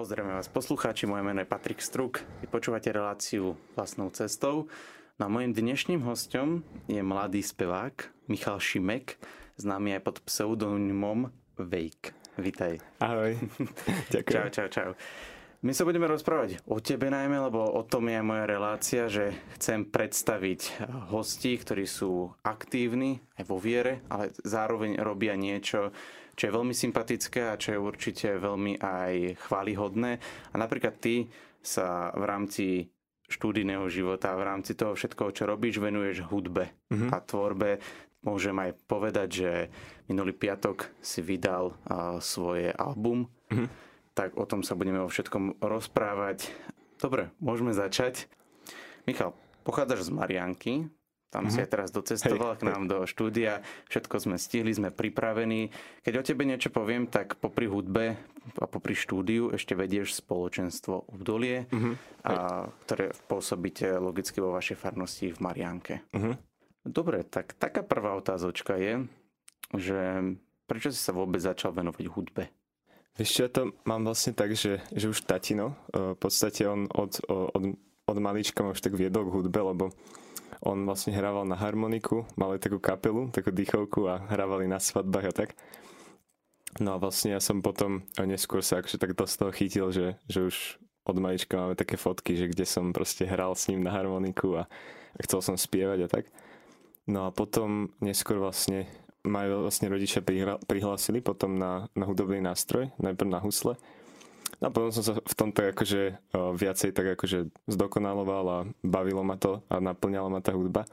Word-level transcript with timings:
Pozdravím 0.00 0.32
vás 0.32 0.48
poslucháči, 0.48 1.04
moje 1.04 1.20
meno 1.20 1.44
je 1.44 1.52
Patrik 1.52 1.84
Struk. 1.84 2.24
Vy 2.40 2.48
počúvate 2.48 2.88
reláciu 2.88 3.60
vlastnou 3.76 4.08
cestou. 4.08 4.64
No 5.20 5.22
a 5.22 5.28
mojim 5.28 5.52
dnešným 5.52 6.00
hostom 6.08 6.64
je 6.88 7.04
mladý 7.04 7.44
spevák 7.44 8.08
Michal 8.24 8.56
Šimek, 8.56 9.20
známy 9.60 10.00
aj 10.00 10.02
pod 10.08 10.16
pseudonymom 10.24 11.28
Vejk. 11.60 12.16
Vítaj. 12.40 12.80
Ahoj. 12.96 13.44
Ďakujem. 14.16 14.40
Čau, 14.48 14.48
čau, 14.48 14.68
čau. 14.72 14.90
My 15.60 15.76
sa 15.76 15.84
budeme 15.84 16.08
rozprávať 16.08 16.64
o 16.64 16.80
tebe 16.80 17.12
najmä, 17.12 17.36
lebo 17.36 17.60
o 17.60 17.84
tom 17.84 18.08
je 18.08 18.24
moja 18.24 18.48
relácia, 18.48 19.04
že 19.12 19.36
chcem 19.60 19.84
predstaviť 19.84 20.88
hostí, 21.12 21.60
ktorí 21.60 21.84
sú 21.84 22.32
aktívni 22.40 23.20
aj 23.36 23.44
vo 23.44 23.60
viere, 23.60 24.00
ale 24.08 24.32
zároveň 24.48 24.96
robia 25.04 25.36
niečo, 25.36 25.92
čo 26.40 26.48
je 26.48 26.56
veľmi 26.56 26.72
sympatické 26.72 27.52
a 27.52 27.60
čo 27.60 27.76
je 27.76 27.84
určite 27.84 28.40
veľmi 28.40 28.80
aj 28.80 29.36
chválihodné. 29.44 30.16
A 30.48 30.54
napríklad 30.56 30.96
ty 30.96 31.28
sa 31.60 32.08
v 32.16 32.24
rámci 32.24 32.88
štúdijného 33.28 33.84
života, 33.92 34.32
v 34.40 34.48
rámci 34.48 34.72
toho 34.72 34.96
všetkoho, 34.96 35.36
čo 35.36 35.44
robíš, 35.44 35.84
venuješ 35.84 36.24
hudbe 36.32 36.72
mm-hmm. 36.88 37.12
a 37.12 37.18
tvorbe. 37.20 37.70
Môžem 38.24 38.56
aj 38.56 38.72
povedať, 38.88 39.28
že 39.28 39.50
minulý 40.08 40.32
piatok 40.32 40.88
si 41.04 41.20
vydal 41.20 41.76
uh, 41.76 42.16
svoje 42.24 42.72
album, 42.72 43.28
mm-hmm. 43.52 43.68
tak 44.16 44.32
o 44.40 44.48
tom 44.48 44.64
sa 44.64 44.72
budeme 44.72 45.04
o 45.04 45.12
všetkom 45.12 45.60
rozprávať. 45.60 46.48
Dobre, 46.96 47.28
môžeme 47.36 47.76
začať. 47.76 48.32
Michal, 49.04 49.36
pochádzaš 49.60 50.08
z 50.08 50.16
Marianky, 50.16 50.88
tam 51.30 51.46
mm-hmm. 51.46 51.54
si 51.54 51.62
aj 51.62 51.70
teraz 51.70 51.88
docestoval 51.94 52.58
hej, 52.58 52.58
k 52.58 52.66
nám 52.66 52.82
hej. 52.84 52.90
do 52.90 52.98
štúdia, 53.06 53.62
všetko 53.86 54.16
sme 54.18 54.36
stihli, 54.36 54.74
sme 54.74 54.90
pripravení. 54.90 55.70
Keď 56.02 56.14
o 56.18 56.26
tebe 56.26 56.42
niečo 56.42 56.74
poviem, 56.74 57.06
tak 57.06 57.38
popri 57.38 57.70
hudbe 57.70 58.18
a 58.58 58.66
popri 58.66 58.98
štúdiu 58.98 59.54
ešte 59.54 59.78
vedieš 59.78 60.18
spoločenstvo 60.18 61.14
Obdolie, 61.14 61.70
mm-hmm. 61.70 61.94
a, 62.26 62.66
ktoré 62.82 63.14
pôsobíte 63.30 63.94
logicky 64.02 64.42
vo 64.42 64.50
vašej 64.50 64.74
farnosti 64.74 65.30
v 65.30 65.38
Marianke. 65.38 66.02
Mm-hmm. 66.10 66.34
Dobre, 66.90 67.22
tak 67.28 67.54
taká 67.60 67.86
prvá 67.86 68.18
otázočka 68.18 68.74
je, 68.74 69.06
že 69.76 69.98
prečo 70.66 70.90
si 70.90 70.98
sa 70.98 71.14
vôbec 71.14 71.38
začal 71.38 71.70
venovať 71.70 72.10
hudbe? 72.10 72.50
Vieš 73.14 73.30
čo, 73.30 73.40
ja 73.46 73.50
to 73.52 73.62
mám 73.84 74.06
vlastne 74.06 74.32
tak, 74.32 74.56
že, 74.56 74.80
že 74.94 75.10
už 75.12 75.28
tatino, 75.28 75.76
v 75.92 76.16
podstate 76.16 76.64
on 76.64 76.88
od, 76.88 77.20
od, 77.28 77.76
od 78.06 78.16
malička 78.16 78.64
ma 78.64 78.72
už 78.72 78.80
tak 78.80 78.96
viedol 78.96 79.28
k 79.28 79.34
hudbe, 79.34 79.60
lebo 79.60 79.92
on 80.60 80.84
vlastne 80.84 81.16
hrával 81.16 81.48
na 81.48 81.56
harmoniku, 81.56 82.28
mali 82.36 82.60
takú 82.60 82.76
kapelu, 82.76 83.32
takú 83.32 83.48
dýchovku 83.48 84.04
a 84.08 84.20
hrávali 84.28 84.68
na 84.68 84.76
svadbách 84.76 85.26
a 85.28 85.32
tak. 85.32 85.50
No 86.78 86.94
a 86.94 87.00
vlastne 87.02 87.34
ja 87.34 87.40
som 87.42 87.64
potom 87.64 88.06
neskôr 88.20 88.62
sa 88.62 88.78
akože 88.78 89.00
tak 89.00 89.16
do 89.16 89.26
toho 89.26 89.50
chytil, 89.50 89.90
že, 89.90 90.20
že 90.30 90.46
už 90.46 90.56
od 91.08 91.16
malička 91.18 91.58
máme 91.58 91.74
také 91.74 91.96
fotky, 91.96 92.36
že 92.36 92.46
kde 92.46 92.68
som 92.68 92.92
proste 92.94 93.26
hral 93.26 93.56
s 93.56 93.66
ním 93.72 93.82
na 93.82 93.90
harmoniku 93.90 94.60
a, 94.60 94.70
a 95.16 95.20
chcel 95.26 95.42
som 95.42 95.56
spievať 95.58 96.06
a 96.06 96.08
tak. 96.08 96.24
No 97.10 97.26
a 97.26 97.34
potom 97.34 97.90
neskôr 97.98 98.38
vlastne 98.38 98.86
majú 99.26 99.66
vlastne 99.66 99.90
rodičia 99.90 100.24
prihlásili 100.64 101.20
potom 101.20 101.58
na, 101.58 101.90
na 101.92 102.04
hudobný 102.06 102.40
nástroj, 102.40 102.92
najprv 103.02 103.28
na 103.28 103.40
husle 103.42 103.76
No 104.60 104.68
a 104.68 104.70
potom 104.70 104.92
som 104.92 105.00
sa 105.00 105.12
v 105.16 105.34
tom 105.34 105.56
tak 105.56 105.72
akože 105.72 106.20
viacej 106.36 106.92
tak 106.92 107.16
akože 107.16 107.48
zdokonaloval 107.64 108.44
a 108.44 108.58
bavilo 108.84 109.24
ma 109.24 109.40
to 109.40 109.64
a 109.72 109.80
naplňala 109.80 110.28
ma 110.28 110.44
tá 110.44 110.52
hudba. 110.52 110.84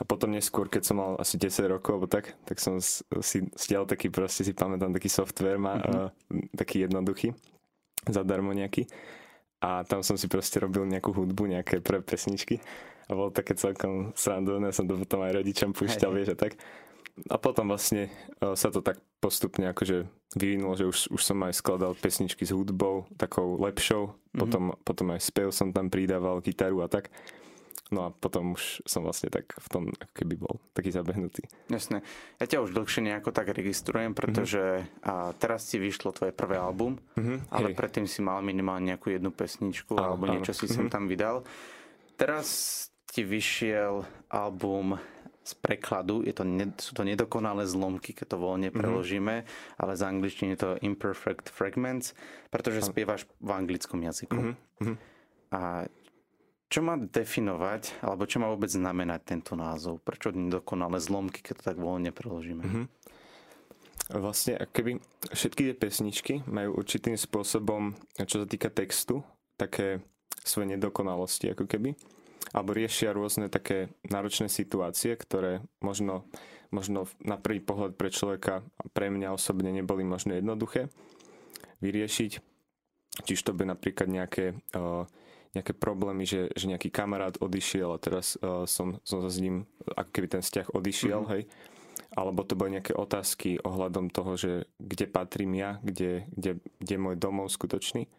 A 0.00 0.02
potom 0.02 0.32
neskôr, 0.32 0.66
keď 0.66 0.82
som 0.90 0.96
mal 0.96 1.12
asi 1.20 1.36
10 1.36 1.76
rokov 1.76 1.92
alebo 1.92 2.08
tak, 2.08 2.32
tak 2.48 2.56
som 2.56 2.80
si 2.80 3.38
stiel 3.52 3.84
taký, 3.84 4.08
proste 4.08 4.42
si 4.42 4.56
pamätám, 4.56 4.96
taký 4.96 5.12
software 5.12 5.60
má, 5.60 5.76
mm-hmm. 5.76 5.92
uh, 5.92 6.08
taký 6.56 6.88
jednoduchý, 6.88 7.36
zadarmo 8.08 8.56
nejaký. 8.56 8.88
A 9.60 9.84
tam 9.84 10.00
som 10.00 10.16
si 10.16 10.24
proste 10.24 10.56
robil 10.56 10.88
nejakú 10.88 11.12
hudbu, 11.12 11.52
nejaké 11.52 11.84
pre 11.84 12.00
pesničky. 12.00 12.64
A 13.06 13.14
bolo 13.14 13.28
také 13.28 13.52
celkom 13.52 14.16
srandovné, 14.16 14.72
som 14.72 14.88
to 14.88 14.96
potom 14.96 15.20
aj 15.20 15.36
rodičom 15.36 15.76
púšťal, 15.76 16.16
vieš, 16.16 16.32
a 16.32 16.48
tak 16.48 16.56
a 17.28 17.36
potom 17.36 17.68
vlastne 17.68 18.08
e, 18.40 18.54
sa 18.56 18.72
to 18.72 18.80
tak 18.80 19.02
postupne 19.20 19.68
akože 19.68 20.08
vyvinulo, 20.38 20.78
že 20.78 20.86
už, 20.86 20.98
už 21.12 21.22
som 21.22 21.38
aj 21.42 21.58
skladal 21.58 21.92
pesničky 21.98 22.46
s 22.46 22.54
hudbou, 22.54 23.10
takou 23.18 23.58
lepšou, 23.58 24.14
mm-hmm. 24.14 24.38
potom, 24.38 24.62
potom 24.86 25.06
aj 25.12 25.20
spev 25.20 25.50
som 25.50 25.74
tam 25.74 25.90
pridával, 25.90 26.40
gitaru 26.40 26.86
a 26.86 26.88
tak. 26.88 27.10
No 27.90 28.06
a 28.06 28.08
potom 28.14 28.54
už 28.54 28.86
som 28.86 29.02
vlastne 29.02 29.34
tak 29.34 29.50
v 29.50 29.66
tom 29.66 29.84
ako 29.90 30.14
keby 30.14 30.34
bol 30.38 30.62
taký 30.78 30.94
zabehnutý. 30.94 31.42
Jasné. 31.66 32.06
Ja 32.38 32.46
ťa 32.46 32.62
už 32.62 32.70
dlhšie 32.70 33.02
nejako 33.02 33.34
tak 33.34 33.50
registrujem, 33.50 34.14
pretože 34.14 34.86
mm-hmm. 34.86 35.10
a 35.10 35.34
teraz 35.34 35.66
ti 35.66 35.82
vyšlo 35.82 36.14
tvoje 36.14 36.30
prvé 36.30 36.54
album, 36.54 37.02
mm-hmm. 37.18 37.50
ale 37.50 37.74
Hej. 37.74 37.76
predtým 37.76 38.06
si 38.06 38.22
mal 38.22 38.38
minimálne 38.46 38.94
nejakú 38.94 39.10
jednu 39.10 39.34
pesničku 39.34 39.98
áno, 39.98 40.14
alebo 40.14 40.30
niečo 40.30 40.54
áno. 40.54 40.58
si 40.62 40.66
mm-hmm. 40.70 40.78
sem 40.78 40.86
tam 40.86 41.10
vydal. 41.10 41.42
Teraz 42.14 42.46
ti 43.10 43.26
vyšiel 43.26 44.06
album 44.30 44.94
z 45.40 45.52
prekladu, 45.56 46.20
je 46.22 46.36
to, 46.36 46.44
sú 46.78 46.92
to 46.92 47.02
nedokonalé 47.02 47.64
zlomky, 47.64 48.12
keď 48.12 48.36
to 48.36 48.38
voľne 48.38 48.68
mhm. 48.70 48.76
preložíme, 48.76 49.34
mm-hmm. 49.42 49.80
ale 49.80 49.92
z 49.96 50.02
angličtiny 50.04 50.50
je 50.54 50.60
to 50.60 50.70
imperfect 50.84 51.48
fragments, 51.48 52.12
pretože 52.52 52.84
spievaš 52.86 53.24
v 53.40 53.50
anglickom 53.50 54.04
jazyku. 54.04 54.54
Mm-hmm. 54.54 54.96
A 55.50 55.90
čo 56.70 56.86
má 56.86 56.94
definovať, 56.94 57.98
alebo 57.98 58.30
čo 58.30 58.38
má 58.38 58.46
vôbec 58.46 58.70
znamenať 58.70 59.26
tento 59.26 59.58
názov? 59.58 59.98
Prečo 60.06 60.30
nedokonalé 60.30 61.02
zlomky, 61.02 61.42
keď 61.42 61.54
to 61.58 61.64
tak 61.74 61.78
voľne 61.82 62.14
preložíme? 62.14 62.62
Mm-hmm. 62.62 62.86
Vlastne, 64.10 64.58
keby 64.70 65.02
všetky 65.34 65.70
tie 65.70 65.76
pesničky 65.76 66.34
majú 66.46 66.78
určitým 66.78 67.14
spôsobom, 67.14 67.94
čo 68.22 68.42
sa 68.42 68.46
týka 68.46 68.70
textu, 68.70 69.22
také 69.58 70.02
svoje 70.42 70.74
nedokonalosti, 70.74 71.50
ako 71.50 71.66
keby 71.66 71.94
alebo 72.50 72.74
riešia 72.74 73.14
rôzne 73.14 73.46
také 73.46 73.94
náročné 74.06 74.50
situácie, 74.50 75.14
ktoré 75.14 75.62
možno, 75.78 76.26
možno 76.74 77.06
na 77.22 77.38
prvý 77.38 77.62
pohľad 77.62 77.94
pre 77.94 78.10
človeka 78.10 78.66
a 78.66 78.84
pre 78.90 79.10
mňa 79.10 79.34
osobne 79.34 79.70
neboli 79.70 80.02
možno 80.02 80.34
jednoduché 80.34 80.90
vyriešiť. 81.78 82.32
Čiže 83.26 83.46
to 83.46 83.52
by 83.54 83.66
napríklad 83.66 84.10
nejaké, 84.10 84.58
uh, 84.74 85.06
nejaké 85.54 85.74
problémy, 85.74 86.26
že, 86.26 86.50
že 86.54 86.70
nejaký 86.70 86.90
kamarát 86.90 87.38
odišiel 87.38 87.94
a 87.94 88.02
teraz 88.02 88.34
uh, 88.38 88.66
som, 88.66 88.98
som 89.06 89.22
s 89.26 89.38
ním, 89.38 89.66
ako 89.94 90.10
keby 90.10 90.26
ten 90.38 90.42
vzťah 90.42 90.74
odišiel, 90.74 91.20
mm-hmm. 91.26 91.34
hej. 91.34 91.42
Alebo 92.10 92.42
to 92.42 92.58
boli 92.58 92.74
nejaké 92.74 92.90
otázky 92.90 93.62
ohľadom 93.62 94.10
toho, 94.10 94.34
že 94.34 94.52
kde 94.82 95.06
patrím 95.06 95.54
ja, 95.54 95.78
kde, 95.78 96.26
kde, 96.34 96.58
kde 96.82 96.92
je 96.98 97.02
môj 97.02 97.14
domov 97.14 97.54
skutočný. 97.54 98.10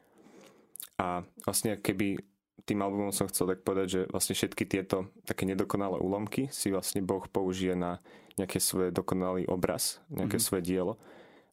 A 0.96 1.28
vlastne 1.44 1.76
keby 1.76 2.24
tým 2.66 2.80
albumom 2.82 3.14
som 3.14 3.28
chcel 3.28 3.56
tak 3.56 3.66
povedať, 3.66 3.88
že 3.90 4.02
vlastne 4.10 4.38
všetky 4.38 4.64
tieto 4.70 5.10
také 5.26 5.50
nedokonalé 5.50 5.98
úlomky 5.98 6.50
si 6.54 6.70
vlastne 6.70 7.02
Boh 7.02 7.26
použije 7.26 7.74
na 7.74 8.00
nejaké 8.40 8.62
svoje 8.64 8.90
dokonalý 8.96 9.46
obraz, 9.50 10.00
nejaké 10.08 10.40
mm-hmm. 10.40 10.48
svoje 10.48 10.64
dielo 10.64 10.94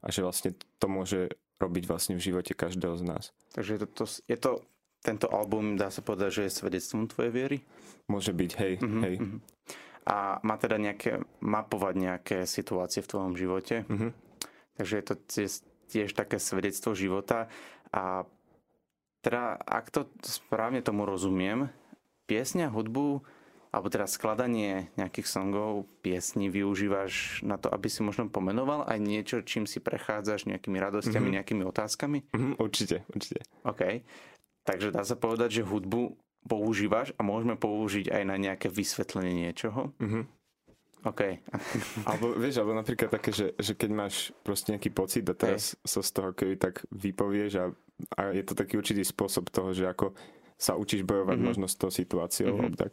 a 0.04 0.08
že 0.14 0.22
vlastne 0.22 0.50
to 0.78 0.86
môže 0.86 1.34
robiť 1.58 1.84
vlastne 1.90 2.14
v 2.14 2.22
živote 2.22 2.54
každého 2.54 2.94
z 2.94 3.04
nás. 3.04 3.24
Takže 3.52 3.70
je 3.74 3.80
to, 3.82 3.88
to, 3.90 4.04
je 4.06 4.38
to 4.38 4.50
tento 5.02 5.26
album, 5.30 5.74
dá 5.74 5.90
sa 5.90 6.06
povedať, 6.06 6.30
že 6.30 6.42
je 6.46 6.58
svedectvom 6.62 7.10
tvojej 7.10 7.32
viery? 7.34 7.58
Môže 8.06 8.30
byť, 8.30 8.50
hej, 8.62 8.72
mm-hmm. 8.78 9.02
hej. 9.02 9.14
Mm-hmm. 9.18 9.40
A 10.08 10.40
má 10.40 10.54
teda 10.56 10.80
nejaké, 10.80 11.20
mapovať 11.42 11.94
nejaké 11.98 12.38
situácie 12.48 13.04
v 13.04 13.10
tvojom 13.10 13.34
živote. 13.36 13.84
Mm-hmm. 13.84 14.10
Takže 14.78 14.94
je 14.94 15.04
to 15.04 15.14
tiež, 15.26 15.52
tiež 15.90 16.10
také 16.14 16.38
svedectvo 16.38 16.94
života 16.94 17.50
a 17.90 18.24
teda, 19.28 19.60
ak 19.60 19.92
to 19.92 20.08
správne 20.24 20.80
tomu 20.80 21.04
rozumiem, 21.04 21.68
piesňa, 22.24 22.72
hudbu, 22.72 23.20
alebo 23.68 23.92
teda 23.92 24.08
skladanie 24.08 24.88
nejakých 24.96 25.28
songov, 25.28 25.84
piesní 26.00 26.48
využívaš 26.48 27.44
na 27.44 27.60
to, 27.60 27.68
aby 27.68 27.92
si 27.92 28.00
možno 28.00 28.32
pomenoval 28.32 28.88
aj 28.88 28.96
niečo, 28.96 29.44
čím 29.44 29.68
si 29.68 29.84
prechádzaš 29.84 30.48
nejakými 30.48 30.80
radosťami, 30.80 31.28
mm-hmm. 31.28 31.36
nejakými 31.44 31.64
otázkami? 31.68 32.18
Mm-hmm, 32.32 32.54
určite, 32.56 33.04
určite. 33.12 33.44
OK. 33.68 34.00
Takže 34.64 34.88
dá 34.88 35.04
sa 35.04 35.20
povedať, 35.20 35.60
že 35.60 35.68
hudbu 35.68 36.16
používaš 36.48 37.12
a 37.20 37.20
môžeme 37.20 37.60
použiť 37.60 38.08
aj 38.08 38.22
na 38.24 38.40
nejaké 38.40 38.72
vysvetlenie 38.72 39.36
niečoho? 39.44 39.92
Mm-hmm. 40.00 40.24
OK. 41.04 41.20
alebo 42.08 42.32
vieš, 42.32 42.64
alebo 42.64 42.72
napríklad 42.72 43.12
také, 43.12 43.36
že, 43.36 43.52
že 43.60 43.76
keď 43.76 43.90
máš 43.92 44.32
proste 44.40 44.72
nejaký 44.72 44.88
pocit 44.96 45.28
a 45.28 45.36
teraz 45.36 45.76
hey. 45.76 45.84
sa 45.84 46.00
z 46.00 46.10
toho 46.16 46.32
keby 46.32 46.56
tak 46.56 46.88
vypovieš 46.88 47.52
a 47.60 47.64
a 48.14 48.30
je 48.30 48.44
to 48.46 48.54
taký 48.54 48.78
určitý 48.78 49.02
spôsob 49.02 49.50
toho, 49.50 49.74
že 49.74 49.90
ako 49.90 50.14
sa 50.58 50.74
učíš 50.74 51.06
bojovať 51.06 51.38
mm-hmm. 51.38 51.48
možno 51.48 51.66
s 51.70 51.78
tou 51.78 51.90
situáciou. 51.90 52.58
Mm-hmm. 52.58 52.78
Tak. 52.78 52.92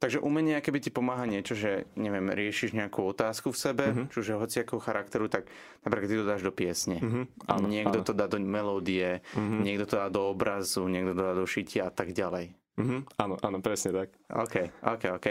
Takže 0.00 0.24
umenie, 0.24 0.56
keby 0.64 0.80
ti 0.80 0.88
pomáha 0.88 1.28
niečo, 1.28 1.52
že 1.52 1.84
neviem, 1.92 2.32
riešiš 2.32 2.72
nejakú 2.72 3.04
otázku 3.04 3.52
v 3.52 3.60
sebe, 3.60 3.84
mm-hmm. 3.92 4.08
čiže 4.08 4.40
hociakého 4.40 4.80
charakteru, 4.80 5.28
tak 5.28 5.52
napríklad 5.84 6.08
ty 6.08 6.16
to 6.16 6.24
dáš 6.24 6.40
do 6.40 6.52
piesne. 6.52 6.96
Mm-hmm. 6.96 7.24
Áno, 7.44 7.66
niekto 7.68 8.00
áno. 8.00 8.06
to 8.08 8.12
dá 8.16 8.24
do 8.24 8.40
melódie, 8.40 9.20
mm-hmm. 9.36 9.60
niekto 9.60 9.84
to 9.84 9.94
dá 10.00 10.08
do 10.08 10.32
obrazu, 10.32 10.88
niekto 10.88 11.12
to 11.12 11.20
dá 11.20 11.36
do 11.36 11.44
šitia 11.44 11.88
a 11.88 11.92
tak 11.92 12.16
ďalej. 12.16 12.56
Mm-hmm. 12.80 13.00
Áno, 13.20 13.36
áno, 13.44 13.58
presne 13.60 13.92
tak. 13.92 14.08
OK, 14.32 14.72
OK, 14.80 15.04
OK. 15.20 15.28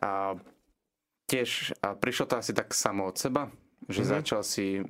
A 0.00 0.40
tiež 1.28 1.76
a 1.84 1.92
prišlo 1.92 2.24
to 2.32 2.34
asi 2.40 2.56
tak 2.56 2.72
samo 2.72 3.12
od 3.12 3.20
seba, 3.20 3.52
že 3.92 4.08
mm-hmm. 4.08 4.14
začal 4.16 4.40
si, 4.40 4.80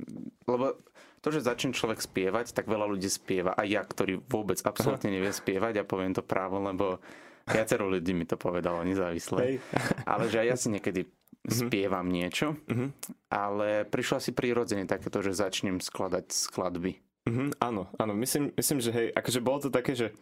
lebo 0.46 0.78
to, 1.18 1.28
že 1.34 1.46
začne 1.46 1.74
človek 1.74 1.98
spievať, 1.98 2.54
tak 2.54 2.70
veľa 2.70 2.86
ľudí 2.86 3.10
spieva. 3.10 3.54
A 3.54 3.66
ja, 3.66 3.82
ktorý 3.82 4.22
vôbec 4.26 4.58
absolútne 4.62 5.10
nevie 5.10 5.34
spievať, 5.34 5.82
a 5.82 5.88
poviem 5.88 6.14
to 6.14 6.22
právo, 6.22 6.62
lebo 6.62 7.02
viacero 7.48 7.88
ľudí 7.88 8.12
mi 8.14 8.28
to 8.28 8.36
povedalo 8.36 8.84
nezávisle. 8.84 9.38
Hej. 9.40 9.54
Ale 10.10 10.30
že 10.30 10.44
aj 10.44 10.46
ja 10.46 10.56
si 10.56 10.68
niekedy 10.70 11.00
mm-hmm. 11.08 11.68
spievam 11.68 12.06
niečo, 12.06 12.54
mm-hmm. 12.68 12.88
ale 13.32 13.88
prišlo 13.88 14.20
si 14.20 14.30
prirodzene 14.36 14.84
takéto, 14.84 15.24
že 15.24 15.36
začnem 15.36 15.80
skladať 15.80 16.28
skladby. 16.28 17.00
Mm-hmm, 17.28 17.48
áno, 17.60 17.88
áno. 18.00 18.12
Myslím, 18.16 18.52
myslím, 18.56 18.78
že 18.80 18.90
hej, 18.92 19.08
akože 19.12 19.40
bolo 19.44 19.58
to 19.60 19.68
také, 19.68 19.92
že 19.92 20.16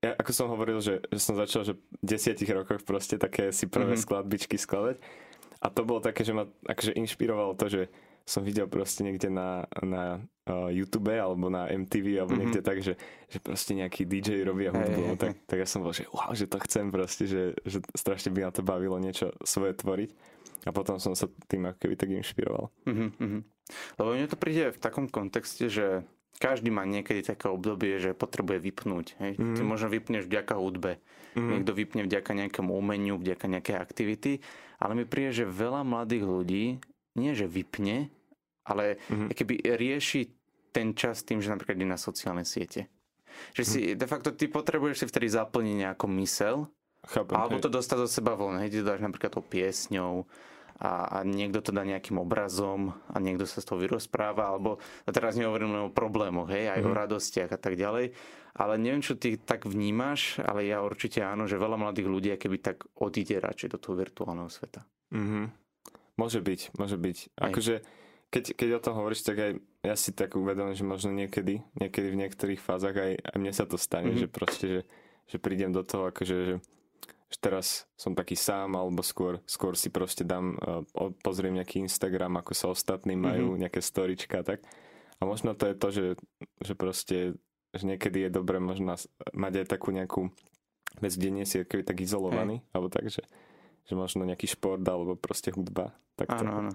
ja, 0.00 0.16
ako 0.16 0.30
som 0.32 0.48
hovoril, 0.48 0.80
že, 0.80 1.04
že 1.12 1.20
som 1.20 1.36
začal, 1.36 1.68
že 1.68 1.76
v 1.76 2.04
desiatich 2.04 2.48
rokoch 2.48 2.80
proste 2.88 3.20
také 3.20 3.52
si 3.52 3.68
prvé 3.68 3.92
mm-hmm. 3.92 4.04
skladbičky 4.08 4.56
skladať. 4.56 4.96
A 5.60 5.66
to 5.68 5.84
bolo 5.84 6.00
také, 6.00 6.24
že 6.24 6.32
ma 6.32 6.48
akože 6.68 6.96
inšpirovalo 6.96 7.52
to, 7.56 7.66
že 7.68 7.82
som 8.26 8.42
videl 8.42 8.66
proste 8.66 9.06
niekde 9.06 9.30
na, 9.30 9.70
na 9.86 10.18
uh, 10.50 10.66
YouTube 10.66 11.14
alebo 11.14 11.46
na 11.46 11.70
MTV 11.70 12.18
alebo 12.18 12.34
mm-hmm. 12.34 12.42
niekde 12.42 12.60
tak, 12.60 12.82
že, 12.82 12.98
že 13.30 13.38
proste 13.38 13.78
nejaký 13.78 14.02
DJ 14.02 14.42
robia 14.42 14.74
hudbu, 14.74 15.14
hey, 15.14 15.16
tak, 15.16 15.32
tak 15.46 15.62
ja 15.62 15.66
som 15.70 15.86
bol, 15.86 15.94
že 15.94 16.10
wow, 16.10 16.34
že 16.34 16.50
to 16.50 16.58
chcem 16.66 16.90
proste, 16.90 17.30
že, 17.30 17.54
že 17.62 17.78
strašne 17.94 18.34
by 18.34 18.50
ma 18.50 18.50
to 18.50 18.66
bavilo 18.66 18.98
niečo 18.98 19.30
svoje 19.46 19.78
tvoriť. 19.78 20.10
A 20.66 20.74
potom 20.74 20.98
som 20.98 21.14
sa 21.14 21.30
tým 21.46 21.70
ako 21.70 21.78
keby 21.86 21.94
tak 21.94 22.10
inšpiroval. 22.10 22.74
Mm-hmm. 22.90 23.40
Lebo 24.02 24.08
mne 24.10 24.26
to 24.26 24.34
príde 24.34 24.74
v 24.74 24.82
takom 24.82 25.06
kontexte, 25.06 25.70
že 25.70 26.02
každý 26.42 26.68
má 26.74 26.82
niekedy 26.84 27.22
také 27.22 27.46
obdobie, 27.46 27.96
že 28.02 28.12
potrebuje 28.12 28.58
vypnúť. 28.60 29.06
Hej? 29.22 29.32
Mm. 29.40 29.54
Ty 29.56 29.60
možno 29.64 29.88
vypneš 29.88 30.28
vďaka 30.28 30.54
hudbe, 30.58 31.00
mm. 31.38 31.48
niekto 31.48 31.72
vypne 31.72 32.02
vďaka 32.04 32.30
nejakému 32.36 32.74
umeniu, 32.76 33.16
vďaka 33.16 33.46
nejakej 33.48 33.76
aktivity, 33.78 34.32
ale 34.76 34.92
mi 34.98 35.04
príde, 35.08 35.32
že 35.32 35.48
veľa 35.48 35.86
mladých 35.86 36.24
ľudí 36.28 36.64
nie, 37.16 37.32
že 37.32 37.48
vypne, 37.48 38.12
ale 38.66 38.98
mm. 39.06 39.32
keby 39.32 39.54
rieši 39.78 40.20
ten 40.74 40.92
čas 40.92 41.24
tým, 41.24 41.40
že 41.40 41.48
napríklad 41.48 41.78
ide 41.78 41.88
na 41.88 42.00
sociálne 42.00 42.44
siete. 42.44 42.90
Že 43.54 43.62
si, 43.62 43.80
mm. 43.80 43.96
de 43.96 44.06
facto 44.10 44.34
ty 44.34 44.50
potrebuješ 44.50 45.02
si 45.02 45.06
vtedy 45.06 45.30
zaplniť 45.30 45.76
nejakú 45.88 46.06
mysel, 46.20 46.68
Chápem, 47.06 47.38
alebo 47.38 47.62
hej. 47.62 47.64
to 47.64 47.70
dostať 47.70 47.98
do 48.02 48.08
seba 48.10 48.34
von. 48.34 48.58
Hej, 48.58 48.74
ty 48.74 48.76
to 48.82 48.90
dáš 48.90 48.98
napríklad 48.98 49.30
tou 49.30 49.44
piesňou, 49.46 50.26
a, 50.76 51.20
a 51.20 51.24
niekto 51.24 51.64
to 51.64 51.72
dá 51.72 51.88
nejakým 51.88 52.20
obrazom 52.20 52.92
a 53.08 53.16
niekto 53.16 53.48
sa 53.48 53.64
z 53.64 53.66
toho 53.72 53.80
vyrozpráva, 53.80 54.52
alebo 54.52 54.76
a 55.08 55.10
teraz 55.12 55.40
nehovorím 55.40 55.72
len 55.72 55.82
o 55.88 55.94
problémoch, 55.94 56.52
hej, 56.52 56.68
aj 56.68 56.80
mm. 56.84 56.88
o 56.88 56.92
mhm. 56.92 56.98
radostiach 57.00 57.50
a 57.52 57.60
tak 57.60 57.80
ďalej. 57.80 58.12
Ale 58.56 58.80
neviem, 58.80 59.04
čo 59.04 59.20
ty 59.20 59.36
tak 59.36 59.68
vnímaš, 59.68 60.40
ale 60.40 60.64
ja 60.64 60.80
určite 60.80 61.20
áno, 61.20 61.44
že 61.44 61.60
veľa 61.60 61.76
mladých 61.76 62.08
ľudí 62.08 62.28
keby 62.40 62.56
tak 62.64 62.88
odíde 62.96 63.36
radšej 63.36 63.76
do 63.76 63.78
toho 63.80 64.00
virtuálneho 64.00 64.48
sveta. 64.48 64.80
Mm-hmm. 65.12 65.44
Môže 66.16 66.40
byť, 66.40 66.60
môže 66.80 66.96
byť. 66.96 67.36
Akože, 67.36 67.84
keď, 68.36 68.52
keď 68.52 68.68
o 68.76 68.84
tom 68.84 68.94
hovoríš, 69.00 69.24
tak 69.24 69.36
aj 69.40 69.52
ja 69.80 69.96
si 69.96 70.12
tak 70.12 70.36
uvedom, 70.36 70.76
že 70.76 70.84
možno 70.84 71.08
niekedy, 71.16 71.64
niekedy 71.80 72.12
v 72.12 72.20
niektorých 72.20 72.60
fázach 72.60 72.92
aj, 72.92 73.16
aj 73.32 73.36
mne 73.40 73.52
sa 73.56 73.64
to 73.64 73.80
stane, 73.80 74.12
mm-hmm. 74.12 74.20
že 74.20 74.28
proste, 74.28 74.66
že, 74.68 74.80
že 75.24 75.36
prídem 75.40 75.72
do 75.72 75.80
toho, 75.80 76.12
akože, 76.12 76.36
že 76.36 76.56
že 77.26 77.42
teraz 77.42 77.66
som 77.98 78.14
taký 78.14 78.38
sám, 78.38 78.78
alebo 78.78 79.02
skôr, 79.02 79.42
skôr 79.50 79.74
si 79.74 79.90
proste 79.90 80.22
dám, 80.22 80.54
uh, 80.62 81.10
pozriem 81.26 81.58
nejaký 81.58 81.82
Instagram, 81.82 82.38
ako 82.38 82.52
sa 82.54 82.70
ostatní 82.70 83.18
majú, 83.18 83.58
mm-hmm. 83.58 83.62
nejaké 83.66 83.82
storička, 83.82 84.46
tak. 84.46 84.62
A 85.18 85.26
možno 85.26 85.58
to 85.58 85.66
je 85.66 85.74
to, 85.74 85.88
že, 85.90 86.06
že 86.62 86.72
proste, 86.78 87.34
že 87.74 87.82
niekedy 87.82 88.28
je 88.28 88.30
dobré 88.30 88.62
možno 88.62 88.94
mať 89.34 89.52
aj 89.58 89.66
takú 89.66 89.90
nejakú 89.90 90.30
vec, 91.02 91.12
kde 91.18 91.30
nie 91.34 91.42
si 91.42 91.66
tak 91.66 91.98
izolovaný, 91.98 92.62
hey. 92.62 92.66
alebo 92.70 92.94
tak, 92.94 93.10
že, 93.10 93.26
že 93.90 93.94
možno 93.98 94.22
nejaký 94.22 94.46
šport, 94.46 94.86
alebo 94.86 95.18
proste 95.18 95.50
hudba. 95.50 95.98
Tak 96.14 96.30
áno, 96.30 96.52
áno. 96.62 96.72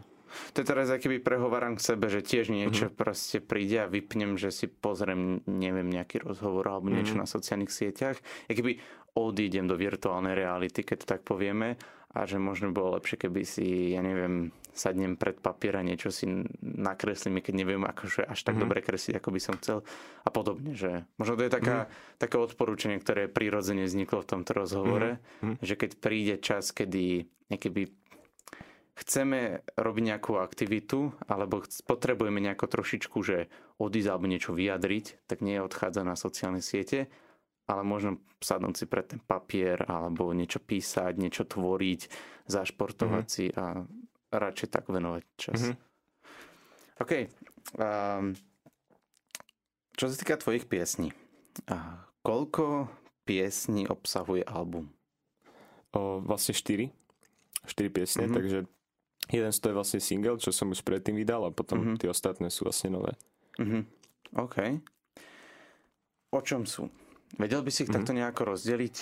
To 0.54 0.58
je 0.62 0.68
teraz 0.68 0.88
keby 0.92 1.24
prehováram 1.24 1.78
k 1.78 1.96
sebe, 1.96 2.08
že 2.08 2.24
tiež 2.24 2.52
niečo 2.52 2.90
mm-hmm. 2.90 3.00
proste 3.00 3.38
príde 3.40 3.84
a 3.84 3.92
vypnem, 3.92 4.36
že 4.36 4.52
si 4.52 4.66
pozriem, 4.68 5.44
neviem, 5.48 5.88
nejaký 5.88 6.24
rozhovor 6.24 6.68
alebo 6.68 6.90
mm-hmm. 6.90 6.98
niečo 6.98 7.16
na 7.16 7.28
sociálnych 7.28 7.72
sieťach. 7.72 8.18
keby 8.48 8.80
odídem 9.16 9.68
do 9.68 9.76
virtuálnej 9.76 10.36
reality, 10.36 10.88
keď 10.88 10.98
to 11.04 11.08
tak 11.18 11.22
povieme, 11.28 11.76
a 12.12 12.28
že 12.28 12.36
možno 12.44 12.76
bolo 12.76 13.00
lepšie, 13.00 13.28
keby 13.28 13.42
si, 13.48 13.96
ja 13.96 14.04
neviem, 14.04 14.52
sadnem 14.76 15.16
pred 15.16 15.40
papier 15.40 15.80
a 15.80 15.84
niečo 15.84 16.12
si 16.12 16.28
nakreslím, 16.60 17.40
keď 17.40 17.54
neviem 17.56 17.84
akože 17.88 18.28
až 18.28 18.40
tak 18.44 18.60
mm. 18.60 18.62
dobre 18.68 18.80
kresliť, 18.84 19.16
ako 19.20 19.30
by 19.32 19.40
som 19.40 19.56
chcel 19.60 19.78
a 20.24 20.30
podobne, 20.32 20.76
že 20.76 21.08
možno 21.16 21.40
to 21.40 21.48
je 21.48 21.52
taká, 21.52 21.88
mm. 21.88 21.92
také 22.20 22.36
odporúčanie, 22.36 23.00
ktoré 23.00 23.32
prirodzene 23.32 23.88
vzniklo 23.88 24.24
v 24.24 24.30
tomto 24.32 24.52
rozhovore, 24.52 25.24
mm. 25.40 25.64
že 25.64 25.76
keď 25.80 25.92
príde 26.04 26.36
čas, 26.44 26.76
kedy 26.76 27.32
keby 27.52 27.92
chceme 29.02 29.66
robiť 29.76 30.04
nejakú 30.14 30.38
aktivitu 30.38 31.12
alebo 31.26 31.66
potrebujeme 31.90 32.38
nejako 32.38 32.70
trošičku, 32.70 33.18
že 33.26 33.50
odísť 33.82 34.10
alebo 34.14 34.30
niečo 34.30 34.54
vyjadriť, 34.54 35.26
tak 35.26 35.42
nie 35.42 35.58
odchádza 35.58 36.06
na 36.06 36.14
sociálne 36.14 36.62
siete, 36.62 37.10
ale 37.66 37.82
možno 37.82 38.22
sadnúť 38.38 38.76
si 38.78 38.86
pred 38.86 39.06
ten 39.10 39.22
papier 39.22 39.82
alebo 39.90 40.30
niečo 40.38 40.62
písať, 40.62 41.18
niečo 41.18 41.50
tvoriť, 41.50 42.02
zašportovať 42.46 43.26
mm-hmm. 43.26 43.38
si 43.42 43.46
a 43.58 43.82
radšej 44.32 44.68
tak 44.70 44.86
venovať 44.88 45.24
čas. 45.36 45.60
Mm-hmm. 45.60 45.76
OK. 47.02 47.12
Um, 47.82 48.38
čo 49.98 50.06
sa 50.10 50.16
týka 50.18 50.38
tvojich 50.38 50.66
piesní, 50.66 51.14
a 51.68 52.08
koľko 52.24 52.88
piesní 53.28 53.86
obsahuje 53.86 54.42
album? 54.48 54.90
O, 55.92 56.24
vlastne 56.24 56.56
4. 56.56 56.90
4 57.68 57.92
piesne, 57.92 58.26
mm-hmm. 58.26 58.38
takže 58.38 58.60
jeden 59.32 59.52
z 59.52 59.58
toho 59.64 59.72
je 59.72 59.80
vlastne 59.80 60.00
single, 60.04 60.38
čo 60.38 60.52
som 60.52 60.70
už 60.70 60.84
predtým 60.84 61.16
vydal 61.16 61.48
a 61.48 61.56
potom 61.56 61.80
mm-hmm. 61.80 62.00
tie 62.04 62.12
ostatné 62.12 62.52
sú 62.52 62.68
vlastne 62.68 62.92
nové. 62.92 63.16
Mm-hmm. 63.58 63.84
OK. 64.38 64.58
O 66.32 66.40
čom 66.44 66.64
sú? 66.64 66.88
Vedel 67.36 67.64
by 67.64 67.72
si 67.72 67.88
ich 67.88 67.92
mm. 67.92 67.96
takto 67.96 68.12
nejako 68.12 68.56
rozdeliť? 68.56 68.96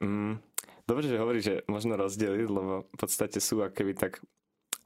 Mm, 0.00 0.40
dobre, 0.88 1.04
že 1.08 1.20
hovorí, 1.20 1.40
že 1.44 1.64
možno 1.68 1.96
rozdeliť, 1.96 2.48
lebo 2.48 2.88
v 2.88 2.96
podstate 2.96 3.40
sú 3.40 3.60
akoby 3.60 3.92
tak, 3.96 4.20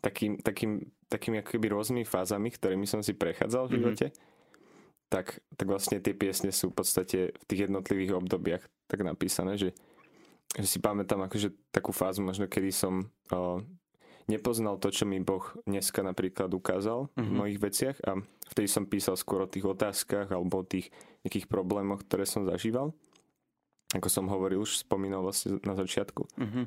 takým, 0.02 0.38
takým, 0.42 0.86
takými 1.06 1.42
akoby 1.42 1.66
rôznymi 1.70 2.04
fázami, 2.06 2.50
ktorými 2.50 2.86
som 2.86 3.02
si 3.02 3.14
prechádzal 3.14 3.66
v 3.66 3.70
mhm. 3.70 3.76
živote. 3.78 4.06
Mm-hmm. 4.10 4.34
Tak, 5.06 5.26
tak 5.54 5.66
vlastne 5.70 6.02
tie 6.02 6.18
piesne 6.18 6.50
sú 6.50 6.74
v 6.74 6.82
podstate 6.82 7.30
v 7.30 7.44
tých 7.46 7.70
jednotlivých 7.70 8.18
obdobiach 8.18 8.62
tak 8.90 9.06
napísané, 9.06 9.54
že, 9.54 9.70
že 10.54 10.66
si 10.66 10.78
pamätám 10.82 11.22
akože 11.26 11.54
takú 11.70 11.94
fázu 11.94 12.26
možno, 12.26 12.50
kedy 12.50 12.70
som 12.74 13.06
o, 13.30 13.62
nepoznal 14.26 14.78
to, 14.78 14.90
čo 14.90 15.06
mi 15.06 15.22
Boh 15.22 15.42
dneska 15.66 16.02
napríklad 16.02 16.50
ukázal 16.52 17.10
mm-hmm. 17.10 17.22
v 17.22 17.30
mhm. 17.30 17.36
mojich 17.38 17.58
veciach 17.62 17.96
a 18.06 18.10
vtedy 18.52 18.68
som 18.68 18.84
písal 18.86 19.14
skôr 19.18 19.46
o 19.46 19.50
tých 19.50 19.66
otázkach 19.66 20.30
alebo 20.30 20.62
o 20.62 20.68
tých 20.68 20.90
nejakých 21.26 21.46
problémoch, 21.50 22.06
ktoré 22.06 22.26
som 22.26 22.46
zažíval. 22.46 22.94
Ako 23.94 24.10
som 24.10 24.26
hovoril, 24.26 24.62
už 24.62 24.82
spomínal 24.82 25.22
vlastne 25.22 25.62
na 25.62 25.78
začiatku. 25.78 26.26
Mm-hmm. 26.38 26.64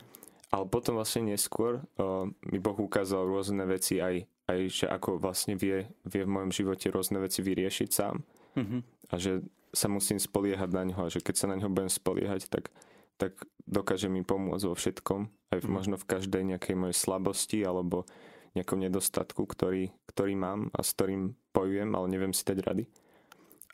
Ale 0.50 0.65
potom 0.65 0.98
vlastne 0.98 1.29
neskôr 1.29 1.84
uh, 2.00 2.25
mi 2.48 2.57
Boh 2.57 2.75
ukázal 2.79 3.27
rôzne 3.27 3.62
veci 3.69 4.01
aj, 4.01 4.24
aj 4.50 4.60
že 4.72 4.86
ako 4.89 5.22
vlastne 5.22 5.53
vie, 5.53 5.86
vie 6.07 6.22
v 6.25 6.31
mojom 6.31 6.50
živote 6.50 6.89
rôzne 6.89 7.22
veci 7.22 7.43
vyriešiť 7.43 7.89
sám. 7.91 8.24
Mm-hmm. 8.55 8.81
A 9.12 9.15
že 9.19 9.45
sa 9.69 9.86
musím 9.91 10.17
spoliehať 10.17 10.69
na 10.74 10.84
ňo 10.89 10.98
a 11.05 11.12
že 11.13 11.22
keď 11.22 11.36
sa 11.38 11.45
na 11.51 11.60
ňo 11.60 11.69
budem 11.69 11.91
spoliehať, 11.91 12.50
tak 12.50 12.74
tak 13.19 13.36
dokáže 13.67 14.07
mi 14.07 14.24
pomôcť 14.24 14.65
vo 14.65 14.74
všetkom, 14.74 15.22
aj 15.50 15.60
v, 15.62 15.68
mm. 15.68 15.74
možno 15.74 15.96
v 15.98 16.10
každej 16.10 16.44
nejakej 16.56 16.75
mojej 16.77 16.98
slabosti 16.98 17.60
alebo 17.65 18.06
nejakom 18.58 18.82
nedostatku, 18.82 19.46
ktorý, 19.46 19.94
ktorý 20.10 20.34
mám 20.34 20.74
a 20.74 20.82
s 20.82 20.98
ktorým 20.98 21.38
pojujem, 21.53 21.89
ale 21.94 22.06
neviem 22.10 22.34
si 22.34 22.41
dať 22.46 22.58
rady. 22.65 22.84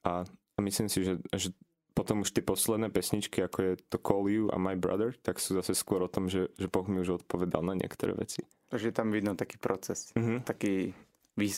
A, 0.03 0.27
a 0.27 0.59
myslím 0.59 0.91
si, 0.91 1.03
že, 1.03 1.19
že 1.31 1.55
potom 1.95 2.27
už 2.27 2.35
tie 2.35 2.43
posledné 2.43 2.91
pesničky, 2.91 3.39
ako 3.39 3.57
je 3.63 3.73
to 3.87 3.97
Call 4.03 4.27
You 4.27 4.51
a 4.51 4.59
My 4.59 4.75
Brother, 4.75 5.15
tak 5.15 5.39
sú 5.39 5.55
zase 5.55 5.71
skôr 5.71 6.03
o 6.03 6.11
tom, 6.11 6.27
že, 6.27 6.51
že 6.59 6.67
Boh 6.67 6.83
mi 6.91 6.99
už 6.99 7.23
odpovedal 7.23 7.63
na 7.63 7.71
niektoré 7.71 8.11
veci. 8.11 8.43
Takže 8.67 8.91
tam 8.91 9.15
vidno 9.15 9.39
taký 9.39 9.55
proces, 9.55 10.11
mm-hmm. 10.11 10.43
taký, 10.43 10.91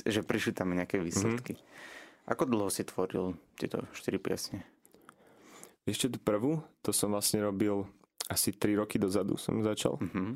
že 0.05 0.21
prišli 0.21 0.53
tam 0.53 0.77
nejaké 0.77 1.01
výsledky. 1.01 1.57
Mm-hmm. 1.57 2.29
Ako 2.29 2.43
dlho 2.45 2.69
si 2.69 2.85
tvoril 2.85 3.33
tieto 3.57 3.89
štyri 3.97 4.21
piesne? 4.21 4.61
Ešte 5.89 6.13
tú 6.13 6.19
prvú, 6.21 6.61
to 6.85 6.93
som 6.93 7.15
vlastne 7.15 7.41
robil 7.41 7.87
asi 8.27 8.51
3 8.51 8.75
roky 8.79 8.99
dozadu 8.99 9.39
som 9.39 9.63
začal. 9.63 9.97
Mm-hmm. 9.99 10.29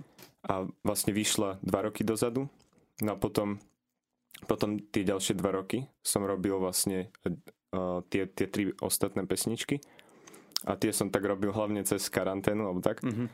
A 0.48 0.66
vlastne 0.82 1.12
vyšla 1.12 1.60
2 1.62 1.88
roky 1.92 2.02
dozadu. 2.08 2.48
No 3.04 3.10
a 3.14 3.18
potom, 3.20 3.60
potom 4.48 4.80
tie 4.80 5.04
ďalšie 5.04 5.36
2 5.38 5.44
roky 5.52 5.86
som 6.02 6.24
robil 6.24 6.56
vlastne 6.58 7.12
uh, 7.28 8.00
tie, 8.08 8.26
tie 8.32 8.48
tri 8.48 8.72
ostatné 8.80 9.28
pesničky. 9.28 9.84
A 10.66 10.78
tie 10.78 10.94
som 10.94 11.10
tak 11.10 11.26
robil 11.26 11.52
hlavne 11.52 11.82
cez 11.84 12.08
karanténu 12.08 12.70
alebo 12.70 12.82
tak. 12.82 13.02
Mm-hmm. 13.02 13.28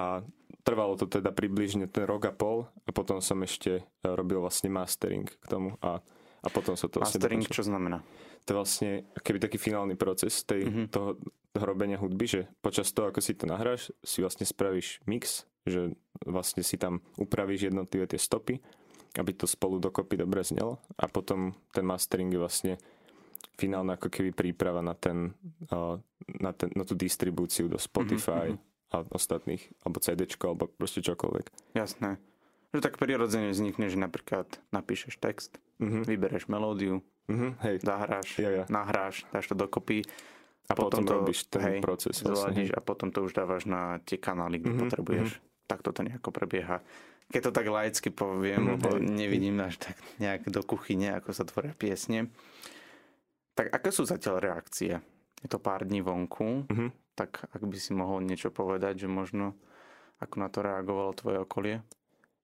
A 0.00 0.24
trvalo 0.62 0.96
to 0.96 1.08
teda 1.08 1.32
približne 1.32 1.88
ten 1.88 2.04
rok 2.04 2.28
a 2.28 2.32
pol 2.32 2.68
a 2.84 2.90
potom 2.92 3.20
som 3.24 3.40
ešte 3.40 3.84
robil 4.04 4.40
vlastne 4.40 4.68
mastering 4.68 5.28
k 5.28 5.44
tomu 5.48 5.76
a, 5.80 6.00
a 6.44 6.48
potom 6.52 6.76
sa 6.76 6.88
to 6.88 7.00
vlastne 7.00 7.20
Mastering 7.20 7.42
dokončilo. 7.44 7.56
čo 7.56 7.62
znamená? 7.68 7.98
To 8.44 8.54
je 8.54 8.58
vlastne 8.58 8.90
keby 9.20 9.38
taký 9.38 9.58
finálny 9.60 9.94
proces 9.94 10.42
tej, 10.42 10.66
mm-hmm. 10.66 10.86
toho, 10.90 11.16
toho 11.52 11.64
robenia 11.64 12.00
hudby, 12.00 12.26
že 12.26 12.40
počas 12.64 12.90
toho, 12.90 13.10
ako 13.10 13.20
si 13.22 13.36
to 13.36 13.44
nahráš, 13.46 13.92
si 14.00 14.22
vlastne 14.22 14.46
spravíš 14.48 15.02
mix, 15.04 15.44
že 15.68 15.92
vlastne 16.24 16.64
si 16.64 16.80
tam 16.80 17.04
upravíš 17.20 17.68
jednotlivé 17.68 18.08
tie 18.08 18.18
stopy 18.18 18.58
aby 19.18 19.34
to 19.34 19.46
spolu 19.50 19.82
dokopy 19.82 20.14
dobre 20.14 20.46
znelo 20.46 20.78
a 20.94 21.10
potom 21.10 21.50
ten 21.74 21.82
mastering 21.82 22.30
je 22.30 22.38
vlastne 22.38 22.72
finálna 23.58 23.98
ako 23.98 24.08
keby 24.12 24.30
príprava 24.30 24.84
na, 24.84 24.94
ten, 24.94 25.34
na, 26.38 26.52
ten, 26.54 26.70
na 26.78 26.84
tú 26.86 26.94
distribúciu 26.94 27.66
do 27.66 27.80
Spotify 27.80 28.54
mm-hmm. 28.54 28.94
a 28.94 28.96
ostatných, 29.10 29.62
alebo 29.82 29.98
CD, 29.98 30.20
alebo 30.40 30.70
proste 30.70 31.02
čokoľvek. 31.02 31.74
Jasné. 31.74 32.22
Že 32.70 32.80
tak 32.86 33.02
prirodzene 33.02 33.50
vznikne, 33.50 33.90
že 33.90 33.98
napríklad 33.98 34.46
napíšeš 34.70 35.18
text, 35.18 35.58
mm-hmm. 35.82 36.06
vybereš 36.06 36.46
melódiu, 36.46 37.02
mm-hmm, 37.30 37.52
hej. 37.62 37.76
zahráš, 37.80 38.28
ja, 38.42 38.50
ja. 38.50 38.64
nahráš, 38.66 39.24
dáš 39.30 39.46
to 39.46 39.54
dokopy 39.54 40.02
a 40.70 40.72
potom, 40.78 41.02
potom 41.02 41.02
to 41.06 41.12
robíš 41.18 41.40
ten 41.50 41.62
hej, 41.66 41.78
proces. 41.82 42.22
Vlastne. 42.22 42.70
a 42.70 42.80
potom 42.82 43.10
to 43.10 43.26
už 43.26 43.34
dávaš 43.34 43.66
na 43.66 43.98
tie 44.06 44.18
kanály, 44.18 44.62
kde 44.62 44.70
mm-hmm, 44.70 44.82
potrebuješ. 44.86 45.28
Mm-hmm. 45.34 45.66
Tak 45.66 45.78
to 45.82 45.90
nejako 46.02 46.30
prebieha. 46.30 46.78
Keď 47.30 47.40
to 47.46 47.52
tak 47.54 47.66
laicky 47.66 48.10
poviem, 48.10 48.66
mm-hmm. 48.66 48.74
lebo 48.78 48.88
nevidím 48.98 49.58
až 49.62 49.78
tak 49.78 49.98
nejak 50.22 50.46
do 50.50 50.62
kuchyne, 50.62 51.14
ako 51.18 51.30
sa 51.34 51.46
tvoria 51.46 51.74
piesne. 51.74 52.30
Tak 53.58 53.70
aké 53.70 53.90
sú 53.90 54.06
zatiaľ 54.06 54.38
reakcie? 54.38 54.98
Je 55.42 55.48
to 55.50 55.58
pár 55.58 55.82
dní 55.82 56.02
vonku, 56.06 56.66
mm-hmm. 56.70 57.18
tak 57.18 57.50
ak 57.50 57.62
by 57.66 57.76
si 57.78 57.90
mohol 57.94 58.22
niečo 58.22 58.54
povedať, 58.54 59.06
že 59.06 59.08
možno 59.10 59.58
ako 60.22 60.34
na 60.38 60.48
to 60.52 60.62
reagovalo 60.62 61.16
tvoje 61.16 61.38
okolie? 61.42 61.76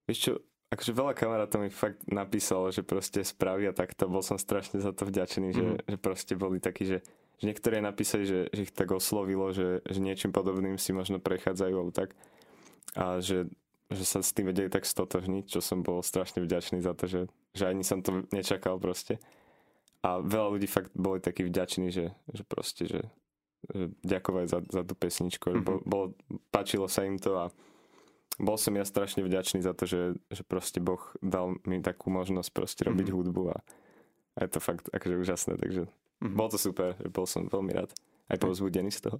Vieš 0.09 0.19
čo, 0.19 0.33
akože 0.67 0.91
veľa 0.91 1.13
kamarátov 1.15 1.63
mi 1.63 1.71
fakt 1.71 2.03
napísalo, 2.11 2.67
že 2.71 2.83
proste 2.83 3.23
spravia 3.23 3.71
takto, 3.71 4.11
bol 4.11 4.19
som 4.19 4.35
strašne 4.35 4.83
za 4.83 4.91
to 4.91 5.07
vďačený, 5.07 5.47
mm. 5.51 5.55
že, 5.55 5.63
že 5.87 5.97
proste 5.97 6.33
boli 6.35 6.59
takí, 6.59 6.83
že, 6.83 6.99
že 7.39 7.43
niektorí 7.47 7.79
napísali, 7.79 8.27
že, 8.27 8.51
že 8.51 8.67
ich 8.67 8.73
tak 8.75 8.91
oslovilo, 8.91 9.55
že, 9.55 9.79
že 9.87 9.99
niečím 10.03 10.35
podobným 10.35 10.75
si 10.75 10.91
možno 10.91 11.23
prechádzajú 11.23 11.73
alebo 11.73 11.93
tak 11.95 12.11
a 12.97 13.23
že, 13.23 13.47
že 13.87 14.03
sa 14.03 14.19
s 14.19 14.35
tým 14.35 14.51
vedeli 14.51 14.67
tak 14.67 14.83
stotožniť, 14.83 15.47
čo 15.47 15.59
som 15.63 15.85
bol 15.85 16.03
strašne 16.03 16.43
vďačný 16.43 16.83
za 16.83 16.91
to, 16.91 17.07
že, 17.07 17.21
že 17.55 17.63
ani 17.69 17.87
som 17.87 18.03
to 18.03 18.27
nečakal 18.35 18.75
proste. 18.81 19.21
A 20.03 20.19
veľa 20.19 20.59
ľudí 20.59 20.67
fakt 20.69 20.91
boli 20.93 21.23
takí 21.23 21.47
vďační, 21.47 21.89
že, 21.89 22.11
že 22.31 22.43
proste, 22.43 22.83
že, 22.85 23.01
že 23.71 23.91
ďakovať 24.03 24.45
za, 24.49 24.59
za 24.67 24.81
tú 24.83 24.93
pesničku. 24.93 25.45
Mm-hmm. 25.47 25.65
Bol, 25.65 25.79
bol, 25.83 26.03
páčilo 26.51 26.91
sa 26.91 27.07
im 27.07 27.17
to 27.17 27.37
a 27.37 27.45
bol 28.37 28.57
som 28.57 28.73
ja 28.77 28.85
strašne 28.85 29.25
vďačný 29.25 29.65
za 29.65 29.73
to, 29.73 29.89
že, 29.89 30.01
že 30.29 30.45
proste 30.45 30.77
Boh 30.77 31.01
dal 31.25 31.57
mi 31.65 31.81
takú 31.81 32.13
možnosť 32.13 32.49
proste 32.53 32.81
robiť 32.85 33.09
mm-hmm. 33.09 33.17
hudbu 33.17 33.43
a, 33.49 33.57
a 34.37 34.39
je 34.45 34.49
to 34.53 34.59
fakt 34.61 34.93
akože 34.93 35.15
úžasné, 35.17 35.53
takže 35.57 35.89
mm-hmm. 35.89 36.37
bol 36.37 36.47
to 36.49 36.61
super, 36.61 36.93
bol 37.09 37.25
som 37.25 37.49
veľmi 37.49 37.73
rád. 37.73 37.89
Aj 38.27 38.37
povzbudený 38.37 38.91
z 38.91 39.07
toho. 39.07 39.17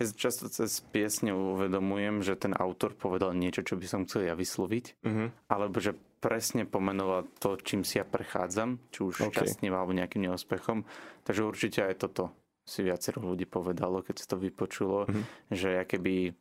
Ja 0.00 0.08
často 0.08 0.48
cez 0.48 0.80
piesne 0.88 1.36
uvedomujem, 1.36 2.24
že 2.24 2.32
ten 2.38 2.56
autor 2.56 2.96
povedal 2.96 3.36
niečo, 3.36 3.60
čo 3.60 3.76
by 3.76 3.84
som 3.84 4.00
chcel 4.08 4.32
ja 4.32 4.34
vysloviť, 4.38 5.04
mm-hmm. 5.04 5.28
alebo 5.52 5.76
že 5.82 5.92
presne 6.20 6.64
pomenoval 6.64 7.28
to, 7.36 7.60
čím 7.60 7.84
si 7.84 8.00
ja 8.00 8.06
prechádzam, 8.08 8.80
či 8.88 9.04
už 9.04 9.20
okay. 9.20 9.44
šťastným 9.44 9.72
alebo 9.72 9.92
nejakým 9.92 10.24
neúspechom. 10.30 10.88
Takže 11.28 11.44
určite 11.44 11.84
aj 11.84 12.08
toto 12.08 12.32
si 12.64 12.80
viacero 12.80 13.20
ľudí 13.20 13.44
povedalo, 13.44 14.00
keď 14.00 14.16
sa 14.24 14.26
to 14.32 14.36
vypočulo, 14.40 15.04
mm-hmm. 15.04 15.24
že 15.52 15.68
ja 15.76 15.84
keby 15.84 16.32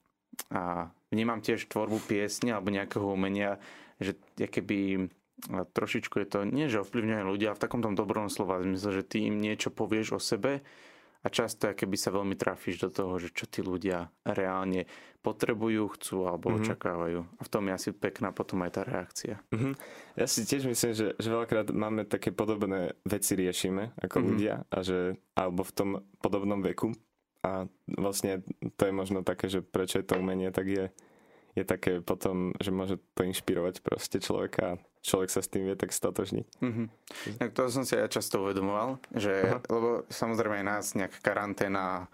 a 0.54 0.94
vnímam 1.10 1.42
tiež 1.42 1.70
tvorbu 1.70 2.02
piesne 2.06 2.58
alebo 2.58 2.74
nejakého 2.74 3.06
umenia, 3.06 3.58
že 3.98 4.18
keby 4.38 5.10
trošičku 5.50 6.16
je 6.20 6.28
to, 6.28 6.40
nie 6.44 6.68
že 6.68 6.84
ovplyvňuje 6.84 7.24
ľudia, 7.24 7.56
v 7.56 7.64
takom 7.64 7.80
tom 7.80 7.96
dobrom 7.96 8.28
slova 8.28 8.60
zmysle, 8.60 9.02
že 9.02 9.04
ty 9.08 9.18
im 9.28 9.40
niečo 9.40 9.72
povieš 9.72 10.08
o 10.16 10.20
sebe 10.20 10.62
a 11.20 11.28
často 11.28 11.68
keby 11.76 11.96
sa 12.00 12.16
veľmi 12.16 12.36
trafíš 12.40 12.88
do 12.88 12.90
toho, 12.92 13.20
že 13.20 13.36
čo 13.36 13.44
tí 13.44 13.60
ľudia 13.60 14.08
reálne 14.24 14.88
potrebujú, 15.20 16.00
chcú 16.00 16.32
alebo 16.32 16.48
mm-hmm. 16.48 16.64
očakávajú. 16.64 17.20
A 17.28 17.42
v 17.44 17.52
tom 17.52 17.68
je 17.68 17.76
asi 17.76 17.90
pekná 17.92 18.32
potom 18.32 18.64
aj 18.64 18.72
tá 18.72 18.82
reakcia. 18.88 19.36
Mm-hmm. 19.52 19.74
Ja 20.16 20.26
si 20.32 20.48
tiež 20.48 20.72
myslím, 20.72 20.92
že, 20.96 21.08
že 21.20 21.28
veľakrát 21.28 21.76
máme 21.76 22.08
také 22.08 22.32
podobné 22.32 22.96
veci 23.04 23.36
riešime 23.36 24.00
ako 24.00 24.16
mm-hmm. 24.16 24.30
ľudia 24.32 24.56
a 24.72 24.78
že 24.80 25.20
alebo 25.36 25.68
v 25.68 25.76
tom 25.76 25.90
podobnom 26.24 26.64
veku 26.64 26.96
a 27.40 27.72
vlastne 27.88 28.44
to 28.76 28.84
je 28.90 28.94
možno 28.94 29.24
také, 29.24 29.48
že 29.48 29.64
prečo 29.64 30.00
je 30.00 30.08
to 30.08 30.20
umenie, 30.20 30.52
tak 30.52 30.68
je, 30.68 30.86
je 31.56 31.64
také 31.64 32.04
potom, 32.04 32.52
že 32.60 32.72
môže 32.76 33.00
to 33.16 33.24
inšpirovať 33.24 33.80
proste 33.80 34.20
človeka 34.20 34.76
a 34.76 34.80
človek 35.00 35.30
sa 35.32 35.40
s 35.40 35.52
tým 35.52 35.64
vie 35.64 35.76
tak 35.80 35.96
stotožniť. 35.96 36.46
Mm-hmm. 36.60 36.88
Tak 37.40 37.50
to 37.56 37.72
som 37.72 37.88
si 37.88 37.96
aj 37.96 38.12
často 38.12 38.44
uvedomoval, 38.44 39.00
že, 39.16 39.32
Aha. 39.48 39.64
lebo 39.72 40.04
samozrejme 40.12 40.60
aj 40.60 40.66
nás 40.68 40.86
nejaká 41.00 41.20
karanténa 41.24 42.12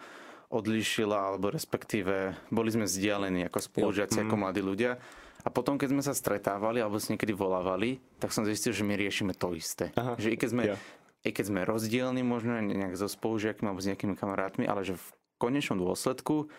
odlíšila, 0.53 1.33
alebo 1.33 1.49
respektíve 1.49 2.37
boli 2.53 2.69
sme 2.69 2.85
vzdialení 2.85 3.49
ako 3.49 3.59
spolužiaci, 3.65 4.21
mm. 4.21 4.23
ako 4.29 4.35
mladí 4.37 4.61
ľudia. 4.61 5.01
A 5.45 5.53
potom, 5.53 5.77
keď 5.77 5.93
sme 5.93 6.01
sa 6.01 6.13
stretávali 6.13 6.81
alebo 6.81 6.97
si 6.97 7.13
niekedy 7.13 7.33
volávali, 7.33 8.01
tak 8.17 8.33
som 8.33 8.45
zistil, 8.45 8.73
že 8.73 8.81
my 8.81 8.97
riešime 8.97 9.33
to 9.37 9.53
isté. 9.53 9.93
Aha. 9.93 10.17
Že 10.17 10.33
i 10.33 10.37
keď 10.37 10.49
sme 10.49 10.63
ja 10.73 10.77
i 11.25 11.29
keď 11.33 11.45
sme 11.49 11.61
rozdielni 11.65 12.21
možno 12.21 12.61
nejak 12.61 12.93
so 12.93 13.09
spolužiakmi 13.09 13.65
alebo 13.65 13.81
s 13.81 13.89
nejakými 13.89 14.13
kamarátmi, 14.13 14.69
ale 14.69 14.85
že 14.85 14.95
v 14.95 15.07
konečnom 15.41 15.81
dôsledku 15.81 16.53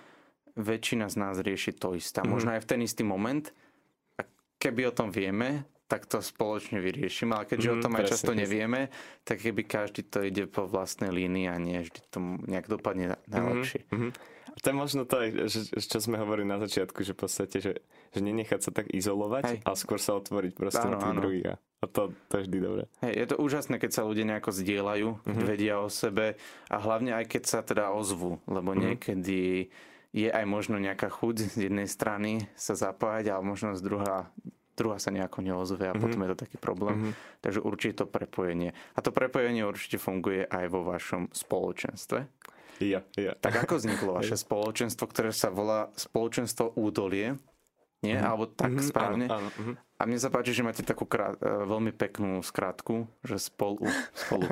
väčšina 0.58 1.06
z 1.06 1.16
nás 1.16 1.38
rieši 1.38 1.72
to 1.78 1.94
isté. 1.94 2.26
Mm. 2.26 2.28
Možno 2.34 2.50
aj 2.58 2.66
v 2.66 2.68
ten 2.68 2.80
istý 2.82 3.06
moment. 3.06 3.46
A 4.18 4.26
keby 4.58 4.90
o 4.90 4.92
tom 4.92 5.14
vieme, 5.14 5.68
tak 5.86 6.10
to 6.10 6.18
spoločne 6.18 6.82
vyriešime, 6.82 7.30
ale 7.30 7.46
keďže 7.46 7.68
mm, 7.70 7.74
o 7.78 7.82
tom 7.86 7.94
aj 7.94 8.04
často 8.10 8.34
presne. 8.34 8.42
nevieme, 8.42 8.80
tak 9.22 9.38
keby 9.38 9.62
každý 9.62 10.02
to 10.02 10.18
ide 10.26 10.50
po 10.50 10.66
vlastnej 10.66 11.14
línii 11.14 11.46
a 11.46 11.54
nie 11.62 11.78
vždy 11.86 12.00
to 12.10 12.18
nejak 12.50 12.66
dopadne 12.66 13.14
najlepšie. 13.30 13.86
Mm-hmm. 13.94 14.10
To 14.56 14.66
je 14.72 14.76
možno 14.76 15.04
to, 15.04 15.20
že, 15.52 15.68
čo 15.76 15.98
sme 16.00 16.16
hovorili 16.16 16.48
na 16.48 16.56
začiatku, 16.56 17.04
že 17.04 17.12
v 17.12 17.20
podstate, 17.28 17.56
že, 17.60 17.72
že 18.12 18.20
nenechať 18.24 18.60
sa 18.64 18.70
tak 18.72 18.88
izolovať 18.88 19.44
Hej. 19.44 19.58
a 19.68 19.70
skôr 19.76 20.00
sa 20.00 20.16
otvoriť 20.16 20.52
proste 20.56 20.88
áno, 20.88 20.96
na 20.96 20.98
tých 20.98 21.16
druhých. 21.20 21.44
A 21.56 21.84
to, 21.84 22.16
to 22.32 22.34
je 22.40 22.42
vždy 22.48 22.58
dobré. 22.64 22.82
Hej, 23.04 23.14
je 23.20 23.26
to 23.28 23.36
úžasné, 23.36 23.76
keď 23.76 23.90
sa 23.92 24.02
ľudia 24.08 24.24
nejako 24.24 24.50
zdieľajú, 24.56 25.08
mm-hmm. 25.12 25.44
vedia 25.44 25.76
o 25.84 25.92
sebe 25.92 26.40
a 26.72 26.76
hlavne 26.80 27.12
aj 27.12 27.24
keď 27.28 27.42
sa 27.44 27.60
teda 27.60 27.92
ozvu, 27.92 28.40
lebo 28.48 28.72
mm-hmm. 28.72 28.84
niekedy 28.96 29.68
je 30.16 30.28
aj 30.32 30.44
možno 30.48 30.80
nejaká 30.80 31.12
chuť 31.12 31.52
z 31.52 31.68
jednej 31.68 31.84
strany 31.84 32.48
sa 32.56 32.72
zapájať, 32.72 33.28
ale 33.28 33.44
možno 33.44 33.76
z 33.76 33.84
druhá 33.84 34.32
druhá 34.76 35.00
sa 35.00 35.08
nejako 35.08 35.40
neozve 35.40 35.88
a 35.88 35.96
mm-hmm. 35.96 36.04
potom 36.04 36.20
je 36.20 36.30
to 36.36 36.42
taký 36.44 36.56
problém. 36.60 36.96
Mm-hmm. 37.00 37.40
Takže 37.40 37.60
určite 37.64 38.04
to 38.04 38.06
prepojenie. 38.06 38.76
A 38.92 39.00
to 39.00 39.08
prepojenie 39.08 39.64
určite 39.64 39.96
funguje 39.96 40.44
aj 40.44 40.64
vo 40.68 40.84
vašom 40.84 41.32
spoločenstve. 41.32 42.28
Ja, 42.80 43.00
ja. 43.16 43.32
Tak 43.40 43.64
ako 43.64 43.80
vzniklo 43.80 44.10
vaše 44.20 44.36
spoločenstvo, 44.36 45.08
ktoré 45.08 45.32
sa 45.32 45.48
volá 45.48 45.88
Spoločenstvo 45.96 46.76
Údolie? 46.76 47.40
Nie? 48.04 48.20
Mm-hmm. 48.20 48.28
Alebo 48.28 48.44
tak 48.52 48.76
mm-hmm, 48.76 48.88
správne? 48.92 49.24
Áno, 49.26 49.48
áno, 49.48 49.50
mm-hmm. 49.50 49.76
A 49.96 50.02
mne 50.04 50.18
sa 50.20 50.28
páči, 50.28 50.52
že 50.52 50.60
máte 50.60 50.84
takú 50.84 51.08
krát, 51.08 51.40
e, 51.40 51.48
veľmi 51.48 51.96
peknú 51.96 52.44
skratku, 52.44 53.08
že 53.24 53.40
spolu. 53.40 53.88
spolu. 54.12 54.44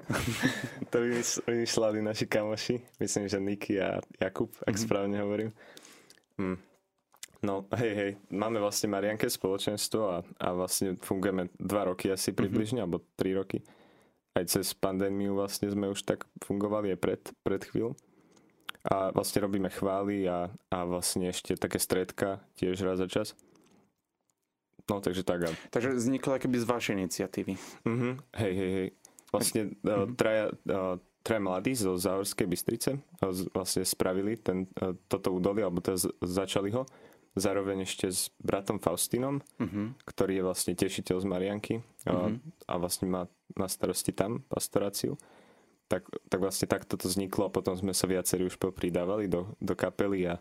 to 0.90 0.96
vymysleli 1.44 2.00
naši 2.00 2.24
kamoši. 2.24 2.80
Myslím, 2.96 3.28
že 3.28 3.36
Niky 3.36 3.76
a 3.76 4.00
Jakub, 4.16 4.48
ak 4.64 4.72
mm-hmm. 4.72 4.80
správne 4.80 5.16
hovorím. 5.20 5.50
Mm. 6.40 6.56
No, 7.44 7.68
hej, 7.76 7.92
hej, 7.92 8.10
máme 8.32 8.56
vlastne 8.56 8.88
Marianke 8.88 9.28
spoločenstvo 9.28 10.02
a, 10.08 10.18
a 10.40 10.48
vlastne 10.56 10.96
fungujeme 10.96 11.52
dva 11.60 11.92
roky 11.92 12.08
asi 12.08 12.32
mhm. 12.32 12.36
približne, 12.40 12.80
mm-hmm. 12.80 12.96
alebo 12.96 13.04
tri 13.20 13.36
roky. 13.36 13.60
Aj 14.32 14.48
cez 14.48 14.72
pandémiu 14.72 15.36
vlastne 15.36 15.68
sme 15.68 15.92
už 15.92 16.08
tak 16.08 16.24
fungovali 16.40 16.96
aj 16.96 16.98
pred, 16.98 17.22
pred 17.44 17.62
chvíľou 17.68 17.92
a 18.84 19.16
vlastne 19.16 19.40
robíme 19.40 19.72
chvály 19.72 20.28
a, 20.28 20.52
a 20.68 20.78
vlastne 20.84 21.32
ešte 21.32 21.56
také 21.56 21.80
stredka 21.80 22.44
tiež 22.60 22.84
raz 22.84 23.00
za 23.00 23.08
čas. 23.08 23.32
No, 24.84 25.00
takže 25.00 25.24
tak. 25.24 25.48
Takže 25.72 25.96
vzniklo 25.96 26.36
keby 26.36 26.60
z 26.60 26.66
vašej 26.68 26.94
iniciatívy. 27.00 27.56
Uh-huh. 27.88 28.20
Hej, 28.36 28.52
hej, 28.52 28.70
hej. 28.76 28.88
Vlastne 29.32 29.60
uh-huh. 29.80 30.12
traja, 30.12 30.52
uh, 30.68 31.00
traja 31.24 31.40
mladí 31.40 31.72
zo 31.72 31.96
Záhorskej 31.96 32.44
Bystrice 32.44 32.90
uh, 33.00 33.32
vlastne 33.56 33.88
spravili 33.88 34.36
ten, 34.36 34.68
toto 35.08 35.32
údolie, 35.32 35.64
alebo 35.64 35.80
teda 35.80 35.96
začali 36.20 36.68
ho. 36.76 36.84
Zároveň 37.32 37.88
ešte 37.88 38.12
s 38.12 38.28
bratom 38.44 38.76
Faustinom, 38.76 39.40
uh-huh. 39.40 39.96
ktorý 40.04 40.38
je 40.38 40.44
vlastne 40.44 40.72
tešiteľ 40.76 41.16
z 41.24 41.26
Marianky 41.26 41.74
uh-huh. 42.04 42.36
a 42.68 42.72
vlastne 42.76 43.08
má 43.08 43.24
na 43.56 43.66
starosti 43.72 44.12
tam 44.12 44.44
pastoráciu 44.52 45.16
tak, 45.88 46.08
tak 46.32 46.38
vlastne 46.40 46.66
takto 46.66 46.96
to 46.96 47.06
vzniklo 47.06 47.48
a 47.48 47.54
potom 47.54 47.76
sme 47.76 47.92
sa 47.92 48.08
viacerí 48.08 48.48
už 48.48 48.56
popridávali 48.56 49.28
do, 49.28 49.52
do 49.60 49.76
kapely 49.76 50.26
a, 50.26 50.34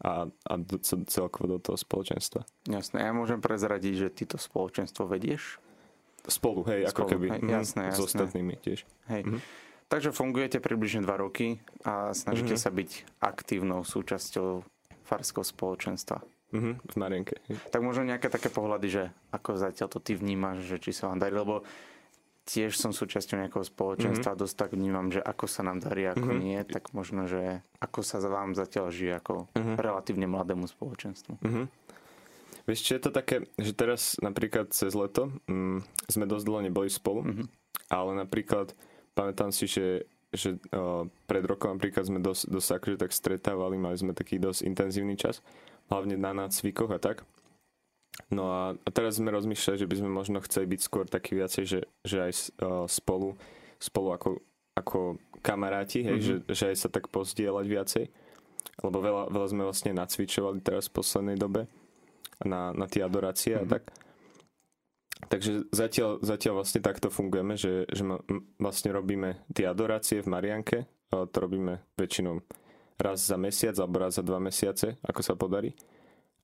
a, 0.00 0.26
a 0.28 0.52
do, 0.56 0.80
celkovo 0.82 1.56
do 1.56 1.58
toho 1.60 1.76
spoločenstva. 1.76 2.48
Jasné, 2.66 3.04
ja 3.04 3.12
môžem 3.12 3.38
prezradiť, 3.38 3.94
že 3.94 4.08
ty 4.08 4.24
to 4.24 4.40
spoločenstvo 4.40 5.04
vedieš? 5.06 5.60
Spolu, 6.28 6.64
hej, 6.68 6.88
Spolu, 6.88 6.92
ako 6.92 7.02
keby. 7.08 7.26
Hej, 7.32 7.40
jasné, 7.48 7.82
jasné. 7.92 7.96
S 7.96 8.00
ostatnými 8.04 8.54
tiež. 8.60 8.84
Hej. 9.08 9.22
Mm-hmm. 9.24 9.40
Takže 9.88 10.12
fungujete 10.12 10.60
približne 10.60 11.00
dva 11.00 11.16
roky 11.16 11.64
a 11.80 12.12
snažíte 12.12 12.60
mm-hmm. 12.60 12.68
sa 12.68 12.76
byť 12.76 12.90
aktívnou 13.24 13.80
súčasťou 13.88 14.60
farského 15.08 15.44
spoločenstva. 15.44 16.20
Mm-hmm, 16.48 16.74
v 16.80 16.94
Marienke. 16.96 17.34
Tak 17.72 17.80
možno 17.84 18.08
nejaké 18.08 18.32
také 18.32 18.48
pohľady, 18.48 18.88
že 18.88 19.04
ako 19.32 19.60
zatiaľ 19.60 19.88
to 19.92 20.00
ty 20.00 20.16
vnímaš, 20.16 20.64
že 20.64 20.80
či 20.80 20.96
sa 20.96 21.12
vám 21.12 21.20
darí, 21.20 21.36
lebo 21.36 21.64
tiež 22.48 22.80
som 22.80 22.96
súčasťou 22.96 23.44
nejakého 23.44 23.60
spoločenstva, 23.60 24.32
mm-hmm. 24.32 24.42
dosť 24.48 24.54
tak 24.56 24.70
vnímam, 24.72 25.12
že 25.12 25.20
ako 25.20 25.44
sa 25.44 25.60
nám 25.60 25.84
darí, 25.84 26.08
ako 26.08 26.32
mm-hmm. 26.32 26.40
nie, 26.40 26.58
tak 26.64 26.96
možno, 26.96 27.28
že 27.28 27.60
ako 27.76 28.00
sa 28.00 28.24
za 28.24 28.32
vám 28.32 28.56
zatiaľ 28.56 28.88
žije 28.88 29.12
ako 29.20 29.34
mm-hmm. 29.52 29.76
relatívne 29.76 30.24
mladému 30.24 30.64
spoločenstvu. 30.64 31.44
Mm-hmm. 31.44 31.66
Vieš, 32.64 32.80
čo 32.84 32.92
je 32.96 33.02
to 33.04 33.12
také, 33.12 33.44
že 33.60 33.72
teraz 33.76 34.16
napríklad 34.24 34.72
cez 34.72 34.96
leto 34.96 35.28
mm, 35.44 35.84
sme 36.08 36.24
dosť 36.24 36.44
dlho 36.48 36.60
neboli 36.64 36.88
spolu, 36.88 37.20
mm-hmm. 37.28 37.46
ale 37.92 38.10
napríklad 38.16 38.72
pamätám 39.12 39.52
si, 39.52 39.68
že, 39.68 40.08
že 40.32 40.56
o, 40.72 41.08
pred 41.28 41.44
rokom 41.44 41.76
napríklad 41.76 42.08
sme 42.08 42.20
dosť, 42.20 42.48
dosť 42.48 42.68
akože 42.80 42.96
tak 42.96 43.12
stretávali, 43.12 43.76
mali 43.76 43.96
sme 43.96 44.16
taký 44.16 44.40
dosť 44.40 44.64
intenzívny 44.64 45.20
čas, 45.20 45.44
hlavne 45.92 46.16
na 46.16 46.32
nácvikoch 46.32 46.92
a 46.92 47.00
tak. 47.00 47.28
No 48.28 48.50
a, 48.50 48.62
a 48.74 48.88
teraz 48.90 49.16
sme 49.22 49.30
rozmýšľali, 49.30 49.78
že 49.78 49.88
by 49.88 49.96
sme 50.02 50.10
možno 50.10 50.42
chceli 50.42 50.66
byť 50.74 50.80
skôr 50.82 51.06
taký 51.06 51.38
viacej, 51.38 51.64
že, 51.64 51.80
že 52.02 52.18
aj 52.28 52.32
spolu, 52.90 53.38
spolu 53.78 54.08
ako, 54.12 54.30
ako 54.74 55.22
kamaráti, 55.40 56.02
hej, 56.02 56.18
mm-hmm. 56.18 56.44
že, 56.50 56.54
že 56.54 56.64
aj 56.74 56.76
sa 56.76 56.88
tak 56.90 57.08
pozdieľať 57.08 57.66
viacej 57.66 58.04
lebo 58.82 59.02
veľa, 59.02 59.22
veľa 59.34 59.48
sme 59.50 59.62
vlastne 59.66 59.90
nacvičovali 59.94 60.62
teraz 60.62 60.86
v 60.86 60.96
poslednej 61.02 61.36
dobe 61.38 61.66
na, 62.46 62.70
na 62.70 62.86
tie 62.86 63.02
adorácie 63.02 63.58
mm-hmm. 63.58 63.66
a 63.66 63.66
mhm. 63.66 63.74
tak. 63.74 63.84
Takže 65.18 65.66
zatiaľ, 65.74 66.22
zatiaľ 66.22 66.62
vlastne 66.62 66.78
takto 66.78 67.10
fungujeme, 67.10 67.58
že, 67.58 67.90
že 67.90 68.06
ma, 68.06 68.22
vlastne 68.62 68.94
robíme 68.94 69.42
tie 69.50 69.66
adorácie 69.66 70.22
v 70.22 70.30
Marianke, 70.30 70.86
to 71.10 71.36
robíme 71.42 71.82
väčšinou 71.98 72.38
raz 73.02 73.26
za 73.26 73.34
mesiac 73.34 73.74
alebo 73.82 73.98
raz 73.98 74.14
za 74.14 74.22
dva 74.22 74.38
mesiace, 74.38 74.94
ako 75.02 75.20
sa 75.26 75.34
podarí. 75.34 75.74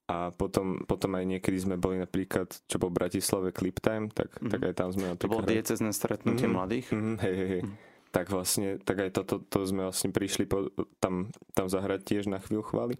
A 0.05 0.29
potom, 0.29 0.85
potom 0.85 1.17
aj 1.17 1.25
niekedy 1.25 1.57
sme 1.57 1.81
boli 1.81 1.97
napríklad, 1.97 2.45
čo 2.69 2.77
po 2.77 2.93
Bratislave 2.93 3.49
Clip 3.49 3.73
Time, 3.81 4.13
tak, 4.13 4.37
mm-hmm. 4.37 4.51
tak 4.53 4.59
aj 4.61 4.73
tam 4.77 4.89
sme 4.93 5.05
napríklad... 5.09 5.33
To 5.33 5.41
bolo 5.41 5.49
diecezne 5.49 5.89
stretnutie 5.89 6.45
mm-hmm. 6.45 6.53
mladých? 6.53 6.87
Mm-hmm, 6.93 7.15
hej, 7.25 7.35
hej, 7.35 7.49
hej. 7.49 7.63
Mm-hmm 7.65 7.93
tak 8.15 8.31
vlastne, 8.31 8.79
tak 8.79 9.03
aj 9.03 9.11
toto 9.11 9.43
to, 9.43 9.59
to 9.59 9.67
sme 9.67 9.91
vlastne 9.91 10.15
prišli 10.15 10.47
po, 10.47 10.71
tam, 11.03 11.35
tam 11.51 11.67
zahrať 11.67 12.07
tiež 12.07 12.23
na 12.31 12.39
chvíľu 12.39 12.63
chváli. 12.63 12.95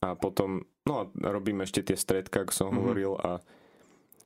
A 0.00 0.16
potom, 0.16 0.64
no 0.88 1.04
a 1.04 1.12
robíme 1.20 1.68
ešte 1.68 1.84
tie 1.84 2.00
stredka, 2.00 2.48
ako 2.48 2.52
som 2.56 2.72
mm-hmm. 2.72 2.80
hovoril 2.80 3.12
a 3.20 3.44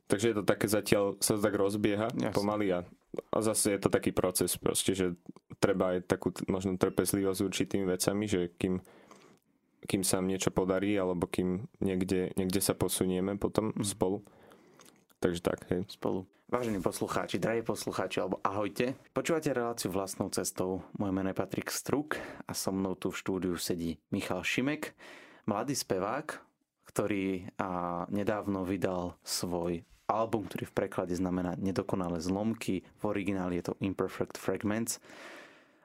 takže 0.07 0.31
je 0.31 0.35
to 0.39 0.47
také 0.47 0.71
zatiaľ 0.71 1.19
sa 1.19 1.35
tak 1.35 1.59
rozbieha 1.59 2.07
Jasne. 2.15 2.31
pomaly 2.31 2.71
a, 2.71 2.87
a 3.35 3.37
zase 3.43 3.75
je 3.75 3.79
to 3.83 3.91
taký 3.91 4.15
proces 4.15 4.55
proste, 4.55 4.95
že 4.95 5.19
treba 5.59 5.91
aj 5.91 6.07
takú 6.07 6.31
možno 6.47 6.79
trpezlivosť 6.79 7.39
s 7.43 7.43
určitými 7.43 7.83
vecami, 7.83 8.23
že 8.23 8.55
kým, 8.55 8.79
kým 9.85 10.01
sa 10.01 10.23
niečo 10.23 10.49
podarí 10.49 10.95
alebo 10.95 11.27
kým 11.27 11.67
niekde, 11.83 12.31
niekde 12.39 12.59
sa 12.59 12.73
posunieme 12.75 13.35
potom 13.35 13.75
mm. 13.75 13.85
spolu. 13.85 14.23
Takže 15.23 15.39
tak, 15.39 15.63
hej. 15.71 15.87
Spolu. 15.87 16.27
Vážení 16.53 16.77
poslucháči, 16.83 17.41
drahí 17.41 17.65
poslucháči, 17.65 18.21
alebo 18.21 18.37
ahojte. 18.45 18.93
Počúvate 19.15 19.49
reláciu 19.49 19.89
vlastnou 19.89 20.29
cestou. 20.29 20.85
Moje 21.01 21.09
meno 21.09 21.33
je 21.33 21.39
Patrik 21.39 21.73
Struk 21.73 22.19
a 22.45 22.53
so 22.53 22.69
mnou 22.69 22.93
tu 22.93 23.09
v 23.09 23.17
štúdiu 23.17 23.55
sedí 23.57 23.97
Michal 24.13 24.45
Šimek, 24.45 24.93
mladý 25.49 25.73
spevák, 25.73 26.37
ktorý 26.85 27.49
a, 27.57 28.05
nedávno 28.11 28.67
vydal 28.67 29.17
svoj 29.25 29.81
album, 30.05 30.45
ktorý 30.45 30.69
v 30.69 30.77
preklade 30.77 31.17
znamená 31.17 31.57
Nedokonalé 31.57 32.21
zlomky. 32.21 32.85
V 33.01 33.03
origináli 33.09 33.57
je 33.57 33.73
to 33.73 33.79
Imperfect 33.81 34.37
Fragments. 34.37 35.01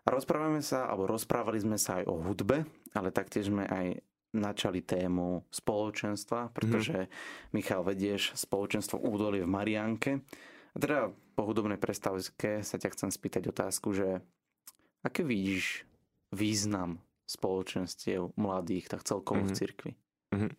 A 0.04 0.12
rozprávame 0.12 0.60
sa, 0.60 0.84
alebo 0.84 1.08
rozprávali 1.08 1.64
sme 1.64 1.80
sa 1.80 2.00
aj 2.00 2.12
o 2.12 2.16
hudbe, 2.28 2.68
ale 2.95 3.12
taktiež 3.12 3.50
sme 3.50 3.64
aj 3.64 4.00
načali 4.37 4.85
tému 4.85 5.49
spoločenstva, 5.49 6.52
pretože 6.52 7.09
mm. 7.09 7.11
Michal 7.57 7.80
vedieš 7.80 8.37
spoločenstvo 8.37 9.00
Údolie 9.00 9.45
v 9.45 9.52
Marianke 9.52 10.11
a 10.73 10.76
teda 10.76 11.09
po 11.33 11.49
hudobnej 11.49 11.80
prestávke 11.80 12.61
sa 12.61 12.76
ťa 12.76 12.92
chcem 12.92 13.11
spýtať 13.11 13.49
otázku, 13.49 13.97
že 13.97 14.21
aké 15.00 15.25
vidíš 15.25 15.88
význam 16.35 17.00
spoločenstiev 17.25 18.37
mladých, 18.37 18.92
tak 18.92 19.04
celkovo 19.04 19.45
mm-hmm. 19.45 19.49
v 19.49 19.54
mhm. 19.54 19.61
cirkvi? 19.61 19.92
Mm-hmm. 20.35 20.52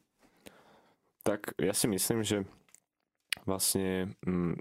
Tak 1.27 1.41
ja 1.61 1.73
si 1.77 1.85
myslím, 1.91 2.25
že 2.25 2.47
vlastne 3.45 4.17
mm, 4.25 4.57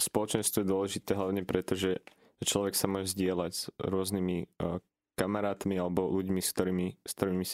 spoločenstvo 0.00 0.62
je 0.62 0.70
dôležité 0.70 1.14
hlavne 1.14 1.46
preto, 1.46 1.78
že 1.78 2.02
človek 2.42 2.74
sa 2.74 2.90
môže 2.90 3.14
zdieľať 3.14 3.52
s 3.52 3.62
rôznymi 3.78 4.48
uh, 4.58 4.80
kamarátmi 5.20 5.76
alebo 5.76 6.08
ľuďmi, 6.08 6.40
s 6.40 6.50
ktorými, 6.56 6.86
s 7.04 7.12
ktorými 7.12 7.44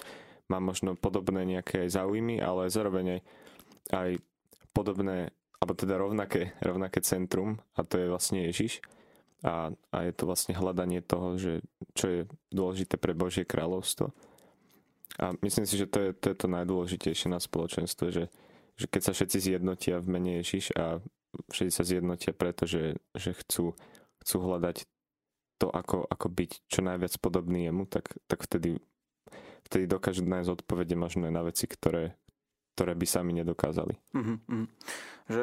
má 0.46 0.62
možno 0.62 0.94
podobné 0.94 1.42
nejaké 1.42 1.90
záujmy, 1.90 2.38
ale 2.38 2.70
zároveň 2.70 3.18
aj, 3.18 3.20
aj 3.90 4.11
podobné 4.70 5.35
alebo 5.59 5.72
teda 5.72 5.98
rovnaké, 5.98 6.55
rovnaké 6.62 7.02
centrum 7.02 7.59
a 7.74 7.83
to 7.83 7.98
je 7.98 8.07
vlastne 8.12 8.46
Ježiš. 8.46 8.85
A, 9.44 9.72
a 9.92 9.96
je 10.05 10.12
to 10.14 10.29
vlastne 10.29 10.57
hľadanie 10.57 11.02
toho, 11.02 11.37
že 11.37 11.64
čo 11.92 12.07
je 12.09 12.20
dôležité 12.52 13.00
pre 13.00 13.16
Božie 13.16 13.44
kráľovstvo. 13.44 14.12
A 15.16 15.33
myslím 15.40 15.64
si, 15.64 15.81
že 15.81 15.88
to 15.88 15.98
je 16.02 16.11
to, 16.12 16.26
je 16.33 16.37
to 16.37 16.48
najdôležitejšie 16.52 17.33
na 17.33 17.40
spoločenstve, 17.40 18.07
že, 18.12 18.24
že 18.76 18.87
keď 18.88 19.00
sa 19.11 19.12
všetci 19.16 19.38
zjednotia 19.52 19.96
v 20.00 20.09
mene 20.12 20.33
Ježiš 20.44 20.76
a 20.76 21.00
všetci 21.52 21.72
sa 21.72 21.85
zjednotia 21.85 22.33
preto, 22.37 22.68
že, 22.68 23.00
že 23.16 23.33
chcú, 23.33 23.72
chcú 24.24 24.37
hľadať 24.40 24.85
to, 25.57 25.73
ako, 25.73 26.05
ako 26.05 26.27
byť 26.29 26.51
čo 26.69 26.81
najviac 26.85 27.16
podobný 27.19 27.69
jemu, 27.69 27.88
tak, 27.88 28.12
tak 28.29 28.45
vtedy, 28.45 28.77
vtedy 29.66 29.85
dokážu 29.88 30.23
nájsť 30.25 30.62
odpovede 30.62 30.95
možno 30.95 31.29
aj 31.29 31.35
na 31.35 31.42
veci, 31.45 31.64
ktoré, 31.64 32.16
ktoré 32.77 32.92
by 32.92 33.07
sami 33.09 33.33
nedokázali. 33.40 33.97
Mm-hmm. 34.12 34.64
Že 35.33 35.42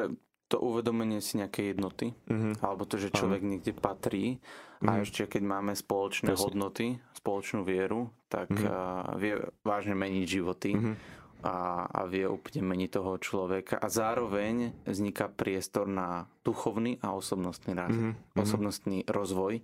to 0.54 0.62
uvedomenie 0.62 1.18
si 1.18 1.42
nejakej 1.42 1.74
jednoty, 1.74 2.14
mm-hmm. 2.30 2.62
alebo 2.62 2.86
to, 2.86 3.02
že 3.02 3.10
človek 3.10 3.42
mm-hmm. 3.42 3.54
niekde 3.58 3.74
patrí 3.74 4.38
mm-hmm. 4.38 4.86
a 4.86 4.92
mhm. 4.94 5.02
ešte 5.02 5.26
keď 5.26 5.42
máme 5.42 5.74
spoločné 5.74 6.38
Presne. 6.38 6.44
hodnoty, 6.46 6.86
spoločnú 7.18 7.66
vieru, 7.66 8.14
tak 8.30 8.54
mm-hmm. 8.54 8.70
uh, 8.70 9.18
vie 9.18 9.34
vážne 9.66 9.98
meniť 9.98 10.26
životy 10.30 10.78
mm-hmm. 10.78 10.96
a, 11.42 11.90
a 11.90 12.00
vie 12.06 12.30
úplne 12.30 12.70
meniť 12.70 12.90
toho 13.02 13.18
človeka 13.18 13.82
a 13.82 13.90
zároveň 13.90 14.78
vzniká 14.86 15.26
priestor 15.26 15.90
na 15.90 16.30
duchovný 16.46 17.02
a 17.02 17.18
osobnostný 17.18 17.74
rast, 17.74 17.98
mm-hmm. 17.98 18.38
osobnostný 18.38 19.10
rozvoj 19.10 19.58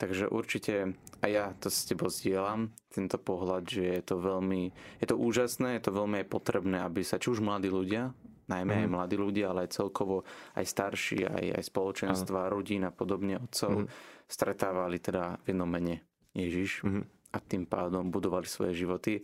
Takže 0.00 0.32
určite 0.32 0.96
aj 1.20 1.30
ja 1.30 1.46
to 1.60 1.68
s 1.68 1.84
tebou 1.84 2.08
zdieľam, 2.08 2.72
tento 2.88 3.20
pohľad, 3.20 3.68
že 3.68 3.84
je 4.00 4.02
to 4.02 4.16
veľmi, 4.16 4.72
je 4.96 5.06
to 5.12 5.16
úžasné, 5.20 5.76
je 5.76 5.84
to 5.84 5.92
veľmi 5.92 6.24
aj 6.24 6.26
potrebné, 6.32 6.80
aby 6.80 7.04
sa 7.04 7.20
či 7.20 7.28
už 7.28 7.44
mladí 7.44 7.68
ľudia, 7.68 8.16
najmä 8.48 8.72
mm. 8.72 8.80
aj 8.80 8.88
mhm. 8.88 8.94
mladí 8.96 9.16
ľudia, 9.20 9.52
ale 9.52 9.68
aj 9.68 9.76
celkovo 9.76 10.24
aj 10.56 10.64
starší, 10.64 11.28
aj, 11.28 11.44
aj 11.60 11.62
spoločenstva, 11.68 12.48
mm. 12.48 12.50
rodín 12.50 12.82
a 12.88 12.92
podobne 12.96 13.36
otcov 13.44 13.84
mm. 13.84 13.86
stretávali 14.24 14.96
teda 15.04 15.36
v 15.44 15.52
jednom 15.52 15.68
mene 15.68 16.00
Ježiš 16.32 16.80
mm. 16.80 17.04
a 17.36 17.38
tým 17.44 17.68
pádom 17.68 18.08
budovali 18.08 18.48
svoje 18.48 18.72
životy. 18.72 19.20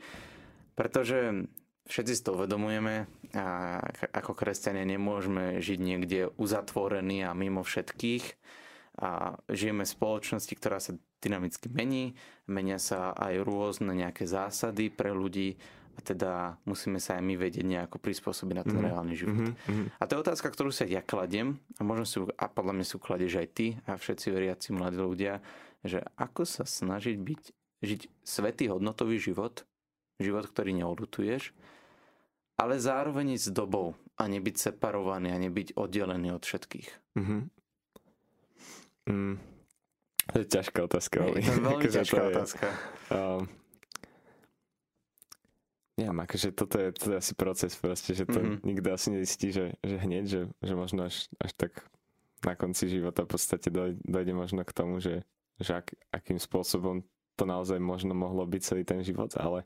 Pretože 0.76 1.48
všetci 1.88 2.12
si 2.12 2.20
to 2.20 2.36
uvedomujeme 2.36 3.08
a 3.32 3.80
ako 4.12 4.36
kresťania 4.36 4.84
nemôžeme 4.84 5.56
žiť 5.64 5.78
niekde 5.80 6.20
uzatvorení 6.36 7.24
a 7.24 7.32
mimo 7.32 7.64
všetkých 7.64 8.24
a 8.96 9.36
žijeme 9.52 9.84
v 9.84 9.94
spoločnosti, 9.94 10.54
ktorá 10.56 10.80
sa 10.80 10.96
dynamicky 11.20 11.68
mení, 11.68 12.16
menia 12.48 12.80
sa 12.80 13.12
aj 13.12 13.44
rôzne 13.44 13.92
nejaké 13.92 14.24
zásady 14.24 14.88
pre 14.88 15.12
ľudí 15.12 15.56
a 15.96 16.00
teda 16.04 16.60
musíme 16.68 17.00
sa 17.00 17.16
aj 17.16 17.24
my 17.24 17.34
vedieť 17.40 17.64
nejako 17.64 17.96
prispôsobiť 17.96 18.54
na 18.56 18.64
ten 18.64 18.76
mm-hmm. 18.76 18.88
reálny 18.92 19.14
život. 19.16 19.48
Mm-hmm. 19.48 19.86
A 19.96 20.02
to 20.04 20.12
je 20.16 20.22
otázka, 20.28 20.48
ktorú 20.52 20.68
sa 20.68 20.84
ja 20.84 21.00
kladiem 21.00 21.56
a 21.80 21.82
možno 21.88 22.04
si, 22.04 22.20
a 22.20 22.46
podľa 22.52 22.72
mňa 22.76 22.84
si 22.84 22.94
ukladeš 23.00 23.32
aj 23.40 23.48
ty 23.56 23.66
a 23.88 23.96
všetci 23.96 24.26
veriaci 24.28 24.68
mladí 24.76 25.00
ľudia, 25.00 25.40
že 25.80 26.04
ako 26.20 26.44
sa 26.44 26.68
snažiť 26.68 27.16
byť, 27.16 27.42
žiť 27.80 28.00
svetý 28.20 28.68
hodnotový 28.68 29.16
život, 29.16 29.64
život, 30.20 30.44
ktorý 30.52 30.76
neodutuješ, 30.76 31.56
ale 32.60 32.80
zároveň 32.80 33.36
s 33.36 33.48
dobou 33.52 33.96
a 34.16 34.24
nebyť 34.28 34.72
separovaný 34.72 35.32
a 35.32 35.40
nebyť 35.40 35.76
oddelený 35.76 36.36
od 36.36 36.44
všetkých. 36.44 36.88
Mm-hmm. 37.16 37.40
Mm, 39.06 39.38
to 40.34 40.36
je 40.42 40.46
ťažká 40.50 40.80
otázka. 40.82 41.16
Je, 41.38 41.46
to 41.46 41.62
veľmi 41.62 41.78
akože 41.78 41.96
ťažká 42.02 42.18
to 42.18 42.26
je, 42.26 42.30
otázka. 42.34 42.66
Um, 43.14 43.42
neviem, 45.96 46.18
akože 46.26 46.48
toto 46.50 46.76
je, 46.82 46.88
toto 46.90 47.10
je 47.14 47.18
asi 47.22 47.32
proces 47.38 47.72
proste, 47.78 48.12
že 48.12 48.26
to 48.26 48.38
mm-hmm. 48.42 48.66
nikto 48.66 48.88
asi 48.90 49.08
nezistí, 49.14 49.48
že, 49.54 49.78
že 49.80 49.96
hneď, 49.96 50.24
že, 50.26 50.40
že 50.60 50.74
možno 50.74 51.06
až, 51.06 51.30
až 51.38 51.50
tak 51.54 51.86
na 52.44 52.58
konci 52.58 52.90
života 52.90 53.22
v 53.22 53.30
podstate 53.32 53.70
dojde, 53.70 54.02
dojde 54.04 54.32
možno 54.34 54.60
k 54.66 54.76
tomu, 54.76 54.98
že, 54.98 55.22
že 55.62 55.80
ak, 55.80 55.94
akým 56.12 56.36
spôsobom 56.36 57.06
to 57.36 57.44
naozaj 57.48 57.80
možno 57.80 58.12
mohlo 58.12 58.44
byť 58.44 58.62
celý 58.62 58.82
ten 58.82 59.00
život, 59.06 59.30
ale 59.38 59.62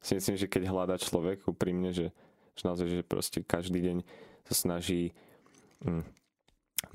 si 0.00 0.16
myslím, 0.16 0.36
že 0.40 0.48
keď 0.48 0.70
hľadá 0.70 0.96
človek 0.96 1.44
úprimne, 1.44 1.92
že, 1.92 2.14
že 2.56 2.62
naozaj, 2.64 2.86
že 2.88 3.02
proste 3.04 3.38
každý 3.44 3.84
deň 3.84 3.96
sa 4.48 4.54
snaží 4.56 5.12
hm, 5.84 6.04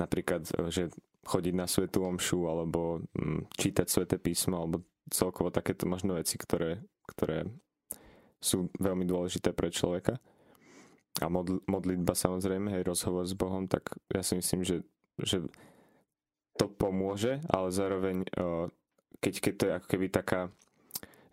napríklad, 0.01 0.47
že 0.73 0.89
chodiť 1.25 1.53
na 1.57 1.65
svetú 1.65 2.05
omšu 2.05 2.45
alebo 2.45 3.01
mm, 3.17 3.49
čítať 3.57 3.87
sveté 3.89 4.15
písmo 4.21 4.61
alebo 4.61 4.85
celkovo 5.09 5.49
takéto 5.49 5.89
možno 5.89 6.17
veci, 6.17 6.37
ktoré, 6.37 6.81
ktoré 7.09 7.49
sú 8.37 8.69
veľmi 8.77 9.09
dôležité 9.09 9.53
pre 9.53 9.73
človeka. 9.73 10.21
A 11.23 11.31
modl- 11.31 11.63
modlitba 11.65 12.13
samozrejme, 12.13 12.77
aj 12.77 12.87
rozhovor 12.87 13.25
s 13.25 13.33
Bohom, 13.33 13.65
tak 13.65 13.87
ja 14.11 14.21
si 14.21 14.37
myslím, 14.37 14.67
že, 14.67 14.83
že 15.17 15.41
to 16.59 16.67
pomôže, 16.67 17.39
ale 17.47 17.67
zároveň 17.71 18.27
keď, 19.25 19.33
keď 19.41 19.53
to 19.57 19.63
je 19.65 19.73
ako 19.73 19.87
keby 19.89 20.07
taká, 20.11 20.41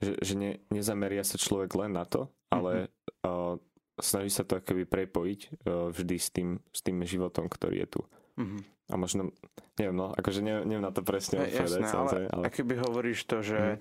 že, 0.00 0.16
že 0.24 0.34
ne, 0.38 0.52
nezameria 0.72 1.20
sa 1.26 1.36
človek 1.36 1.76
len 1.76 1.92
na 1.92 2.08
to, 2.08 2.30
ale 2.48 2.88
mm-hmm. 3.22 3.58
snaží 4.00 4.30
sa 4.32 4.48
to 4.48 4.56
akoby 4.58 4.88
prepojiť 4.88 5.40
uh, 5.68 5.92
vždy 5.92 6.16
s 6.16 6.28
tým, 6.32 6.56
s 6.72 6.80
tým 6.80 6.96
životom, 7.04 7.52
ktorý 7.52 7.84
je 7.84 7.88
tu. 7.98 8.00
Mhm. 8.40 8.58
A 8.92 8.94
možno, 8.94 9.32
neviem, 9.74 9.96
no, 9.96 10.12
akože 10.12 10.38
neviem, 10.38 10.64
neviem 10.66 10.84
na 10.84 10.92
to 10.92 11.00
presne 11.00 11.42
Je, 11.42 11.56
odpovedať, 11.56 11.80
jasné, 11.80 11.88
ale, 11.90 12.18
ale... 12.28 12.44
keby 12.50 12.74
hovoríš 12.78 13.24
to, 13.24 13.40
že 13.40 13.56
Mhm. 13.56 13.76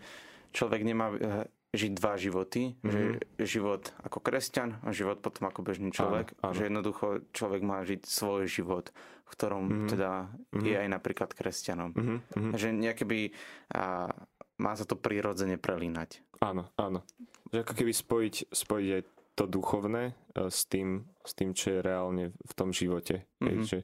človek 0.50 0.82
nemá 0.82 1.08
eh, 1.12 1.44
žiť 1.72 1.92
dva 1.94 2.16
životy, 2.16 2.76
Mhm. 2.78 2.88
že 2.88 3.02
život 3.50 3.92
ako 4.02 4.20
kresťan 4.20 4.80
a 4.82 4.90
život 4.90 5.20
potom 5.20 5.46
ako 5.46 5.62
bežný 5.62 5.88
človek, 5.90 6.32
áno. 6.38 6.52
že 6.52 6.66
jednoducho 6.66 7.06
človek 7.32 7.62
má 7.62 7.80
žiť 7.82 8.02
svoj 8.02 8.44
život, 8.46 8.92
v 9.22 9.30
ktorom 9.30 9.64
Mhm. 9.64 9.88
teda 9.90 10.12
Mhm. 10.52 10.64
je 10.64 10.76
aj 10.78 10.90
napríklad 10.90 11.30
kresťanom. 11.30 11.92
Mhm, 11.92 12.16
mhm. 12.30 12.52
Že 12.54 12.68
nejaké 12.74 13.04
by 13.04 13.20
a, 13.70 14.12
má 14.58 14.72
sa 14.74 14.84
to 14.84 14.96
prirodzene 14.96 15.56
prelínať. 15.56 16.24
Áno, 16.40 16.72
áno. 16.76 17.04
Že 17.50 17.58
ako 17.62 17.74
keby 17.74 17.92
spojiť, 17.94 18.36
spojiť 18.50 18.90
aj 18.94 19.04
to 19.34 19.44
duchovné 19.46 20.04
eh, 20.10 20.46
s 20.46 20.64
tým, 20.66 20.88
s 21.22 21.32
tým, 21.34 21.52
čo 21.52 21.72
je 21.72 21.80
reálne 21.82 22.26
v 22.32 22.54
tom 22.54 22.70
živote. 22.70 23.24
Hej, 23.40 23.56
Mhm. 23.58 23.66
že, 23.66 23.80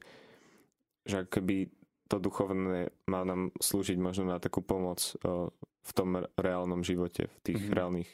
že 1.08 1.24
keby 1.24 1.72
to 2.06 2.16
duchovné 2.16 2.88
má 3.04 3.20
nám 3.24 3.52
slúžiť 3.58 3.96
možno 3.96 4.28
na 4.28 4.38
takú 4.38 4.60
pomoc 4.60 5.00
eh, 5.18 5.48
v 5.82 5.92
tom 5.92 6.08
reálnom 6.36 6.84
živote, 6.84 7.26
v 7.26 7.38
tých 7.42 7.60
Mhm. 7.64 7.72
reálnych 7.72 8.10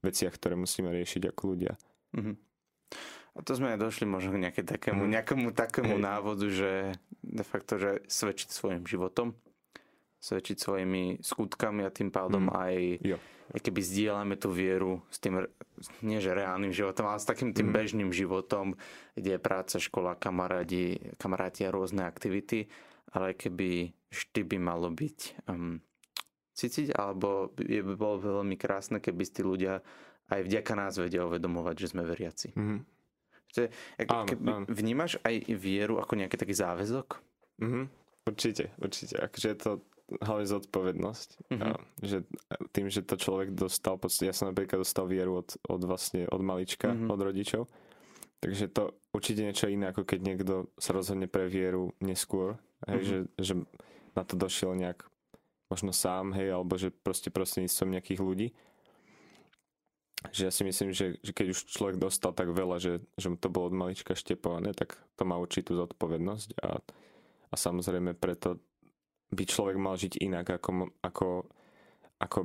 veciach, 0.00 0.32
ktoré 0.32 0.54
musíme 0.54 0.88
riešiť 0.90 1.28
ako 1.28 1.42
ľudia. 1.52 1.74
Mhm. 2.14 2.34
A 3.30 3.46
to 3.46 3.54
sme 3.54 3.74
aj 3.74 3.78
došli 3.78 4.06
možno 4.06 4.34
k 4.34 4.42
nejaké 4.42 4.62
takému, 4.62 5.06
Mhm. 5.06 5.10
nejakému 5.14 5.48
takému 5.52 5.94
návodu, 5.98 6.46
že 6.50 6.98
de 7.22 7.44
facto, 7.46 7.78
že 7.78 8.02
svedčiť 8.08 8.48
svojim 8.50 8.82
životom, 8.82 9.34
svedčiť 10.20 10.56
svojimi 10.56 11.02
skutkami 11.18 11.82
a 11.82 11.90
tým 11.90 12.12
pádom 12.12 12.46
Mhm. 12.46 12.52
aj, 12.52 12.76
Jo. 13.02 13.16
keby 13.56 13.80
zdieľame 13.80 14.36
tú 14.36 14.52
vieru 14.52 15.00
s 15.08 15.18
tým, 15.18 15.42
nie 16.04 16.20
že 16.20 16.30
reálnym 16.30 16.70
životom, 16.70 17.08
ale 17.08 17.18
s 17.18 17.26
takým 17.26 17.50
tým 17.50 17.72
Mhm. 17.72 17.74
bežným 17.74 18.10
životom, 18.12 18.76
kde 19.16 19.30
je 19.34 19.40
práca, 19.40 19.76
škola, 19.76 20.14
kamarádi, 20.14 21.00
kamaráti 21.16 21.64
a 21.64 21.72
rôzne 21.72 22.04
aktivity, 22.04 22.68
ale 23.10 23.32
keby 23.32 23.90
vždy 24.12 24.40
by 24.44 24.56
malo 24.60 24.92
byť 24.92 25.18
um, 25.48 25.80
cítiť, 26.52 26.92
alebo 26.92 27.48
by, 27.56 27.64
by 27.80 27.94
bolo 27.96 28.16
veľmi 28.20 28.54
krásne, 28.54 29.00
keby 29.00 29.24
tí 29.24 29.40
ľudia 29.40 29.80
aj 30.30 30.40
vďaka 30.46 30.72
nás 30.76 30.94
vedia 30.94 31.24
uvedomovať, 31.24 31.74
že 31.74 31.90
sme 31.90 32.04
veriaci. 32.04 32.52
Mhm. 32.54 32.78
Ako, 33.98 34.12
Áno, 34.14 34.28
keby, 34.30 34.46
áno. 34.46 34.64
Vnímaš 34.70 35.18
aj 35.26 35.42
vieru 35.58 35.98
ako 35.98 36.14
nejaký 36.14 36.38
taký 36.38 36.54
záväzok? 36.54 37.18
Mhm. 37.58 37.90
Určite, 38.30 38.70
určite. 38.78 39.18
Akože 39.18 39.48
je 39.50 39.58
to 39.58 39.70
hlavne 40.18 40.46
zodpovednosť. 40.46 41.28
Mhm. 41.54 41.62
A, 41.62 41.68
že 42.02 42.26
tým, 42.74 42.90
že 42.90 43.06
to 43.06 43.14
človek 43.14 43.54
dostal, 43.54 43.94
ja 44.20 44.34
som 44.34 44.50
napríklad 44.50 44.82
dostal 44.82 45.06
vieru 45.06 45.40
od, 45.40 45.54
od 45.66 45.82
vlastne 45.86 46.26
od 46.26 46.42
malička, 46.42 46.90
Mhm. 46.90 47.06
od 47.06 47.20
rodičov. 47.20 47.62
Takže 48.40 48.72
to 48.72 48.96
určite 49.12 49.44
niečo 49.44 49.68
iné, 49.68 49.92
ako 49.92 50.02
keď 50.08 50.18
niekto 50.24 50.54
sa 50.80 50.96
rozhodne 50.96 51.28
pre 51.28 51.44
vieru 51.46 51.92
neskôr. 52.00 52.56
Hej, 52.88 52.98
Mhm. 52.98 53.06
že, 53.06 53.16
že 53.38 53.52
na 54.16 54.22
to 54.24 54.34
došiel 54.34 54.72
nejak 54.74 55.04
možno 55.70 55.94
sám, 55.94 56.34
hej, 56.34 56.50
alebo 56.50 56.74
že 56.74 56.90
proste 56.90 57.30
prostredníctvom 57.30 57.94
nejakých 57.94 58.20
ľudí. 58.20 58.48
Že 60.34 60.42
ja 60.48 60.52
si 60.52 60.62
myslím, 60.68 60.92
že, 60.92 61.16
že 61.24 61.32
keď 61.32 61.56
už 61.56 61.64
človek 61.64 61.96
dostal 61.96 62.36
tak 62.36 62.52
veľa, 62.52 62.76
že, 62.76 63.00
že 63.16 63.32
mu 63.32 63.40
to 63.40 63.48
bolo 63.48 63.72
od 63.72 63.76
malička 63.76 64.12
štepované, 64.12 64.76
tak 64.76 65.00
to 65.16 65.24
má 65.24 65.40
určitú 65.40 65.72
zodpovednosť 65.80 66.60
a, 66.60 66.76
a 67.48 67.54
samozrejme 67.56 68.12
preto 68.12 68.60
by 69.30 69.44
človek 69.46 69.76
mal 69.78 69.94
žiť 69.94 70.18
inak, 70.18 70.46
ako, 70.58 70.90
ako, 71.00 71.28
ako 72.18 72.38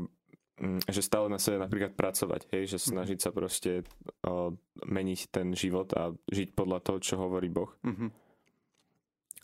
mm, 0.62 0.86
že 0.86 1.02
stále 1.02 1.28
na 1.28 1.42
sebe 1.42 1.58
napríklad 1.58 1.98
pracovať, 1.98 2.48
hej, 2.54 2.78
že 2.78 2.78
snažiť 2.78 3.20
sa 3.20 3.30
proste 3.34 3.82
o, 4.22 4.54
meniť 4.86 5.20
ten 5.34 5.52
život 5.58 5.90
a 5.98 6.14
žiť 6.30 6.54
podľa 6.54 6.80
toho, 6.86 6.98
čo 7.02 7.18
hovorí 7.18 7.50
Boh. 7.50 7.74
Mhm. 7.82 8.14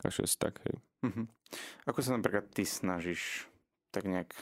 Takže 0.01 0.25
tak, 0.37 0.61
hej. 0.65 0.77
Mhm. 1.05 1.29
Ako 1.89 2.01
sa 2.01 2.17
napríklad 2.17 2.49
ty 2.53 2.65
snažíš 2.65 3.45
tak 3.93 4.05
nejak 4.07 4.33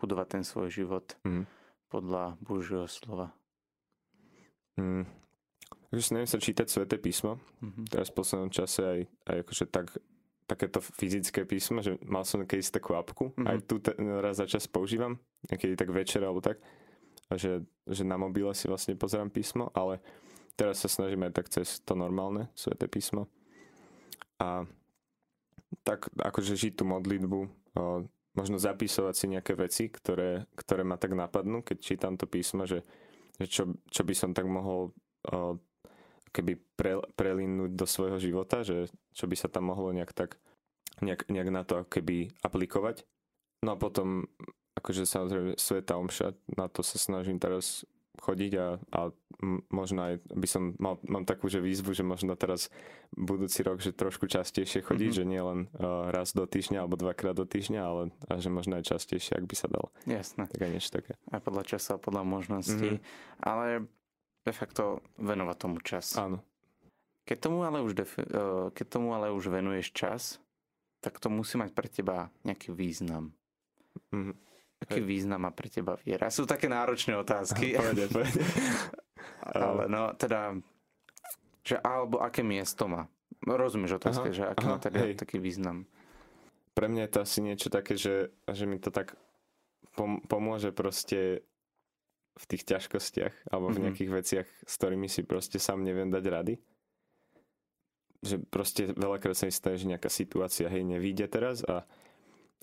budovať 0.00 0.26
ten 0.40 0.44
svoj 0.44 0.68
život 0.72 1.16
Mhm. 1.24 1.44
podľa 1.92 2.36
Božieho 2.40 2.88
slova? 2.88 3.32
Mm. 4.78 5.04
Takže 5.90 6.04
snažím 6.04 6.30
sa 6.30 6.38
čítať 6.38 6.66
Sveté 6.70 6.96
písmo. 7.00 7.40
Mhm. 7.64 7.88
Teraz 7.90 8.12
v 8.12 8.16
poslednom 8.20 8.52
čase 8.52 8.80
aj, 8.84 9.00
aj 9.26 9.36
akože 9.42 9.64
tak, 9.68 9.86
takéto 10.48 10.80
fyzické 10.80 11.44
písmo, 11.44 11.84
že 11.84 12.00
mal 12.08 12.24
som 12.24 12.40
kedysi 12.40 12.72
takú 12.72 12.96
apku, 12.96 13.36
Mhm. 13.36 13.44
aj 13.46 13.58
tu 13.68 13.76
te, 13.78 13.92
raz 13.94 14.40
za 14.40 14.48
čas 14.48 14.64
používam, 14.64 15.20
niekedy 15.46 15.76
tak 15.76 15.92
večer 15.92 16.24
alebo 16.24 16.40
tak, 16.40 16.56
že, 17.36 17.60
že 17.84 18.02
na 18.08 18.16
mobile 18.16 18.56
si 18.56 18.64
vlastne 18.64 18.96
pozerám 18.96 19.28
písmo, 19.28 19.68
ale 19.76 20.00
teraz 20.56 20.80
sa 20.80 20.88
snažím 20.88 21.28
aj 21.28 21.32
tak 21.36 21.46
cez 21.52 21.84
to 21.84 21.92
normálne 21.92 22.48
Sveté 22.56 22.88
písmo. 22.88 23.28
A 24.40 24.64
tak 25.84 26.08
akože 26.16 26.56
žiť 26.56 26.80
tú 26.80 26.84
modlitbu, 26.88 27.40
o, 27.44 27.48
možno 28.32 28.56
zapisovať 28.56 29.14
si 29.14 29.26
nejaké 29.28 29.52
veci, 29.52 29.92
ktoré, 29.92 30.48
ktoré 30.56 30.82
ma 30.88 30.96
tak 30.96 31.12
napadnú, 31.12 31.60
keď 31.60 31.76
čítam 31.84 32.16
to 32.16 32.24
písmo, 32.24 32.64
že, 32.64 32.80
že 33.36 33.46
čo, 33.50 33.62
čo 33.92 34.02
by 34.06 34.14
som 34.16 34.30
tak 34.32 34.48
mohol 34.48 34.96
o, 35.28 35.60
keby 36.30 36.58
pre, 36.76 37.00
prelínuť 37.14 37.70
do 37.74 37.86
svojho 37.86 38.18
života, 38.18 38.62
že 38.62 38.88
čo 39.12 39.24
by 39.26 39.36
sa 39.36 39.48
tam 39.48 39.70
mohlo 39.70 39.90
nejak 39.90 40.12
tak 40.12 40.36
nejak, 40.98 41.30
nejak 41.30 41.50
na 41.50 41.62
to 41.62 41.86
keby 41.86 42.34
aplikovať. 42.42 43.06
No 43.62 43.74
a 43.74 43.76
potom 43.78 44.26
akože 44.78 45.06
samozrejme 45.06 45.58
Sveta 45.58 45.98
Omša, 45.98 46.34
na 46.54 46.70
to 46.70 46.82
sa 46.86 46.98
snažím 46.98 47.38
teraz 47.38 47.82
chodiť 48.18 48.52
a, 48.58 48.66
a 48.90 49.00
možno 49.70 50.02
aj 50.02 50.14
by 50.34 50.48
som 50.50 50.74
mal, 50.82 50.98
mám 51.06 51.22
takú 51.22 51.46
že 51.46 51.62
výzvu, 51.62 51.94
že 51.94 52.02
možno 52.02 52.34
teraz 52.34 52.66
budúci 53.14 53.62
rok, 53.62 53.78
že 53.78 53.94
trošku 53.94 54.26
častejšie 54.26 54.82
chodiť, 54.82 55.10
Mhm. 55.14 55.18
že 55.18 55.24
nie 55.24 55.38
len 55.38 55.60
uh, 55.78 56.10
raz 56.10 56.34
do 56.34 56.42
týždňa 56.42 56.82
alebo 56.82 56.98
dvakrát 56.98 57.38
do 57.38 57.46
týždňa, 57.46 57.78
ale 57.78 58.02
a 58.26 58.42
že 58.42 58.50
možno 58.50 58.74
aj 58.74 58.90
častejšie, 58.90 59.38
ak 59.38 59.46
by 59.46 59.54
sa 59.54 59.70
dalo. 59.70 59.94
Jasné. 60.02 60.50
Tak 60.50 60.58
aj 60.58 60.70
niečo 60.74 60.90
také. 60.90 61.14
Aj 61.30 61.38
podľa 61.38 61.62
času 61.62 61.94
a 61.94 61.98
podľa 62.02 62.22
možností. 62.26 62.98
Mhm. 62.98 63.02
Ale 63.38 63.66
de 64.48 64.54
facto 64.56 65.04
venovať 65.20 65.56
tomu 65.60 65.78
čas. 65.84 66.16
Áno. 66.16 66.40
Keď 67.28 67.36
tomu 67.38 67.68
ale 67.68 67.84
už, 67.84 67.92
defi- 67.92 68.24
eh, 68.24 68.72
keď 68.72 68.86
tomu 68.88 69.12
ale 69.12 69.28
už 69.28 69.52
venuješ 69.52 69.92
čas, 69.92 70.40
tak 71.04 71.20
to 71.20 71.28
musí 71.28 71.60
mať 71.60 71.70
pre 71.76 71.86
teba 71.86 72.32
nejaký 72.42 72.72
význam. 72.72 73.36
Mhm. 74.10 74.32
Aký 74.78 75.02
význam 75.02 75.42
má 75.42 75.50
pre 75.50 75.66
teba 75.66 75.98
viera? 75.98 76.30
Sú 76.30 76.46
také 76.46 76.70
náročné 76.70 77.18
otázky. 77.18 77.74
Povede, 77.78 78.06
povede. 78.08 78.40
Ale 79.42 79.90
no, 79.90 80.14
teda, 80.14 80.54
že 81.66 81.82
alebo 81.82 82.22
aké 82.22 82.46
miesto 82.46 82.86
má. 82.86 83.10
Rozumieš 83.42 83.98
otázke, 83.98 84.30
Aha, 84.30 84.36
že 84.38 84.44
aký 84.46 84.64
má 84.66 84.78
aha, 84.78 84.84
teda 84.86 84.98
hej. 85.02 85.14
taký 85.18 85.38
význam. 85.38 85.82
pre 86.78 86.86
mňa 86.86 87.06
je 87.06 87.10
to 87.10 87.18
asi 87.26 87.38
niečo 87.42 87.68
také, 87.74 87.98
že, 87.98 88.30
že 88.46 88.64
mi 88.70 88.78
to 88.78 88.94
tak 88.94 89.18
pom- 89.98 90.22
pomôže 90.30 90.70
proste 90.70 91.42
v 92.38 92.44
tých 92.46 92.62
ťažkostiach 92.64 93.50
alebo 93.50 93.68
v 93.68 93.78
Mhm. 93.78 93.84
nejakých 93.90 94.10
veciach, 94.14 94.48
s 94.64 94.72
ktorými 94.78 95.10
si 95.10 95.26
proste 95.26 95.58
sám 95.58 95.82
neviem 95.82 96.08
dať 96.08 96.24
rady. 96.30 96.54
Že 98.18 98.36
proste 98.50 98.82
veľakrát 98.94 99.34
sa 99.38 99.46
mi 99.46 99.54
stane, 99.54 99.78
že 99.78 99.86
nejaká 99.86 100.10
situácia 100.10 100.66
hej 100.66 100.82
nevíde 100.82 101.26
teraz 101.30 101.62
a, 101.62 101.86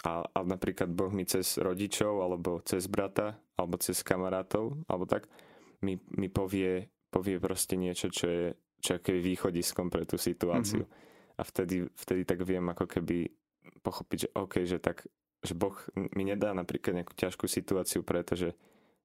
a, 0.03 0.27
a 0.27 0.39
napríklad 0.43 0.91
Boh 0.91 1.11
mi 1.11 1.23
cez 1.23 1.55
rodičov 1.55 2.19
alebo 2.19 2.59
cez 2.67 2.87
brata 2.91 3.39
alebo 3.55 3.79
cez 3.79 4.03
kamarátov 4.03 4.83
alebo 4.87 5.07
tak 5.07 5.31
mi, 5.79 5.95
mi 6.11 6.27
povie, 6.27 6.91
povie 7.07 7.39
proste 7.39 7.79
niečo, 7.79 8.11
čo 8.11 8.27
je, 8.27 8.45
čo 8.83 8.99
je 8.99 9.19
východiskom 9.23 9.87
pre 9.87 10.03
tú 10.03 10.19
situáciu. 10.19 10.83
A 11.35 11.43
vtedy, 11.43 11.87
vtedy 11.95 12.23
tak 12.27 12.43
viem 12.43 12.63
ako 12.67 12.87
keby 12.87 13.27
pochopiť, 13.79 14.17
že 14.27 14.29
OK, 14.35 14.53
že 14.67 14.79
tak, 14.79 15.07
že 15.39 15.55
Boh 15.55 15.75
mi 15.95 16.23
nedá 16.27 16.51
napríklad 16.51 16.99
nejakú 16.99 17.15
ťažkú 17.15 17.47
situáciu, 17.47 18.03
pretože 18.03 18.55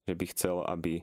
že 0.09 0.15
by 0.15 0.25
chcel, 0.33 0.57
aby, 0.65 1.03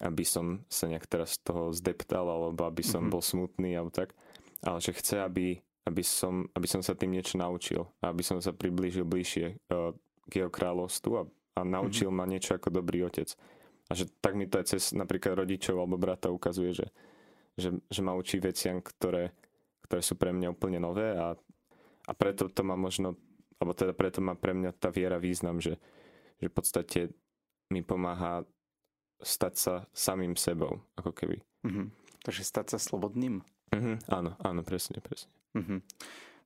aby 0.00 0.24
som 0.24 0.64
sa 0.68 0.88
nejak 0.88 1.06
teraz 1.06 1.36
z 1.36 1.46
toho 1.46 1.72
zdeptal, 1.72 2.26
alebo 2.26 2.66
aby 2.66 2.84
som 2.84 3.06
Mhm. 3.06 3.10
bol 3.10 3.22
smutný, 3.22 3.76
alebo 3.76 3.90
tak. 3.90 4.12
Ale 4.60 4.78
že 4.80 4.92
chce, 4.92 5.24
aby, 5.24 5.56
aby, 5.88 6.02
som, 6.04 6.44
aby 6.52 6.66
som 6.68 6.84
sa 6.84 6.92
tým 6.92 7.16
niečo 7.16 7.40
naučil. 7.40 7.88
Aby 8.04 8.20
som 8.20 8.38
sa 8.44 8.52
priblížil 8.52 9.08
bližšie 9.08 9.56
uh, 9.72 9.96
k 10.28 10.32
jeho 10.44 10.50
kráľovstvu 10.52 11.12
a, 11.16 11.22
a 11.56 11.60
naučil 11.64 12.12
ma 12.12 12.28
niečo 12.28 12.54
ako 12.54 12.68
dobrý 12.70 13.08
otec. 13.08 13.32
A 13.90 13.96
že 13.98 14.06
tak 14.22 14.38
mi 14.38 14.46
to 14.46 14.60
aj 14.62 14.70
cez 14.76 14.94
napríklad 14.94 15.34
rodičov 15.34 15.74
alebo 15.74 15.98
brata 15.98 16.30
ukazuje, 16.30 16.76
že, 16.76 16.86
že, 17.58 17.74
že 17.90 18.00
ma 18.04 18.14
učí 18.14 18.38
veciam, 18.38 18.78
ktoré, 18.78 19.34
ktoré 19.88 20.00
sú 20.04 20.14
pre 20.14 20.30
mňa 20.30 20.54
úplne 20.54 20.78
nové 20.78 21.10
a, 21.10 21.34
a 22.06 22.12
preto 22.14 22.46
to 22.46 22.62
má 22.62 22.78
možno, 22.78 23.18
alebo 23.58 23.74
teda 23.74 23.90
preto 23.90 24.22
má 24.22 24.38
pre 24.38 24.54
mňa 24.54 24.78
tá 24.78 24.94
viera 24.94 25.18
význam, 25.18 25.58
že, 25.58 25.74
že 26.38 26.46
v 26.46 26.54
podstate 26.54 27.00
mi 27.70 27.80
pomáha 27.86 28.44
stať 29.20 29.54
sa 29.56 29.74
samým 29.94 30.34
sebou, 30.34 30.82
ako 30.98 31.10
keby. 31.14 31.38
Mhm. 31.66 31.90
Takže 32.20 32.44
stať 32.44 32.76
sa 32.76 32.78
slobodným. 32.78 33.40
Mhm, 33.72 34.10
áno, 34.12 34.36
áno, 34.42 34.60
presne, 34.60 35.00
presne. 35.00 35.32
Mhm. 35.56 35.80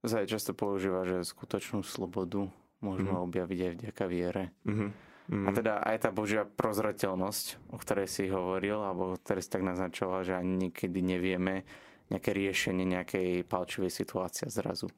To 0.04 0.06
sa 0.06 0.20
aj 0.20 0.28
často 0.28 0.52
používa, 0.52 1.08
že 1.08 1.24
skutočnú 1.24 1.80
slobodu 1.80 2.46
môžeme 2.84 3.16
Mhm. 3.16 3.24
objaviť 3.24 3.58
aj 3.60 3.72
vďaka 3.80 4.04
viere. 4.06 4.44
Mhm, 4.68 4.88
Mm. 5.24 5.48
A 5.48 5.56
teda 5.56 5.80
aj 5.80 6.04
tá 6.04 6.12
Božia 6.12 6.44
prozrateľnosť, 6.44 7.72
o 7.72 7.80
ktorej 7.80 8.12
si 8.12 8.28
hovoril, 8.28 8.76
alebo 8.76 9.16
o 9.16 9.16
ktorej 9.16 9.40
si 9.40 9.56
tak 9.56 9.64
naznačoval, 9.64 10.20
že 10.20 10.36
ani 10.36 10.68
niekedy 10.68 11.00
nevieme 11.00 11.64
nejaké 12.12 12.36
riešenie 12.36 12.84
nejakej 12.84 13.48
palčivej 13.48 13.88
situácie 13.88 14.52
zrazu 14.52 14.92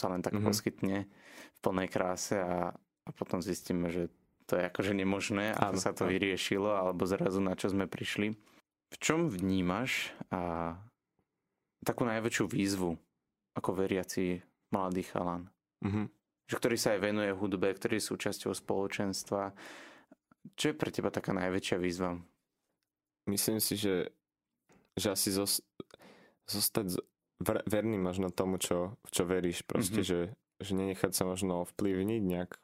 sa 0.00 0.08
len 0.08 0.24
tak 0.24 0.32
mm-hmm. 0.32 0.48
poskytne 0.48 0.98
v 1.52 1.58
plnej 1.60 1.88
kráse 1.92 2.40
a, 2.40 2.72
a 2.72 3.10
potom 3.12 3.44
zistíme, 3.44 3.92
že 3.92 4.08
to 4.50 4.58
je 4.58 4.66
akože 4.66 4.92
nemožné, 4.98 5.54
ako 5.54 5.78
sa 5.78 5.94
to 5.94 6.10
vyriešilo, 6.10 6.74
alebo 6.74 7.06
zrazu 7.06 7.38
na 7.38 7.54
čo 7.54 7.70
sme 7.70 7.86
prišli. 7.86 8.34
V 8.90 8.96
čom 8.98 9.30
vnímaš 9.30 10.10
a, 10.34 10.74
takú 11.86 12.02
najväčšiu 12.02 12.50
výzvu 12.50 12.98
ako 13.54 13.70
veriaci 13.78 14.42
mladý 14.74 15.06
chalan? 15.06 15.46
Mm-hmm 15.86 16.20
že 16.50 16.58
ktorý 16.58 16.76
sa 16.82 16.98
aj 16.98 17.06
venuje 17.06 17.30
hudbe, 17.30 17.70
ktorý 17.70 18.02
je 18.02 18.10
súčasťou 18.10 18.50
spoločenstva. 18.50 19.54
Čo 20.58 20.74
je 20.74 20.74
pre 20.74 20.90
teba 20.90 21.14
taká 21.14 21.30
najväčšia 21.30 21.78
výzva? 21.78 22.18
Myslím 23.30 23.62
si, 23.62 23.78
že, 23.78 24.10
že 24.98 25.14
asi 25.14 25.30
zos, 25.30 25.62
zostať 26.50 26.98
verný 27.70 28.02
možno 28.02 28.34
tomu, 28.34 28.58
čo, 28.58 28.98
v 29.06 29.10
čo 29.14 29.22
veríš. 29.30 29.62
Proste, 29.62 30.02
mm-hmm. 30.02 30.10
že, 30.10 30.20
že 30.58 30.72
nenechať 30.74 31.14
sa 31.14 31.22
možno 31.22 31.62
ovplyvniť 31.62 32.22
nejak 32.26 32.58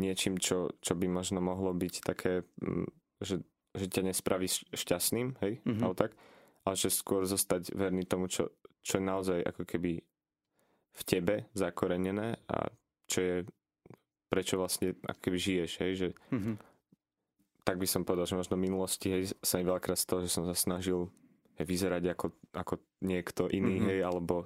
niečím, 0.00 0.40
čo, 0.40 0.72
čo 0.80 0.96
by 0.96 1.06
možno 1.08 1.44
mohlo 1.44 1.72
byť 1.76 1.94
také, 2.00 2.46
mm, 2.62 2.88
že, 3.20 3.44
že 3.76 3.86
ťa 3.88 4.12
nespraví 4.12 4.48
šťastným, 4.48 5.36
hej, 5.44 5.60
mm-hmm. 5.60 5.82
alebo 5.82 5.96
tak, 5.96 6.16
ale 6.64 6.74
že 6.78 6.88
skôr 6.88 7.26
zostať 7.26 7.74
verný 7.74 8.06
tomu, 8.06 8.30
čo, 8.30 8.54
čo 8.80 8.98
je 8.98 9.04
naozaj 9.04 9.38
ako 9.42 9.62
keby 9.66 10.00
v 10.92 11.02
tebe 11.08 11.48
zakorenené 11.56 12.36
a 12.48 12.68
čo 13.08 13.18
je, 13.20 13.36
prečo 14.28 14.60
vlastne 14.60 14.96
keby 14.96 15.38
žiješ, 15.38 15.70
hej, 15.80 15.92
že 15.96 16.08
mm-hmm. 16.32 16.54
tak 17.64 17.76
by 17.76 17.86
som 17.88 18.04
povedal, 18.04 18.28
že 18.28 18.38
možno 18.38 18.56
v 18.56 18.64
minulosti, 18.68 19.08
hej, 19.12 19.36
sa 19.40 19.60
mi 19.60 19.68
veľakrát 19.68 19.98
z 19.98 20.08
toho, 20.08 20.20
že 20.24 20.32
som 20.32 20.44
sa 20.44 20.56
snažil 20.56 21.08
hej, 21.60 21.66
vyzerať 21.68 22.12
ako, 22.12 22.26
ako 22.56 22.74
niekto 23.04 23.48
iný, 23.48 23.80
mm-hmm. 23.80 23.88
hej, 23.92 23.98
alebo 24.04 24.44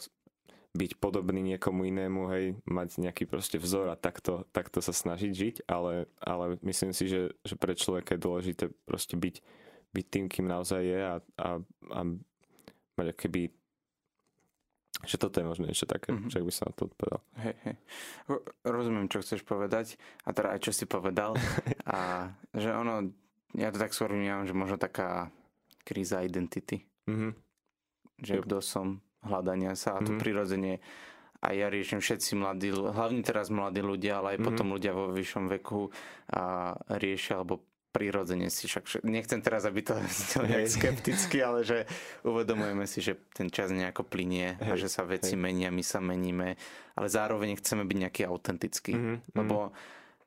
byť 0.77 1.01
podobný 1.01 1.41
niekomu 1.57 1.89
inému, 1.89 2.29
hej, 2.37 2.45
mať 2.69 3.01
nejaký 3.01 3.25
proste 3.25 3.57
vzor 3.57 3.89
a 3.89 3.97
takto, 3.97 4.45
takto 4.53 4.85
sa 4.85 4.93
snažiť 4.93 5.33
žiť, 5.33 5.57
ale, 5.67 6.07
ale 6.21 6.61
myslím 6.63 6.93
si, 6.93 7.09
že, 7.09 7.33
že 7.43 7.57
pre 7.57 7.73
človeka 7.73 8.15
je 8.15 8.25
dôležité 8.25 8.65
proste 8.85 9.17
byť, 9.17 9.41
byť 9.97 10.07
tým, 10.07 10.25
kým 10.29 10.47
naozaj 10.47 10.83
je 10.85 11.01
a, 11.01 11.17
a, 11.41 11.49
a 11.97 12.01
mať 12.97 13.09
keby 13.17 13.49
že 15.05 15.21
toto 15.21 15.39
je 15.39 15.45
možno 15.45 15.69
niečo 15.69 15.85
také, 15.85 16.09
mm-hmm. 16.09 16.33
že 16.33 16.41
by 16.41 16.53
som 16.53 16.73
na 16.73 16.75
to 16.75 16.89
odpovedal. 16.89 17.21
Hej, 17.45 17.55
hej. 17.69 17.77
Rozumiem, 18.65 19.13
čo 19.13 19.21
chceš 19.21 19.45
povedať 19.45 20.01
a 20.25 20.33
teda 20.33 20.57
aj 20.57 20.61
čo 20.65 20.73
si 20.73 20.89
povedal. 20.89 21.37
a 21.85 22.33
že 22.57 22.73
ono, 22.73 23.13
ja 23.53 23.69
to 23.69 23.79
tak 23.79 23.93
skôr 23.93 24.17
vnímam, 24.17 24.49
že 24.49 24.57
možno 24.57 24.81
taká 24.81 25.29
kríza 25.85 26.25
identity. 26.25 26.89
Mm-hmm. 27.05 27.33
Že 28.25 28.35
yep. 28.41 28.43
kto 28.49 28.57
som, 28.65 29.05
hľadania 29.27 29.75
sa 29.75 29.99
a 29.99 30.03
to 30.03 30.15
mm-hmm. 30.15 30.23
prirodzene 30.23 30.75
a 31.45 31.53
ja 31.53 31.69
riešim 31.69 32.01
všetci 32.01 32.33
mladí, 32.39 32.73
hlavne 32.73 33.21
teraz 33.21 33.53
mladí 33.53 33.85
ľudia, 33.85 34.19
ale 34.19 34.35
aj 34.35 34.39
mm-hmm. 34.41 34.49
potom 34.49 34.67
ľudia 34.73 34.93
vo 34.97 35.13
vyššom 35.13 35.45
veku 35.61 35.93
a 36.33 36.75
riešia 36.97 37.39
alebo 37.39 37.61
prirodzene 37.97 38.53
si 38.53 38.69
však, 38.69 39.09
nechcem 39.09 39.41
teraz, 39.41 39.65
aby 39.65 39.81
to 39.81 39.97
znelo 40.21 40.53
nejak 40.53 40.69
skepticky, 40.69 41.41
ale 41.41 41.65
že 41.65 41.89
uvedomujeme 42.29 42.85
si, 42.85 43.01
že 43.01 43.17
ten 43.33 43.49
čas 43.49 43.73
nejako 43.73 44.05
plinie 44.05 44.61
a 44.61 44.77
že 44.77 44.93
sa 44.93 45.09
veci 45.09 45.33
hej. 45.33 45.41
menia, 45.41 45.73
my 45.73 45.81
sa 45.81 46.05
meníme, 46.05 46.61
ale 46.93 47.07
zároveň 47.09 47.57
chceme 47.57 47.89
byť 47.89 47.99
nejaký 48.05 48.23
autentický, 48.29 48.93
mm-hmm. 48.93 49.17
lebo 49.33 49.73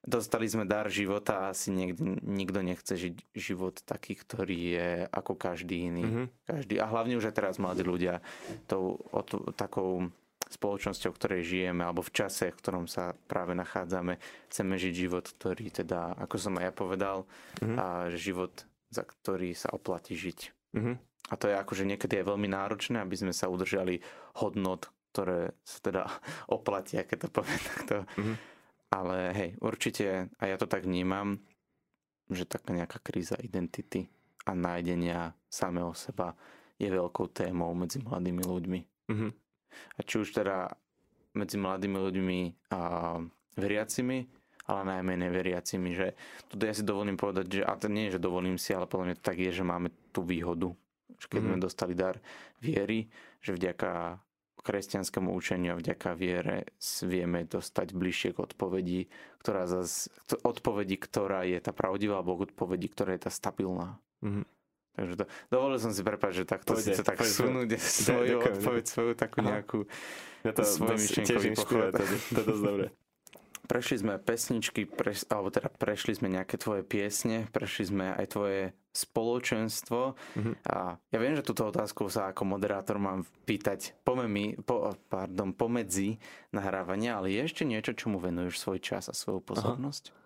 dostali 0.05 0.47
sme 0.47 0.63
dar 0.63 0.87
života 0.87 1.47
a 1.47 1.49
asi 1.51 1.71
niekde, 1.71 2.19
nikto 2.23 2.59
nechce 2.63 2.93
žiť 2.95 3.15
život 3.35 3.75
taký, 3.83 4.15
ktorý 4.15 4.57
je 4.75 4.89
ako 5.11 5.33
každý 5.35 5.91
iný. 5.91 6.03
Mm-hmm. 6.05 6.25
Každý, 6.47 6.75
a 6.79 6.85
hlavne 6.87 7.19
už 7.19 7.29
aj 7.31 7.35
teraz 7.35 7.55
mladí 7.59 7.83
ľudia 7.83 8.23
tou, 8.65 8.99
o, 9.11 9.21
takou 9.51 10.09
spoločnosťou, 10.49 11.13
v 11.13 11.19
ktorej 11.19 11.41
žijeme, 11.45 11.85
alebo 11.85 12.01
v 12.01 12.15
čase, 12.15 12.49
v 12.49 12.59
ktorom 12.59 12.85
sa 12.89 13.13
práve 13.29 13.53
nachádzame, 13.53 14.17
chceme 14.49 14.75
žiť 14.81 14.93
život, 14.97 15.25
ktorý 15.29 15.69
teda, 15.69 16.17
ako 16.17 16.35
som 16.41 16.57
aj 16.57 16.65
ja 16.65 16.73
povedal, 16.73 17.17
mm-hmm. 17.61 17.77
a 17.77 17.85
život, 18.17 18.65
za 18.89 19.05
ktorý 19.05 19.53
sa 19.53 19.69
oplatí 19.75 20.17
žiť. 20.17 20.39
Mm-hmm. 20.73 20.95
A 21.29 21.33
to 21.37 21.45
je 21.45 21.55
akože 21.55 21.85
niekedy 21.85 22.17
je 22.17 22.29
veľmi 22.29 22.49
náročné, 22.49 22.97
aby 22.97 23.13
sme 23.13 23.33
sa 23.35 23.45
udržali 23.51 24.01
hodnot, 24.41 24.89
ktoré 25.13 25.53
sa 25.61 25.77
teda 25.85 26.03
oplatia, 26.57 27.05
keď 27.05 27.27
to 27.27 27.29
poviem 27.29 27.61
takto. 27.61 27.95
Mm-hmm. 28.17 28.58
Ale 28.89 29.29
hej, 29.37 29.49
určite, 29.61 30.33
a 30.41 30.43
ja 30.49 30.57
to 30.57 30.65
tak 30.65 30.85
vnímam, 30.85 31.37
že 32.29 32.49
taká 32.49 32.73
nejaká 32.73 32.97
kríza 33.01 33.37
identity 33.37 34.09
a 34.45 34.57
nájdenia 34.57 35.33
samého 35.49 35.93
seba 35.93 36.33
je 36.81 36.89
veľkou 36.89 37.29
témou 37.29 37.73
medzi 37.77 38.01
mladými 38.01 38.43
ľuďmi. 38.45 38.79
Mm-hmm. 39.13 39.31
A 39.69 39.99
či 40.01 40.15
už 40.21 40.33
teda 40.33 40.73
medzi 41.37 41.61
mladými 41.61 41.97
ľuďmi 41.97 42.39
a 42.73 42.81
veriacimi, 43.59 44.25
ale 44.69 44.81
najmä 44.85 45.17
neveriacimi, 45.17 45.89
že 45.97 46.07
tu 46.49 46.61
ja 46.61 46.73
si 46.73 46.85
dovolím 46.85 47.17
povedať, 47.17 47.45
že, 47.49 47.61
a 47.65 47.73
to 47.77 47.89
nie 47.89 48.09
je, 48.09 48.17
že 48.17 48.25
dovolím 48.25 48.57
si, 48.57 48.73
ale 48.73 48.85
podľa 48.85 49.05
mňa 49.13 49.15
to 49.17 49.23
tak 49.25 49.37
je, 49.41 49.51
že 49.53 49.65
máme 49.65 49.89
tú 50.13 50.21
výhodu, 50.21 50.69
že 51.17 51.25
keď 51.25 51.39
mm-hmm. 51.41 51.57
sme 51.57 51.65
dostali 51.65 51.93
dar 51.97 52.21
viery, 52.61 53.09
že 53.41 53.57
vďaka 53.57 54.21
kresťanskému 54.61 55.31
učeniu 55.31 55.75
a 55.75 55.79
vďaka 55.79 56.13
viere 56.13 56.69
vieme 57.03 57.47
dostať 57.47 57.95
bližšie 57.95 58.29
k 58.35 58.37
odpovedi, 58.43 58.99
ktorá 59.39 59.65
zas, 59.65 60.11
odpovedi, 60.43 60.99
ktorá 60.99 61.47
je 61.47 61.59
tá 61.63 61.71
pravdivá, 61.71 62.19
alebo 62.19 62.39
k 62.39 62.51
odpovedi, 62.51 62.87
ktorá 62.91 63.15
je 63.15 63.21
tá 63.27 63.31
stabilná. 63.31 63.97
Mm-hmm. 64.19 64.45
Takže 64.99 65.13
to, 65.15 65.23
dovolil 65.47 65.79
som 65.79 65.95
si 65.95 66.03
prepať, 66.03 66.31
že 66.33 66.43
takto 66.43 66.75
si 66.75 66.91
sa 66.91 67.07
tak 67.07 67.23
sunúť 67.23 67.79
svoju 67.79 68.43
odpoveď, 68.43 68.83
svoju 68.83 69.13
takú 69.15 69.39
nejakú 69.39 69.79
ja 70.43 70.51
to 70.51 70.63
svoj 70.67 70.99
myšlienkový 70.99 71.49
pochod. 71.55 71.91
To, 71.95 72.03
to 72.03 72.39
je 72.39 72.45
dosť 72.47 72.63
dobré. 72.63 72.87
Prešli 73.69 74.01
sme 74.01 74.17
pesničky, 74.17 74.89
preš, 74.89 75.29
alebo 75.29 75.53
teda 75.53 75.69
prešli 75.69 76.17
sme 76.17 76.33
nejaké 76.33 76.57
tvoje 76.57 76.81
piesne, 76.81 77.45
prešli 77.53 77.93
sme 77.93 78.17
aj 78.17 78.25
tvoje 78.33 78.61
spoločenstvo. 78.89 80.17
Mm-hmm. 80.17 80.55
A 80.73 80.97
ja 80.97 81.17
viem, 81.21 81.37
že 81.37 81.45
túto 81.45 81.69
otázku 81.69 82.09
sa 82.09 82.33
ako 82.33 82.49
moderátor 82.49 82.97
mám 82.97 83.29
pýtať 83.45 83.93
pomemi, 84.01 84.57
po, 84.57 84.97
pardon, 85.05 85.53
pomedzi 85.53 86.17
nahrávania, 86.49 87.21
ale 87.21 87.29
je 87.29 87.45
ešte 87.45 87.61
niečo, 87.61 87.93
čomu 87.93 88.17
venuješ 88.17 88.57
svoj 88.57 88.81
čas 88.81 89.05
a 89.05 89.13
svoju 89.13 89.45
pozornosť? 89.45 90.03
Aha 90.09 90.17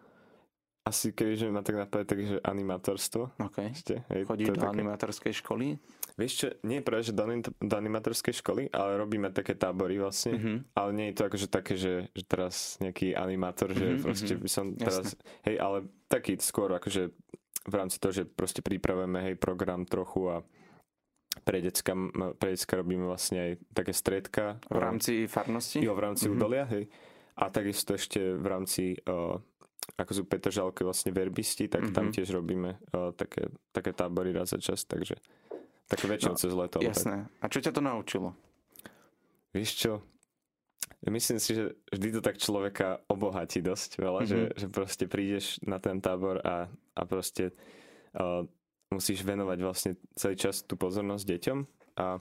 asi 0.83 1.15
kebyže 1.15 1.47
ma 1.47 1.63
tak 1.63 1.79
napadne, 1.79 2.03
takže 2.03 2.35
animátorstvo. 2.43 3.31
OK. 3.39 3.57
Ešte, 3.71 4.03
hej, 4.11 4.27
Chodíš 4.27 4.51
do 4.51 4.59
také... 4.59 4.71
animátorskej 4.75 5.33
školy? 5.39 5.79
Vieš 6.13 6.31
čo, 6.37 6.47
nie 6.61 6.77
je 6.77 6.85
práve, 6.85 7.09
že 7.09 7.13
do, 7.17 7.25
do 7.41 7.75
animátorskej 7.75 8.37
školy, 8.37 8.69
ale 8.69 9.01
robíme 9.01 9.33
také 9.33 9.57
tábory 9.57 9.97
vlastne. 9.97 10.37
Mm-hmm. 10.37 10.57
Ale 10.77 10.89
nie 10.93 11.09
je 11.09 11.15
to 11.17 11.23
akože 11.25 11.47
také, 11.49 11.73
že, 11.73 12.13
že 12.13 12.23
teraz 12.29 12.77
nejaký 12.77 13.17
animátor, 13.17 13.73
že 13.73 13.97
mm-hmm, 13.97 14.05
proste 14.05 14.33
by 14.37 14.49
som 14.49 14.65
teraz... 14.77 15.09
Jasne. 15.09 15.17
Hej, 15.49 15.55
ale 15.57 15.77
taký 16.05 16.37
skôr 16.37 16.69
akože 16.69 17.09
v 17.63 17.73
rámci 17.73 17.97
toho, 17.97 18.13
že 18.13 18.23
proste 18.29 18.61
pripravujeme 18.61 19.25
hej 19.25 19.35
program 19.41 19.89
trochu 19.89 20.29
a 20.29 20.37
pre 21.41 21.65
decka, 21.65 21.97
pre 22.37 22.53
decka 22.53 22.77
robíme 22.77 23.09
vlastne 23.09 23.37
aj 23.41 23.51
také 23.73 23.93
stredka. 23.97 24.61
V 24.69 24.77
rámci 24.77 25.25
farnosti? 25.25 25.81
Jo, 25.81 25.97
v 25.97 26.03
rámci 26.05 26.29
mm-hmm. 26.29 26.37
údolia, 26.37 26.69
hej. 26.69 26.93
A 27.41 27.49
takisto 27.49 27.97
ešte 27.97 28.21
v 28.37 28.45
rámci 28.45 28.93
uh, 29.09 29.41
ako 29.97 30.11
sú 30.13 30.23
Petržalke 30.29 30.85
vlastne 30.85 31.09
verbisti, 31.09 31.65
tak 31.65 31.89
mm-hmm. 31.89 31.95
tam 31.97 32.05
mhm. 32.09 32.13
tiež 32.13 32.29
robíme 32.31 32.77
uh, 32.93 33.11
také, 33.17 33.49
také 33.73 33.91
tábory 33.91 34.29
raz 34.29 34.53
za 34.53 34.59
čas, 34.61 34.85
takže 34.85 35.17
také 35.87 36.05
väčšinou 36.07 36.35
no, 36.35 36.39
cez 36.39 36.51
leto. 36.53 36.77
Jasné. 36.79 37.27
Tak. 37.27 37.43
A 37.43 37.45
čo 37.51 37.59
ťa 37.63 37.71
to 37.75 37.81
naučilo? 37.83 38.29
Vieš 39.53 39.71
čo, 39.77 39.91
myslím 41.11 41.37
si, 41.37 41.53
že 41.53 41.77
vždy 41.91 42.09
to 42.17 42.21
tak 42.23 42.41
človeka 42.41 43.03
obohatí 43.11 43.59
dosť 43.61 44.01
veľa, 44.01 44.21
mm-hmm. 44.23 44.31
že, 44.31 44.39
že 44.57 44.67
proste 44.71 45.05
prídeš 45.05 45.59
na 45.61 45.77
ten 45.77 45.99
tábor 45.99 46.41
a, 46.41 46.71
a 46.71 47.01
proste 47.05 47.53
uh, 48.17 48.47
musíš 48.89 49.21
venovať 49.21 49.57
vlastne 49.61 49.91
celý 50.17 50.35
čas 50.39 50.65
tú 50.65 50.73
pozornosť 50.73 51.25
deťom 51.25 51.59
a, 52.01 52.17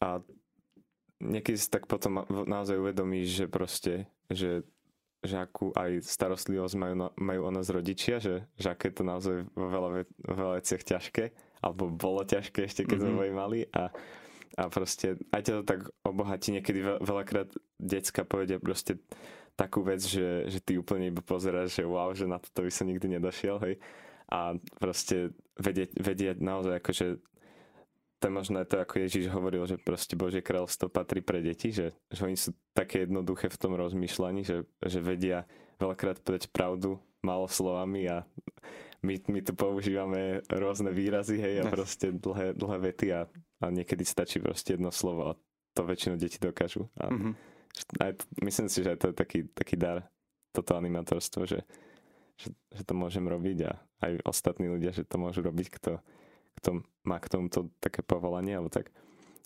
a 0.00 0.08
niekedy 1.20 1.56
si 1.60 1.68
tak 1.68 1.84
potom 1.84 2.24
naozaj 2.28 2.80
uvedomíš, 2.80 3.44
že 3.44 3.46
proste, 3.48 3.94
že 4.32 4.64
že 5.24 5.40
akú 5.40 5.72
aj 5.72 6.04
starostlivosť 6.04 6.76
majú, 6.76 6.94
majú 7.16 7.40
o 7.48 7.50
nás 7.50 7.72
rodičia, 7.72 8.20
že, 8.20 8.44
že 8.60 8.68
aké 8.68 8.92
je 8.92 8.96
to 9.00 9.04
naozaj 9.08 9.36
vo 9.56 9.66
veľa, 9.72 10.04
veľa 10.20 10.52
veciach 10.60 10.84
ťažké, 10.84 11.24
alebo 11.64 11.88
bolo 11.88 12.20
ťažké 12.28 12.68
ešte, 12.68 12.84
keď 12.84 13.00
mm-hmm. 13.00 13.14
sme 13.16 13.18
boli 13.24 13.32
mali 13.32 13.58
a, 13.72 13.88
a 14.60 14.62
proste 14.68 15.16
aj 15.32 15.40
ťa 15.40 15.52
to 15.60 15.64
tak 15.64 15.80
obohatí, 16.04 16.52
niekedy 16.52 16.84
veľakrát 17.00 17.48
decka 17.80 18.28
povedia 18.28 18.60
proste 18.60 19.00
takú 19.56 19.80
vec, 19.80 20.04
že, 20.04 20.50
že 20.50 20.60
ty 20.60 20.76
úplne 20.76 21.08
iba 21.08 21.24
pozeráš, 21.24 21.80
že 21.80 21.88
wow, 21.88 22.12
že 22.12 22.28
na 22.28 22.36
toto 22.36 22.60
by 22.60 22.70
som 22.74 22.90
nikdy 22.90 23.16
nedošiel, 23.16 23.56
hej. 23.64 23.80
A 24.28 24.58
proste 24.82 25.30
vedieť, 25.56 25.94
vedieť 25.94 26.42
naozaj 26.42 26.82
akože 26.82 27.06
to 28.18 28.32
je 28.32 28.40
možno 28.40 28.64
to, 28.64 28.80
ako 28.80 29.04
Ježiš 29.04 29.28
hovoril, 29.28 29.68
že 29.68 29.76
proste 29.76 30.16
Božie 30.16 30.40
kráľovstvo 30.40 30.88
patrí 30.88 31.20
pre 31.20 31.44
deti, 31.44 31.76
že, 31.76 31.92
že 32.08 32.24
oni 32.24 32.40
sú 32.40 32.56
také 32.72 33.04
jednoduché 33.04 33.52
v 33.52 33.60
tom 33.60 33.76
rozmýšľaní, 33.76 34.48
že, 34.48 34.64
že 34.80 35.04
vedia 35.04 35.44
veľakrát 35.76 36.24
povedať 36.24 36.48
pravdu 36.48 36.96
málo 37.20 37.44
slovami 37.52 38.08
a 38.08 38.24
my, 39.04 39.20
my 39.28 39.40
tu 39.44 39.52
používame 39.52 40.40
rôzne 40.48 40.88
výrazy, 40.88 41.36
hej, 41.36 41.60
a 41.60 41.68
proste 41.68 42.08
dlhé, 42.10 42.56
dlhé 42.56 42.78
vety 42.90 43.08
a, 43.12 43.28
a 43.60 43.66
niekedy 43.68 44.02
stačí 44.02 44.40
proste 44.40 44.74
jedno 44.74 44.88
slovo 44.88 45.28
a 45.28 45.36
to 45.76 45.84
väčšinu 45.84 46.16
deti 46.16 46.40
dokážu. 46.40 46.88
A 46.96 47.12
mm-hmm. 47.12 47.32
aj, 48.00 48.12
myslím 48.40 48.68
si, 48.72 48.80
že 48.80 48.96
to 48.96 49.12
je 49.12 49.14
taký, 49.14 49.40
taký 49.52 49.76
dar, 49.76 50.08
toto 50.56 50.72
animatorstvo, 50.80 51.44
že, 51.44 51.60
že, 52.40 52.48
že 52.72 52.82
to 52.88 52.96
môžem 52.96 53.28
robiť 53.28 53.58
a 53.68 53.72
aj 54.00 54.12
ostatní 54.24 54.72
ľudia, 54.72 54.96
že 54.96 55.04
to 55.04 55.20
môžu 55.20 55.44
robiť, 55.44 55.66
kto, 55.76 56.00
kto 56.62 56.70
má 57.04 57.20
k 57.20 57.28
tomuto 57.28 57.68
také 57.84 58.00
povolanie, 58.00 58.56
alebo 58.56 58.72
tak. 58.72 58.88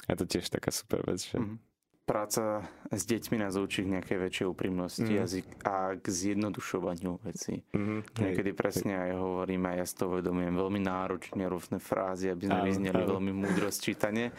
A 0.07 0.15
to 0.15 0.25
tiež 0.25 0.47
taká 0.49 0.71
super 0.71 1.03
vec, 1.03 1.21
že, 1.21 1.43
mm-hmm 1.43 1.68
práca 2.09 2.65
s 2.89 3.05
deťmi 3.05 3.37
nás 3.37 3.61
učí 3.61 3.85
k 3.85 3.93
nejakej 4.01 4.17
väčšej 4.17 4.47
úprimnosti 4.49 5.05
mm. 5.05 5.19
jazyk 5.21 5.47
a 5.69 5.93
k 6.01 6.07
zjednodušovaniu 6.09 7.21
veci. 7.21 7.61
Mm, 7.77 8.01
Niekedy 8.17 8.51
hej, 8.51 8.57
presne 8.57 8.97
hej. 8.97 9.13
aj 9.13 9.21
hovorím, 9.21 9.69
a 9.69 9.77
ja 9.77 9.85
si 9.85 9.95
to 10.01 10.09
uvedomujem, 10.09 10.57
veľmi 10.57 10.81
náročne 10.81 11.45
rôzne 11.45 11.77
frázy, 11.77 12.33
aby 12.33 12.49
sme 12.49 12.61
vyzneli 12.65 13.03
veľmi 13.05 13.33
múdro 13.37 13.69
sčítanie. 13.69 14.33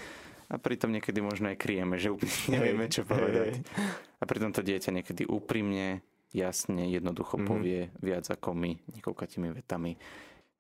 A 0.50 0.58
pritom 0.58 0.90
niekedy 0.90 1.22
možno 1.22 1.54
aj 1.54 1.62
kryjeme, 1.62 2.02
že 2.02 2.10
úplne 2.10 2.34
nevieme, 2.58 2.90
čo 2.90 3.06
povedať. 3.06 3.62
Hej. 3.62 3.70
A 4.18 4.24
pritom 4.26 4.50
to 4.50 4.66
dieťa 4.66 4.90
niekedy 4.90 5.30
úprimne, 5.30 6.02
jasne, 6.34 6.90
jednoducho 6.90 7.38
mm. 7.38 7.46
povie 7.46 7.94
viac 8.02 8.26
ako 8.34 8.58
my, 8.58 8.82
niekoľkatými 8.98 9.54
vetami. 9.54 9.94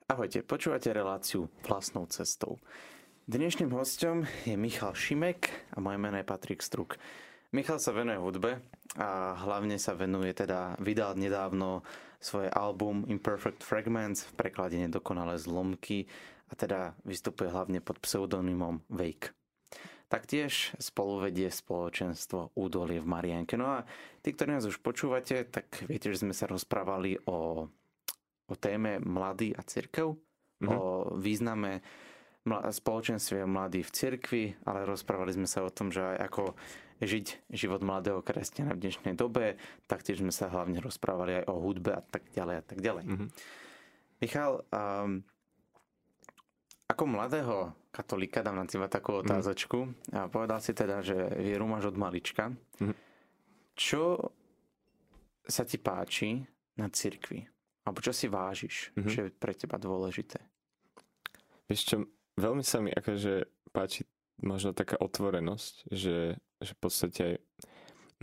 Ahojte, 0.06 0.46
počúvate 0.46 0.94
reláciu 0.94 1.50
vlastnou 1.66 2.06
cestou. 2.06 2.62
Dnešným 3.30 3.70
hostom 3.78 4.26
je 4.42 4.58
Michal 4.58 4.98
Šimek 4.98 5.54
a 5.70 5.78
moje 5.78 6.02
meno 6.02 6.18
je 6.18 6.26
Patrik 6.26 6.66
Struk. 6.66 6.98
Michal 7.54 7.78
sa 7.78 7.94
venuje 7.94 8.18
hudbe 8.18 8.58
a 8.98 9.38
hlavne 9.46 9.78
sa 9.78 9.94
venuje 9.94 10.34
teda, 10.34 10.74
vydal 10.82 11.14
nedávno 11.14 11.86
svoje 12.18 12.50
album 12.50 13.06
Imperfect 13.06 13.62
Fragments 13.62 14.26
v 14.26 14.34
preklade 14.34 14.82
Nedokonalé 14.82 15.38
zlomky 15.38 16.10
a 16.50 16.58
teda 16.58 16.98
vystupuje 17.06 17.54
hlavne 17.54 17.86
pod 17.86 18.02
pseudonymom 18.02 18.82
Wake. 18.90 19.38
Taktiež 20.10 20.74
spolu 20.82 21.30
vedie 21.30 21.54
spoločenstvo 21.54 22.58
Údolie 22.58 22.98
v 22.98 23.14
Marianke. 23.14 23.62
No 23.62 23.78
a 23.78 23.86
tí, 24.26 24.34
ktorí 24.34 24.58
nás 24.58 24.66
už 24.66 24.82
počúvate, 24.82 25.46
tak 25.46 25.86
viete, 25.86 26.10
že 26.10 26.26
sme 26.26 26.34
sa 26.34 26.50
rozprávali 26.50 27.22
o, 27.30 27.70
o 28.50 28.54
téme 28.58 28.98
mladý 28.98 29.54
a 29.54 29.62
cirkev, 29.62 30.18
mm-hmm. 30.18 30.66
o 30.74 31.14
význame 31.14 31.86
spoločenstve 32.48 33.44
mladí 33.46 33.84
v 33.84 33.92
cirkvi, 33.92 34.44
ale 34.66 34.88
rozprávali 34.88 35.36
sme 35.36 35.48
sa 35.50 35.66
o 35.66 35.74
tom, 35.74 35.92
že 35.92 36.02
aj 36.02 36.18
ako 36.32 36.44
žiť 37.00 37.52
život 37.52 37.80
mladého 37.80 38.20
kresťana 38.20 38.76
v 38.76 38.88
dnešnej 38.88 39.16
dobe, 39.16 39.56
taktiež 39.88 40.20
sme 40.20 40.36
sa 40.36 40.52
hlavne 40.52 40.84
rozprávali 40.84 41.44
aj 41.44 41.46
o 41.48 41.56
hudbe 41.64 41.96
a 41.96 42.04
tak 42.04 42.28
ďalej 42.36 42.56
a 42.60 42.64
tak 42.64 42.80
ďalej. 42.84 43.06
Mm-hmm. 43.08 43.30
Michal, 44.20 44.52
um, 44.68 45.24
ako 46.92 47.04
mladého 47.08 47.58
katolíka 47.94 48.44
dám 48.44 48.60
na 48.60 48.66
teba 48.68 48.92
takú 48.92 49.16
mhm. 49.16 49.20
otázočku 49.24 49.80
mm. 49.86 49.94
a 50.14 50.22
povedal 50.28 50.60
si 50.60 50.76
teda, 50.76 51.00
že 51.06 51.16
vieru 51.40 51.70
máš 51.70 51.94
od 51.94 51.98
malička. 51.98 52.52
Mm. 52.82 52.98
Čo 53.78 54.34
sa 55.48 55.64
ti 55.64 55.80
páči 55.80 56.44
na 56.78 56.92
cirkvi? 56.92 57.48
Alebo 57.88 58.04
čo 58.04 58.12
si 58.14 58.28
vážiš, 58.28 58.92
mm-hmm. 58.94 59.10
čo 59.10 59.20
je 59.26 59.30
pre 59.34 59.56
teba 59.56 59.80
dôležité? 59.80 60.38
Vieš 61.66 61.82
čo, 61.86 61.96
veľmi 62.40 62.64
sa 62.64 62.80
mi 62.80 62.90
akože 62.90 63.46
páči 63.76 64.08
možno 64.40 64.72
taká 64.72 64.96
otvorenosť, 64.96 65.92
že, 65.92 66.40
že 66.64 66.72
v 66.74 66.80
podstate 66.80 67.20
aj 67.20 67.36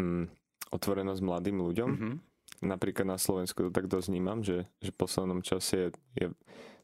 mm, 0.01 0.25
otvorenosť 0.73 1.21
mladým 1.21 1.61
ľuďom. 1.61 1.91
Mm-hmm. 1.93 2.15
Napríklad 2.65 3.05
na 3.05 3.21
Slovensku 3.21 3.69
to 3.69 3.71
tak 3.71 3.87
dosť 3.87 4.09
vnímam, 4.09 4.41
že, 4.41 4.65
že 4.81 4.91
v 4.91 5.01
poslednom 5.01 5.45
čase 5.45 5.77
je, 5.77 5.89
je, 6.17 6.27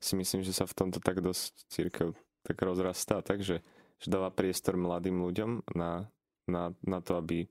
si 0.04 0.14
myslím, 0.20 0.44
že 0.44 0.52
sa 0.52 0.68
v 0.68 0.76
tomto 0.76 1.00
tak 1.00 1.24
dosť 1.24 1.64
církev 1.72 2.12
tak 2.42 2.58
rozrastá, 2.60 3.24
takže 3.24 3.64
že 4.02 4.08
dáva 4.10 4.34
priestor 4.34 4.74
mladým 4.74 5.22
ľuďom 5.22 5.78
na, 5.78 6.10
na, 6.50 6.74
na 6.82 6.98
to, 6.98 7.16
aby 7.16 7.46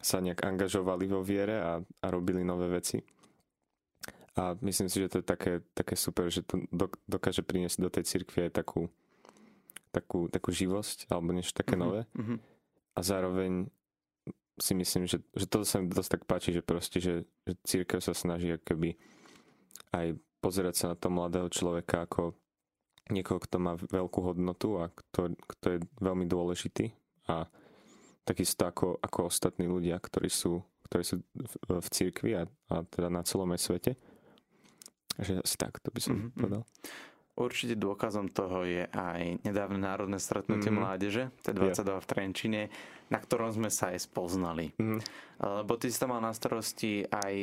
sa 0.00 0.24
nejak 0.24 0.40
angažovali 0.40 1.04
vo 1.04 1.20
viere 1.20 1.60
a, 1.60 1.72
a 1.78 2.06
robili 2.08 2.40
nové 2.40 2.72
veci. 2.72 3.04
A 4.40 4.56
myslím 4.64 4.88
si, 4.88 5.04
že 5.04 5.12
to 5.12 5.20
je 5.20 5.26
také, 5.26 5.60
také 5.76 6.00
super, 6.00 6.32
že 6.32 6.40
to 6.40 6.64
dokáže 7.04 7.44
priniesť 7.44 7.76
do 7.84 7.92
tej 7.92 8.08
cirkvi 8.08 8.48
aj 8.48 8.64
takú, 8.64 8.88
takú, 9.92 10.32
takú 10.32 10.48
živosť, 10.48 11.12
alebo 11.12 11.36
niečo 11.36 11.52
také 11.52 11.76
mm-hmm. 11.76 11.84
nové. 11.84 12.08
Mm-hmm. 12.16 12.38
A 12.96 13.00
zároveň 13.04 13.52
si 14.56 14.72
myslím, 14.72 15.04
že, 15.04 15.20
že 15.36 15.44
to 15.44 15.60
sa 15.68 15.84
mi 15.84 15.92
dosť 15.92 16.10
tak 16.16 16.22
páči, 16.24 16.56
že 16.56 16.64
proste, 16.64 17.04
že, 17.04 17.28
že 17.44 17.52
církev 17.68 18.00
sa 18.00 18.16
snaží 18.16 18.56
keby 18.64 18.96
aj 19.92 20.16
pozerať 20.40 20.74
sa 20.76 20.86
na 20.92 20.96
to 20.96 21.12
mladého 21.12 21.48
človeka 21.52 22.08
ako 22.08 22.32
niekoho, 23.12 23.42
kto 23.44 23.56
má 23.60 23.76
veľkú 23.76 24.20
hodnotu 24.24 24.80
a 24.80 24.88
kto, 24.88 25.36
kto 25.36 25.66
je 25.76 25.78
veľmi 26.00 26.24
dôležitý 26.24 26.96
a 27.28 27.44
takisto 28.24 28.64
ako, 28.64 28.96
ako 29.02 29.28
ostatní 29.28 29.66
ľudia, 29.66 30.00
ktorí 30.00 30.30
sú, 30.30 30.62
ktorí 30.88 31.02
sú 31.04 31.14
v, 31.34 31.54
v 31.82 31.88
církvi 31.90 32.30
a, 32.38 32.42
a 32.70 32.86
teda 32.86 33.10
na 33.10 33.26
celom 33.26 33.50
svete. 33.58 33.98
Že 35.18 35.42
asi 35.42 35.56
tak, 35.58 35.80
to 35.82 35.90
by 35.90 36.00
som 36.04 36.14
mm-hmm. 36.14 36.38
povedal. 36.38 36.62
Určite 37.40 37.74
dôkazom 37.74 38.28
toho 38.28 38.68
je 38.68 38.84
aj 38.84 39.40
nedávne 39.42 39.80
národné 39.80 40.20
stretnutie 40.20 40.68
mm-hmm. 40.68 40.84
mládeže, 40.84 41.24
T22 41.40 41.88
yeah. 41.88 42.02
v 42.02 42.06
Trenčine, 42.06 42.62
na 43.08 43.16
ktorom 43.16 43.50
sme 43.50 43.72
sa 43.72 43.96
aj 43.96 44.06
spoznali. 44.06 44.76
Mm-hmm. 44.76 45.00
Lebo 45.64 45.72
ty 45.80 45.88
si 45.88 45.96
tam 45.96 46.12
mal 46.12 46.20
na 46.20 46.36
starosti 46.36 47.08
aj 47.08 47.34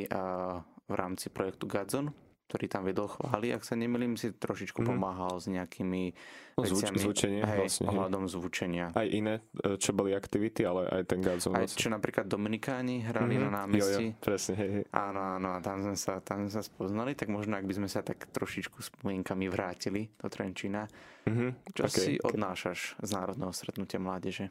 v 0.88 0.94
rámci 0.94 1.34
projektu 1.34 1.66
Gadzon, 1.66 2.14
ktorý 2.48 2.66
tam 2.72 2.88
vedol 2.88 3.12
chvály, 3.12 3.52
ak 3.52 3.68
sa 3.68 3.76
nemýlim, 3.76 4.16
si 4.16 4.32
trošičku 4.32 4.80
mm. 4.80 4.88
pomáhal 4.88 5.36
s 5.36 5.52
nejakými 5.52 6.16
no, 6.56 6.64
veciami. 6.64 6.96
Zvučenie 6.96 7.42
hej, 7.44 7.60
vlastne. 7.60 7.86
Ohľadom 7.92 8.24
zvučenia. 8.32 8.96
Aj 8.96 9.04
iné, 9.04 9.44
e, 9.60 9.76
čo 9.76 9.92
boli 9.92 10.16
aktivity, 10.16 10.64
ale 10.64 10.88
aj 10.88 11.04
ten 11.12 11.20
Godzone. 11.20 11.60
Aj 11.60 11.68
čo 11.68 11.92
napríklad 11.92 12.24
Dominikáni 12.32 13.04
hrali 13.04 13.36
mm-hmm. 13.36 13.52
na 13.52 13.60
námestí. 13.68 14.06
Jo, 14.08 14.16
jo, 14.16 14.24
presne, 14.24 14.54
hej, 14.64 14.70
hej. 14.80 14.84
Áno, 14.96 15.20
áno, 15.20 15.48
a 15.54 15.60
tam 15.60 15.84
sme, 15.84 16.00
sa, 16.00 16.24
tam 16.24 16.48
sme 16.48 16.52
sa 16.56 16.64
spoznali, 16.64 17.20
tak 17.20 17.28
možno 17.28 17.60
ak 17.60 17.68
by 17.68 17.74
sme 17.84 17.90
sa 17.92 18.00
tak 18.00 18.32
trošičku 18.32 18.80
spomienkami 18.80 19.52
vrátili 19.52 20.08
do 20.16 20.32
Trenčína. 20.32 20.88
Mm-hmm. 21.28 21.50
Čo 21.76 21.84
okay, 21.84 22.00
si 22.00 22.12
okay. 22.16 22.32
odnášaš 22.32 22.80
z 23.04 23.10
Národného 23.12 23.52
stretnutia 23.52 24.00
mládeže? 24.00 24.48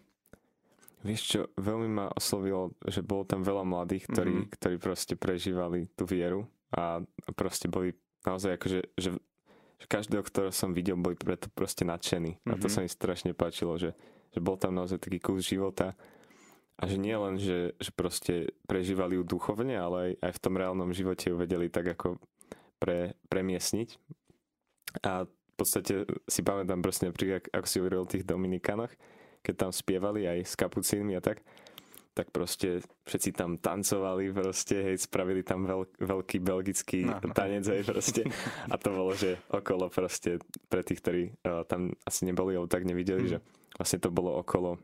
Vieš 1.00 1.22
čo, 1.22 1.40
veľmi 1.56 1.88
ma 1.88 2.06
oslovilo, 2.12 2.76
že 2.84 3.00
bolo 3.00 3.24
tam 3.24 3.40
veľa 3.40 3.64
mladých, 3.64 4.10
ktorí, 4.10 4.32
mm-hmm. 4.36 4.52
ktorí 4.58 4.76
proste 4.76 5.14
prežívali 5.16 5.88
tú 5.96 6.04
vieru 6.04 6.44
a 6.74 7.02
proste 7.34 7.70
boli 7.70 7.94
naozaj 8.26 8.58
akože, 8.58 8.80
že, 8.98 9.10
že 9.78 9.86
každého, 9.86 10.22
ktorého 10.26 10.54
som 10.54 10.74
videl, 10.74 10.98
boli 10.98 11.14
preto 11.14 11.46
proste 11.54 11.86
nadšení. 11.86 12.38
Mm-hmm. 12.40 12.52
A 12.52 12.58
to 12.58 12.66
mhm. 12.66 12.72
sa 12.72 12.78
mi 12.82 12.90
strašne 12.90 13.32
páčilo, 13.36 13.78
že, 13.78 13.94
že 14.34 14.40
bol 14.42 14.58
tam 14.58 14.74
naozaj 14.74 14.98
taký 14.98 15.22
kus 15.22 15.46
života 15.46 15.94
a 16.76 16.82
že 16.84 17.00
nie 17.00 17.16
len, 17.16 17.40
že, 17.40 17.72
že 17.80 17.90
proste 17.94 18.52
prežívali 18.68 19.16
ju 19.16 19.24
duchovne, 19.24 19.72
ale 19.80 19.96
aj, 19.96 20.12
aj 20.28 20.32
v 20.36 20.42
tom 20.42 20.54
reálnom 20.60 20.90
živote 20.92 21.32
ju 21.32 21.36
vedeli 21.40 21.72
tak 21.72 21.88
ako 21.96 22.20
pre, 22.76 23.16
premiesniť. 23.32 23.96
A 25.00 25.24
v 25.24 25.54
podstate 25.56 26.04
si 26.28 26.44
pamätám 26.44 26.84
proste 26.84 27.08
napríklad, 27.08 27.48
ako 27.48 27.66
si 27.66 27.80
hovoril 27.80 28.04
o 28.04 28.12
tých 28.12 28.28
Dominikanoch, 28.28 28.92
keď 29.40 29.54
tam 29.56 29.70
spievali 29.72 30.28
aj 30.28 30.38
s 30.44 30.52
kapucínmi 30.52 31.16
a 31.16 31.24
tak, 31.24 31.40
tak 32.16 32.32
proste 32.32 32.80
všetci 33.04 33.36
tam 33.36 33.60
tancovali 33.60 34.32
proste, 34.32 34.80
hej, 34.80 35.04
spravili 35.04 35.44
tam 35.44 35.68
veľ, 35.68 36.00
veľký 36.00 36.40
belgický 36.40 37.04
no. 37.04 37.20
tanec, 37.36 37.68
hej, 37.68 37.84
proste. 37.84 38.24
A 38.72 38.80
to 38.80 38.88
bolo, 38.88 39.12
že 39.12 39.36
okolo 39.52 39.92
proste, 39.92 40.40
pre 40.72 40.80
tých, 40.80 41.04
ktorí 41.04 41.22
uh, 41.44 41.68
tam 41.68 41.92
asi 42.08 42.24
neboli, 42.24 42.56
alebo 42.56 42.72
tak 42.72 42.88
nevideli, 42.88 43.28
mm. 43.28 43.30
že 43.36 43.38
vlastne 43.76 44.00
to 44.00 44.08
bolo 44.08 44.40
okolo 44.40 44.80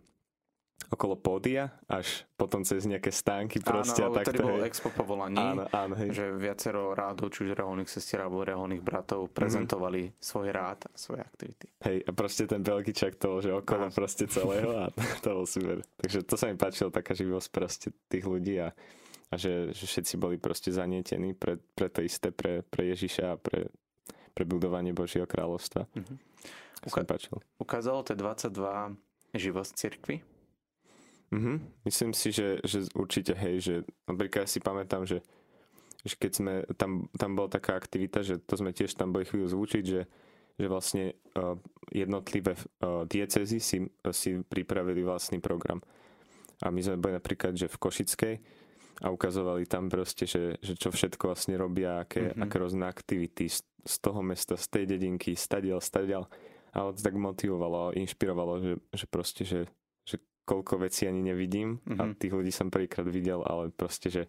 okolo 0.93 1.17
pódia, 1.17 1.73
až 1.89 2.29
potom 2.37 2.61
cez 2.69 2.85
nejaké 2.85 3.09
stánky 3.09 3.65
proste. 3.65 4.05
Áno, 4.05 4.13
a 4.13 4.21
takto, 4.21 4.45
bolo 4.45 4.61
expo 4.69 4.93
povolaní, 4.93 5.41
áno, 5.41 5.65
áno, 5.73 5.97
hej. 5.97 6.13
že 6.13 6.25
viacero 6.37 6.93
rádov, 6.93 7.33
či 7.33 7.49
už 7.49 7.57
reholných 7.57 7.89
sestier 7.89 8.21
alebo 8.21 8.45
reholných 8.45 8.85
bratov 8.85 9.33
prezentovali 9.33 10.13
mm-hmm. 10.13 10.21
svoj 10.21 10.49
rád 10.53 10.85
a 10.85 10.93
svoje 10.93 11.25
aktivity. 11.25 11.73
Hej, 11.81 12.05
a 12.05 12.11
proste 12.13 12.45
ten 12.45 12.61
Belgičak 12.61 13.17
to 13.17 13.33
bol, 13.33 13.41
že 13.41 13.57
okolo 13.57 13.89
áno. 13.89 13.97
proste 13.97 14.29
celého 14.29 14.71
a 14.77 14.85
to 15.25 15.29
bol 15.33 15.49
super. 15.49 15.81
Takže 16.05 16.19
to 16.29 16.35
sa 16.37 16.53
mi 16.53 16.61
páčilo, 16.61 16.93
taká 16.93 17.17
živosť 17.17 17.49
proste 17.49 17.89
tých 18.13 18.29
ľudí 18.29 18.61
a, 18.61 18.77
a 19.33 19.35
že, 19.41 19.73
že 19.73 19.85
všetci 19.89 20.21
boli 20.21 20.37
proste 20.37 20.69
zanietení 20.69 21.33
pre, 21.33 21.57
pre 21.73 21.89
to 21.89 22.05
isté, 22.05 22.29
pre, 22.29 22.61
pre 22.61 22.93
Ježiša 22.93 23.25
a 23.33 23.41
pre, 23.41 23.73
pre 24.37 24.45
budovanie 24.45 24.93
Božieho 24.93 25.25
kráľovstva. 25.25 25.89
Mm-hmm. 25.89 26.17
Uka- 26.83 27.07
ukázalo 27.63 28.05
to 28.05 28.13
22 28.13 28.99
živosť 29.33 29.73
cirkvi? 29.73 30.17
Mm-hmm. 31.33 31.57
Myslím 31.89 32.13
si, 32.13 32.29
že, 32.29 32.61
že 32.61 32.85
určite 32.93 33.33
hej, 33.33 33.55
že 33.65 33.75
napríklad 34.05 34.45
si 34.45 34.61
pamätám, 34.61 35.09
že, 35.09 35.25
že 36.05 36.15
keď 36.21 36.33
sme, 36.37 36.55
tam, 36.77 37.09
tam 37.17 37.33
bola 37.33 37.49
taká 37.49 37.73
aktivita, 37.81 38.21
že 38.21 38.37
to 38.37 38.61
sme 38.61 38.77
tiež 38.77 38.93
tam 38.93 39.17
boli 39.17 39.25
chvíľu 39.25 39.49
zvučiť, 39.49 39.85
že, 39.85 40.05
že 40.61 40.67
vlastne 40.69 41.17
uh, 41.33 41.57
jednotlivé 41.89 42.53
uh, 42.53 43.09
diecezy 43.09 43.59
si, 43.65 43.81
uh, 43.81 44.13
si 44.13 44.45
pripravili 44.45 45.01
vlastný 45.01 45.41
program. 45.41 45.81
A 46.61 46.69
my 46.69 46.81
sme 46.85 47.01
boli 47.01 47.17
napríklad, 47.17 47.57
že 47.57 47.67
v 47.67 47.81
Košickej 47.81 48.35
a 49.03 49.09
ukazovali 49.09 49.65
tam 49.65 49.89
proste, 49.89 50.29
že, 50.29 50.61
že 50.61 50.77
čo 50.77 50.93
všetko 50.93 51.33
vlastne 51.33 51.57
robia, 51.57 52.05
aké, 52.05 52.29
mm-hmm. 52.29 52.45
aké 52.45 52.55
rôzne 52.61 52.85
aktivity 52.85 53.49
z, 53.49 53.65
z 53.89 53.95
toho 54.05 54.21
mesta, 54.21 54.61
z 54.61 54.69
tej 54.69 54.85
dedinky, 54.85 55.33
stadial, 55.33 55.81
stadial. 55.81 56.29
A 56.77 56.93
to 56.93 57.01
tak 57.01 57.17
motivovalo, 57.17 57.97
inšpirovalo, 57.97 58.53
že, 58.61 58.73
že 58.93 59.05
proste, 59.09 59.43
že 59.49 59.65
koľko 60.43 60.83
vecí 60.83 61.07
ani 61.07 61.23
nevidím 61.23 61.79
mm-hmm. 61.79 61.99
a 61.99 62.03
mhm. 62.09 62.15
tých 62.19 62.33
ľudí 62.35 62.53
som 62.53 62.69
prvýkrát 62.73 63.07
videl, 63.07 63.43
ale 63.47 63.71
proste, 63.71 64.11
že, 64.11 64.25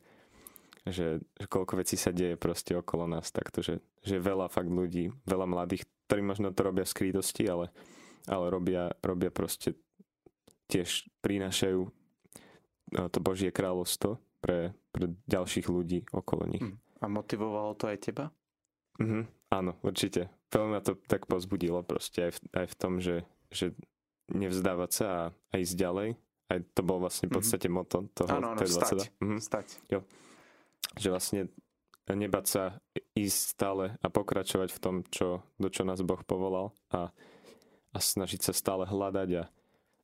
že, 0.86 1.22
že 1.38 1.46
koľko 1.50 1.82
vecí 1.82 1.98
sa 1.98 2.14
deje 2.14 2.38
proste 2.38 2.78
okolo 2.78 3.10
nás 3.10 3.30
takto, 3.34 3.66
že, 3.66 3.82
že 4.06 4.22
veľa 4.22 4.50
fakt 4.50 4.70
ľudí, 4.70 5.10
veľa 5.26 5.46
mladých, 5.50 5.86
ktorí 6.08 6.22
možno 6.22 6.54
to 6.54 6.62
robia 6.62 6.86
v 6.86 6.94
skrytosti, 6.94 7.50
ale, 7.50 7.74
ale 8.30 8.46
robia, 8.54 8.94
robia 9.02 9.34
proste 9.34 9.74
tiež 10.70 11.10
prinášajú 11.26 11.80
eh, 11.86 13.08
to 13.10 13.20
Božie 13.20 13.50
kráľovstvo 13.50 14.22
pre, 14.44 14.76
pre 14.92 15.14
ďalších 15.26 15.68
ľudí 15.72 16.06
okolo 16.12 16.44
nich. 16.46 16.64
Hm. 16.64 16.78
A 17.04 17.06
motivovalo 17.12 17.76
to 17.76 17.92
aj 17.92 18.00
teba? 18.00 18.32
Mhm, 19.02 19.52
áno, 19.52 19.76
určite. 19.84 20.32
Veľmi 20.54 20.78
ma 20.78 20.82
to 20.86 20.96
tak 21.10 21.26
pozbudilo 21.26 21.82
proste 21.82 22.30
aj 22.30 22.32
v, 22.32 22.40
aj 22.64 22.66
v 22.70 22.76
tom, 22.78 22.94
že, 23.02 23.26
že 23.50 23.74
nevzdávať 24.34 24.92
sa 24.92 25.08
a, 25.08 25.22
a 25.32 25.56
ísť 25.62 25.76
ďalej. 25.78 26.10
Aj 26.52 26.60
to 26.76 26.82
bol 26.84 27.00
vlastne 27.00 27.30
v 27.30 27.34
mhm. 27.34 27.38
podstate 27.40 27.68
mm-hmm. 27.70 27.86
moto 27.88 27.98
toho. 28.14 28.30
Áno, 28.30 28.48
áno, 28.54 28.66
stať. 28.66 29.10
Mhm. 29.22 29.38
stať. 29.40 29.68
Jo. 29.90 30.00
Že 31.00 31.08
vlastne 31.10 31.42
nebať 32.12 32.46
sa 32.46 32.64
ísť 33.16 33.40
stále 33.56 33.96
a 34.04 34.08
pokračovať 34.12 34.70
v 34.76 34.80
tom, 34.84 34.96
čo, 35.08 35.40
do 35.56 35.72
čo 35.72 35.88
nás 35.88 36.04
Boh 36.04 36.20
povolal 36.28 36.76
a, 36.92 37.16
a 37.96 37.98
snažiť 37.98 38.44
sa 38.44 38.52
stále 38.52 38.84
hľadať 38.84 39.30
a, 39.40 39.44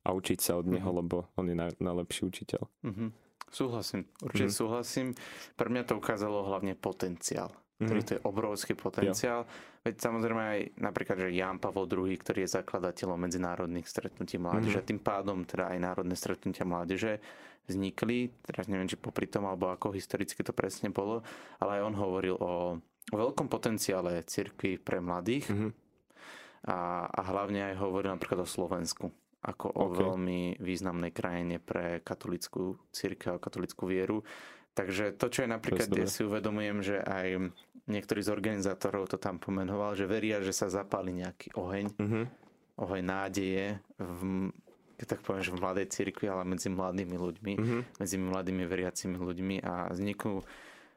a 0.06 0.08
učiť 0.16 0.38
sa 0.40 0.56
od 0.56 0.64
Neho, 0.64 0.80
mm-hmm. 0.80 1.00
lebo 1.04 1.28
On 1.36 1.44
je 1.44 1.56
najlepší 1.76 2.24
učiteľ. 2.24 2.62
Mm-hmm. 2.88 3.10
Súhlasím, 3.50 4.06
určite 4.22 4.54
mm. 4.54 4.56
súhlasím. 4.62 5.06
Pre 5.58 5.66
mňa 5.66 5.82
to 5.82 5.98
ukázalo 5.98 6.46
hlavne 6.46 6.78
potenciál. 6.78 7.50
Ktorý 7.80 8.00
to 8.04 8.12
je 8.16 8.24
obrovský 8.28 8.76
potenciál. 8.76 9.44
Jo. 9.44 9.50
Veď 9.88 9.94
samozrejme 10.04 10.42
aj 10.42 10.60
napríklad, 10.76 11.16
že 11.16 11.32
Jan 11.32 11.56
Pavel 11.56 11.88
II, 11.88 12.12
ktorý 12.12 12.44
je 12.44 12.54
zakladateľom 12.60 13.16
medzinárodných 13.16 13.88
stretnutí 13.88 14.36
mládeže, 14.36 14.84
mm. 14.84 14.88
tým 14.92 15.00
pádom 15.00 15.48
teda 15.48 15.72
aj 15.72 15.78
národné 15.80 16.12
stretnutia 16.12 16.68
mládeže 16.68 17.24
vznikli, 17.64 18.34
teraz 18.44 18.66
neviem, 18.66 18.90
či 18.90 19.00
popri 19.00 19.30
tom, 19.30 19.46
alebo 19.46 19.70
ako 19.70 19.94
historicky 19.94 20.42
to 20.42 20.52
presne 20.52 20.92
bolo, 20.92 21.22
ale 21.62 21.80
aj 21.80 21.82
on 21.86 21.94
hovoril 21.96 22.36
o, 22.36 22.76
o 23.12 23.16
veľkom 23.16 23.46
potenciále 23.46 24.20
cirkvi 24.26 24.76
pre 24.76 24.98
mladých 24.98 25.48
mm. 25.48 25.70
a, 26.68 27.08
a 27.08 27.20
hlavne 27.32 27.72
aj 27.72 27.80
hovoril 27.80 28.12
napríklad 28.12 28.44
o 28.44 28.48
Slovensku 28.48 29.08
ako 29.40 29.72
o 29.72 29.84
okay. 29.88 30.04
veľmi 30.04 30.40
významnej 30.60 31.12
krajine 31.16 31.56
pre 31.56 32.04
katolickú 32.04 32.76
církev 32.92 33.40
a 33.40 33.42
katolickú 33.42 33.88
vieru. 33.88 34.20
Takže 34.74 35.18
to, 35.18 35.26
čo 35.28 35.44
je 35.44 35.48
napríklad, 35.50 35.90
ja 35.90 36.06
si 36.06 36.22
uvedomujem, 36.22 36.78
že 36.80 36.96
aj 37.02 37.52
niektorý 37.90 38.22
z 38.22 38.30
organizátorov 38.30 39.10
to 39.10 39.18
tam 39.18 39.42
pomenoval, 39.42 39.98
že 39.98 40.06
veria, 40.06 40.38
že 40.40 40.54
sa 40.54 40.70
zapáli 40.70 41.10
nejaký 41.10 41.58
oheň, 41.58 41.86
mm-hmm. 41.98 42.24
oheň 42.78 43.02
nádeje 43.02 43.82
v, 43.98 44.20
tak 45.02 45.26
poviem, 45.26 45.42
že 45.42 45.52
v 45.52 45.62
mladej 45.62 45.86
cirkvi, 45.90 46.26
ale 46.30 46.46
medzi 46.46 46.70
mladými 46.70 47.16
ľuďmi, 47.18 47.52
mm-hmm. 47.58 47.80
medzi 47.98 48.16
mladými 48.16 48.64
veriacimi 48.64 49.16
ľuďmi 49.18 49.56
a 49.66 49.90
vzniknú 49.90 50.46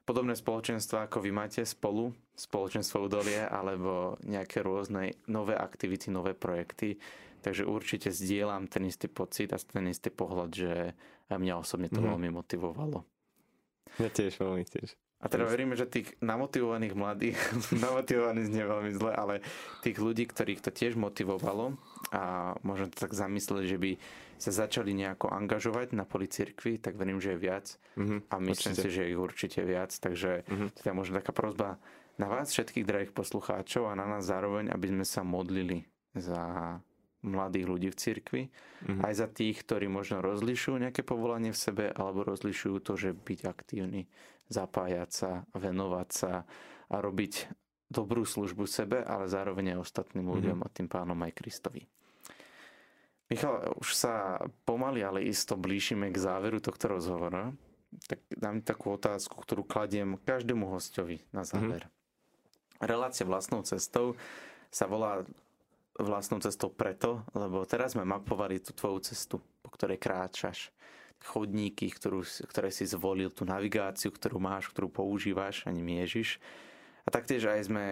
podobné 0.06 0.38
spoločenstva, 0.38 1.10
ako 1.10 1.26
vy 1.26 1.32
máte 1.34 1.66
spolu, 1.66 2.14
spoločenstvo 2.38 3.10
Udolie, 3.10 3.42
alebo 3.42 4.22
nejaké 4.22 4.62
rôzne 4.62 5.18
nové 5.26 5.58
aktivity, 5.58 6.14
nové 6.14 6.38
projekty, 6.38 7.02
Takže 7.44 7.68
určite 7.68 8.08
zdieľam 8.08 8.72
ten 8.72 8.88
istý 8.88 9.12
pocit 9.12 9.52
a 9.52 9.60
ten 9.60 9.92
istý 9.92 10.08
pohľad, 10.08 10.50
že 10.56 10.96
aj 11.28 11.38
mňa 11.38 11.54
osobne 11.60 11.92
to 11.92 12.00
mm. 12.00 12.08
veľmi 12.08 12.30
motivovalo. 12.32 13.04
Ja 14.02 14.10
tiež, 14.10 14.42
veľmi 14.42 14.66
tiež. 14.66 14.98
A 15.24 15.32
teda 15.32 15.48
veríme, 15.48 15.80
že 15.80 15.88
tých 15.88 16.20
namotivovaných 16.20 16.94
mladých, 17.00 17.40
namotivovaných 17.86 18.48
znie 18.52 18.64
veľmi 18.68 18.92
zle, 18.92 19.12
ale 19.16 19.40
tých 19.80 19.96
ľudí, 19.96 20.28
ktorých 20.28 20.60
to 20.60 20.72
tiež 20.76 21.00
motivovalo 21.00 21.80
a 22.12 22.54
možno 22.68 22.92
to 22.92 23.08
tak 23.08 23.16
zamysleli, 23.16 23.64
že 23.64 23.78
by 23.80 23.92
sa 24.36 24.52
začali 24.52 24.92
nejako 24.92 25.32
angažovať 25.32 25.96
na 25.96 26.04
poli 26.04 26.28
cirkvi, 26.28 26.76
tak 26.76 27.00
verím, 27.00 27.24
že 27.24 27.32
je 27.32 27.40
viac. 27.40 27.66
Mm-hmm, 27.96 28.20
a 28.28 28.36
myslím 28.44 28.74
určite. 28.76 28.84
si, 28.84 28.90
že 28.92 29.02
je 29.08 29.12
ich 29.16 29.20
určite 29.20 29.60
viac. 29.64 29.92
Takže 29.96 30.32
mm-hmm. 30.44 30.70
teda 30.84 30.92
možno 30.92 31.14
taká 31.24 31.32
prozba 31.32 31.80
na 32.20 32.28
vás 32.28 32.52
všetkých 32.52 32.84
drahých 32.84 33.14
poslucháčov 33.16 33.88
a 33.88 33.96
na 33.96 34.04
nás 34.04 34.28
zároveň, 34.28 34.68
aby 34.76 34.92
sme 34.92 35.06
sa 35.08 35.24
modlili 35.24 35.88
za 36.12 36.76
mladých 37.24 37.66
ľudí 37.66 37.90
v 37.90 38.00
cirkvi, 38.00 38.44
mm-hmm. 38.48 39.02
aj 39.02 39.14
za 39.16 39.28
tých, 39.32 39.64
ktorí 39.64 39.88
možno 39.88 40.20
rozlišujú 40.20 40.76
nejaké 40.78 41.02
povolanie 41.02 41.56
v 41.56 41.60
sebe, 41.60 41.86
alebo 41.90 42.28
rozlišujú 42.28 42.78
to, 42.84 42.94
že 43.00 43.16
byť 43.16 43.40
aktívny, 43.48 44.12
zapájať 44.52 45.10
sa, 45.10 45.32
venovať 45.56 46.10
sa 46.12 46.44
a 46.92 46.96
robiť 47.00 47.48
dobrú 47.88 48.28
službu 48.28 48.68
sebe, 48.68 49.02
ale 49.02 49.32
zároveň 49.32 49.78
aj 49.78 49.82
ostatným 49.82 50.28
mm-hmm. 50.28 50.36
ľuďom 50.38 50.60
a 50.62 50.68
tým 50.70 50.88
pánom 50.92 51.18
aj 51.24 51.32
Kristovi. 51.34 51.88
Michal, 53.32 53.74
už 53.82 53.90
sa 53.98 54.38
pomaly, 54.68 55.02
ale 55.02 55.26
isto 55.26 55.58
blížime 55.58 56.12
k 56.14 56.22
záveru 56.22 56.62
tohto 56.62 56.92
rozhovora. 56.92 57.56
Tak 58.06 58.20
dám 58.30 58.62
takú 58.62 58.94
otázku, 58.94 59.38
ktorú 59.42 59.64
kladiem 59.66 60.22
každému 60.22 60.70
hostovi 60.70 61.24
na 61.34 61.42
záver. 61.48 61.88
Mm-hmm. 61.88 62.02
Relácia 62.84 63.24
vlastnou 63.24 63.64
cestou 63.64 64.20
sa 64.74 64.90
volá 64.90 65.24
vlastnou 66.00 66.42
cestou 66.42 66.74
preto, 66.74 67.22
lebo 67.38 67.62
teraz 67.70 67.94
sme 67.94 68.06
mapovali 68.08 68.58
tú 68.58 68.74
tvoju 68.74 69.00
cestu, 69.06 69.38
po 69.62 69.70
ktorej 69.70 70.02
kráčaš. 70.02 70.74
Chodníky, 71.24 71.88
ktorú, 71.88 72.26
ktoré 72.52 72.68
si 72.68 72.84
zvolil, 72.84 73.32
tú 73.32 73.48
navigáciu, 73.48 74.12
ktorú 74.12 74.44
máš, 74.44 74.68
ktorú 74.74 74.92
používaš, 74.92 75.64
ani 75.70 76.04
Ježiš. 76.04 76.42
A 77.08 77.14
taktiež 77.14 77.48
aj 77.48 77.72
sme 77.72 77.86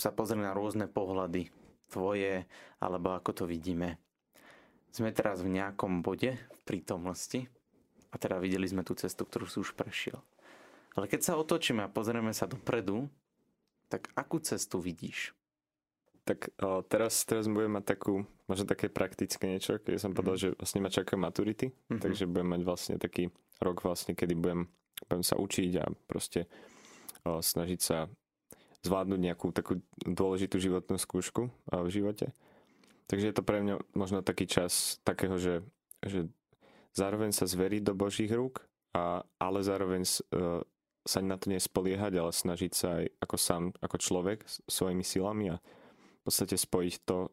sa 0.00 0.14
pozreli 0.14 0.46
na 0.46 0.56
rôzne 0.56 0.88
pohľady 0.88 1.52
tvoje, 1.92 2.48
alebo 2.80 3.12
ako 3.12 3.30
to 3.36 3.44
vidíme. 3.44 4.00
Sme 4.94 5.10
teraz 5.10 5.42
v 5.42 5.52
nejakom 5.52 6.00
bode 6.00 6.38
v 6.38 6.60
prítomnosti 6.64 7.50
a 8.08 8.16
teda 8.16 8.38
videli 8.38 8.64
sme 8.64 8.86
tú 8.86 8.94
cestu, 8.94 9.26
ktorú 9.26 9.44
si 9.50 9.58
už 9.60 9.74
prešiel. 9.74 10.22
Ale 10.94 11.10
keď 11.10 11.20
sa 11.20 11.34
otočíme 11.34 11.82
a 11.82 11.90
pozrieme 11.90 12.30
sa 12.30 12.46
dopredu, 12.46 13.10
tak 13.90 14.08
akú 14.14 14.38
cestu 14.38 14.78
vidíš? 14.78 15.34
Tak 16.24 16.56
o, 16.64 16.80
teraz, 16.84 17.20
teraz 17.28 17.44
budem 17.44 17.76
mať 17.76 17.84
takú, 17.96 18.24
možno 18.48 18.64
také 18.64 18.88
praktické 18.88 19.44
niečo, 19.44 19.76
keď 19.76 20.00
som 20.00 20.16
povedal, 20.16 20.36
mm. 20.36 20.42
že 20.42 20.48
vlastne 20.56 20.80
ma 20.80 20.90
čakajú 20.90 21.18
maturity, 21.20 21.66
mm-hmm. 21.68 22.00
takže 22.00 22.24
budem 22.24 22.48
mať 22.48 22.60
vlastne 22.64 22.94
taký 22.96 23.28
rok 23.60 23.84
vlastne, 23.84 24.16
kedy 24.16 24.32
budem, 24.32 24.72
budem 25.04 25.24
sa 25.24 25.36
učiť 25.36 25.72
a 25.80 25.84
proste 26.08 26.48
o, 27.28 27.44
snažiť 27.44 27.80
sa 27.80 28.08
zvládnuť 28.84 29.20
nejakú 29.20 29.48
takú 29.52 29.80
dôležitú 30.04 30.60
životnú 30.60 31.00
skúšku 31.00 31.48
v 31.72 31.88
živote. 31.88 32.36
Takže 33.08 33.32
je 33.32 33.36
to 33.36 33.44
pre 33.44 33.64
mňa 33.64 33.80
možno 33.96 34.20
taký 34.20 34.44
čas 34.44 35.00
takého, 35.04 35.40
že, 35.40 35.64
že 36.04 36.28
zároveň 36.92 37.32
sa 37.32 37.48
zveriť 37.48 37.80
do 37.84 37.96
Božích 37.96 38.32
rúk, 38.32 38.64
a, 38.92 39.24
ale 39.40 39.64
zároveň 39.64 40.04
uh, 40.04 40.60
sa 41.04 41.20
na 41.20 41.36
to 41.36 41.52
nespoliehať, 41.52 42.12
ale 42.16 42.32
snažiť 42.32 42.72
sa 42.72 42.88
aj 43.00 43.04
ako 43.20 43.36
sám, 43.36 43.62
ako 43.84 43.96
človek 44.00 44.38
svojimi 44.68 45.04
silami 45.04 45.52
a 45.52 45.60
podstate 46.24 46.56
spojiť 46.56 46.94
to, 47.04 47.28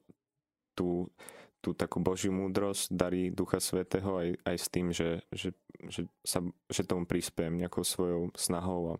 tú, 0.75 1.07
tú 1.61 1.77
takú 1.77 2.01
Božiu 2.01 2.33
múdrosť, 2.33 2.91
darí 2.91 3.29
Ducha 3.29 3.61
Svetého 3.61 4.17
aj, 4.17 4.29
aj 4.43 4.57
s 4.57 4.67
tým, 4.67 4.87
že, 4.91 5.21
že, 5.31 5.53
že, 5.87 6.09
sa, 6.25 6.41
že 6.67 6.83
tomu 6.83 7.05
prispiem 7.05 7.53
nejakou 7.55 7.85
svojou 7.85 8.33
snahou 8.35 8.95
a 8.97 8.99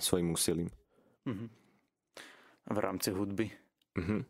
svojim 0.00 0.32
úsilím. 0.32 0.70
Mm-hmm. 1.28 1.48
V 2.66 2.78
rámci 2.78 3.08
hudby? 3.14 3.46
Mm-hmm. 3.94 4.20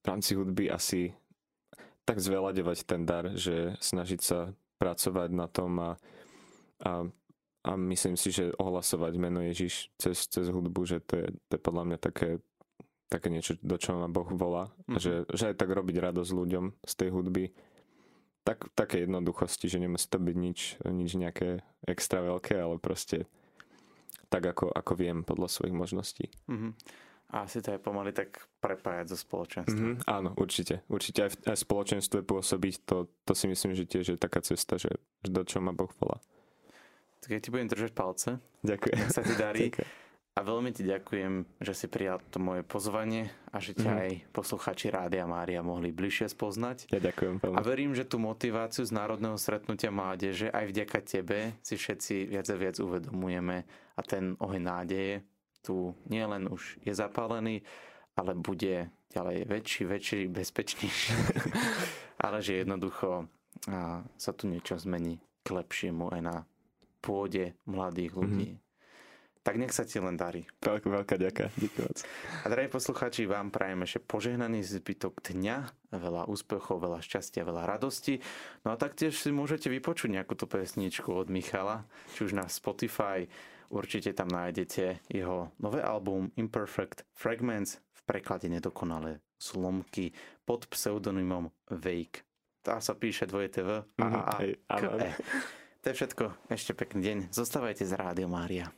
V 0.00 0.06
rámci 0.06 0.32
hudby 0.38 0.70
asi 0.70 1.12
tak 2.04 2.18
zveľadevať 2.18 2.78
ten 2.88 3.02
dar, 3.04 3.30
že 3.36 3.76
snažiť 3.78 4.20
sa 4.20 4.50
pracovať 4.80 5.30
na 5.30 5.46
tom 5.46 5.72
a, 5.78 5.90
a, 6.82 7.04
a 7.62 7.70
myslím 7.76 8.16
si, 8.16 8.32
že 8.32 8.56
ohlasovať 8.56 9.12
meno 9.20 9.44
Ježiš 9.44 9.92
cez, 10.00 10.24
cez 10.26 10.48
hudbu, 10.48 10.80
že 10.88 10.98
to 11.04 11.20
je, 11.20 11.28
to 11.46 11.52
je 11.54 11.60
podľa 11.60 11.84
mňa 11.86 11.98
také 12.00 12.40
také 13.10 13.28
niečo, 13.28 13.58
do 13.60 13.74
čoho 13.74 13.98
ma 13.98 14.08
Boh 14.08 14.30
volá. 14.30 14.70
Mm-hmm. 14.86 15.02
Že, 15.02 15.12
že 15.34 15.44
aj 15.52 15.56
tak 15.58 15.70
robiť 15.74 15.96
radosť 15.98 16.30
ľuďom 16.30 16.64
z 16.86 16.92
tej 16.94 17.08
hudby. 17.10 17.44
Tak, 18.46 18.72
také 18.72 19.04
jednoduchosti, 19.04 19.68
že 19.68 19.82
nemusí 19.82 20.08
to 20.08 20.16
byť 20.16 20.36
nič, 20.38 20.80
nič 20.88 21.10
nejaké 21.18 21.60
extra 21.84 22.24
veľké, 22.24 22.56
ale 22.56 22.80
proste 22.80 23.28
tak, 24.32 24.46
ako, 24.46 24.70
ako 24.72 24.92
viem 24.96 25.26
podľa 25.26 25.50
svojich 25.50 25.74
možností. 25.76 26.26
Mm-hmm. 26.46 26.72
A 27.30 27.46
asi 27.46 27.62
to 27.62 27.70
je 27.70 27.78
pomaly 27.78 28.10
tak 28.10 28.42
prepájať 28.58 29.14
so 29.14 29.18
spoločenstvom. 29.18 30.02
Mm-hmm, 30.02 30.08
áno, 30.08 30.34
určite. 30.34 30.82
Určite 30.90 31.26
aj 31.26 31.30
v 31.30 31.36
aj 31.50 31.58
spoločenstve 31.62 32.18
pôsobiť, 32.26 32.74
to, 32.86 33.10
to 33.26 33.32
si 33.34 33.46
myslím, 33.50 33.74
že 33.74 33.86
tiež 33.86 34.06
je 34.14 34.18
taká 34.18 34.42
cesta, 34.42 34.78
že, 34.78 34.98
že 35.22 35.30
do 35.30 35.42
čoho 35.46 35.62
ma 35.62 35.74
Boh 35.74 35.90
volá. 35.98 36.18
Tak 37.20 37.30
ja 37.36 37.38
ti 37.42 37.52
budem 37.52 37.68
držať 37.68 37.90
palce. 37.92 38.40
Ďakujem. 38.64 38.96
Nech 38.96 39.12
sa 39.12 39.22
ti 39.22 39.34
darí. 39.36 39.68
A 40.40 40.46
veľmi 40.48 40.72
ti 40.72 40.88
ďakujem, 40.88 41.60
že 41.60 41.76
si 41.76 41.84
prijal 41.84 42.24
to 42.32 42.40
moje 42.40 42.64
pozvanie 42.64 43.28
a 43.52 43.60
že 43.60 43.76
ťa 43.76 43.92
mm. 43.92 44.00
aj 44.00 44.10
posluchači 44.32 44.88
Rádia 44.88 45.28
Mária 45.28 45.60
mohli 45.60 45.92
bližšie 45.92 46.32
spoznať. 46.32 46.88
Ja 46.88 46.96
ďakujem 46.96 47.44
veľmi. 47.44 47.56
A 47.56 47.60
verím, 47.60 47.92
že 47.92 48.08
tú 48.08 48.16
motiváciu 48.16 48.88
z 48.88 48.96
Národného 48.96 49.36
stretnutia 49.36 49.92
mládeže 49.92 50.48
aj 50.48 50.64
vďaka 50.72 50.98
tebe 51.04 51.60
si 51.60 51.76
všetci 51.76 52.32
viac 52.32 52.48
a 52.48 52.56
viac 52.56 52.80
uvedomujeme 52.80 53.68
a 53.68 54.00
ten 54.00 54.32
oheň 54.40 54.62
nádeje 54.64 55.14
tu 55.60 55.92
nielen 56.08 56.48
už 56.48 56.80
je 56.88 56.96
zapálený, 56.96 57.60
ale 58.16 58.32
bude 58.32 58.88
ďalej 59.12 59.44
väčší, 59.44 59.82
väčší, 59.84 60.20
bezpečnejší. 60.32 61.12
ale 62.24 62.40
že 62.40 62.64
jednoducho 62.64 63.28
sa 64.16 64.32
tu 64.32 64.48
niečo 64.48 64.80
zmení 64.80 65.20
k 65.44 65.48
lepšiemu 65.52 66.08
aj 66.16 66.20
na 66.24 66.36
pôde 67.04 67.52
mladých 67.68 68.16
ľudí. 68.16 68.48
Mm-hmm. 68.56 68.69
Tak 69.40 69.56
nech 69.56 69.72
sa 69.72 69.88
ti 69.88 69.96
len 69.96 70.20
darí. 70.20 70.44
Veľká, 70.60 70.88
veľká 70.92 71.16
ďaká. 71.16 71.48
Ďakujem. 71.56 72.04
A 72.44 72.46
drahí 72.52 72.68
poslucháči, 72.68 73.24
vám 73.24 73.48
prajem 73.48 73.88
ešte 73.88 74.04
požehnaný 74.04 74.60
zbytok 74.60 75.24
dňa, 75.32 75.88
veľa 75.96 76.28
úspechov, 76.28 76.76
veľa 76.76 77.00
šťastia, 77.00 77.48
veľa 77.48 77.64
radosti. 77.64 78.20
No 78.68 78.76
a 78.76 78.76
taktiež 78.76 79.16
si 79.16 79.32
môžete 79.32 79.72
vypočuť 79.72 80.12
nejakú 80.12 80.36
tú 80.36 80.44
pesničku 80.44 81.08
od 81.08 81.32
Michala, 81.32 81.88
či 82.12 82.28
už 82.28 82.36
na 82.36 82.44
Spotify. 82.52 83.24
Určite 83.72 84.12
tam 84.12 84.28
nájdete 84.28 85.08
jeho 85.08 85.56
nové 85.56 85.80
album 85.80 86.28
Imperfect 86.36 87.08
Fragments 87.16 87.80
v 87.96 88.00
preklade 88.04 88.44
nedokonalé 88.52 89.24
slomky 89.40 90.12
pod 90.44 90.68
pseudonymom 90.68 91.48
Wake. 91.72 92.28
Tá 92.60 92.76
sa 92.84 92.92
píše 92.92 93.24
dvoje 93.24 93.48
TV 93.48 93.80
a, 93.80 94.04
a, 94.04 94.36
a. 94.68 94.76
To 95.80 95.86
je 95.88 95.94
všetko. 95.96 96.52
Ešte 96.52 96.76
pekný 96.76 97.00
deň. 97.00 97.18
Zostávajte 97.32 97.88
z 97.88 97.96
Rádio 97.96 98.28
Mária. 98.28 98.68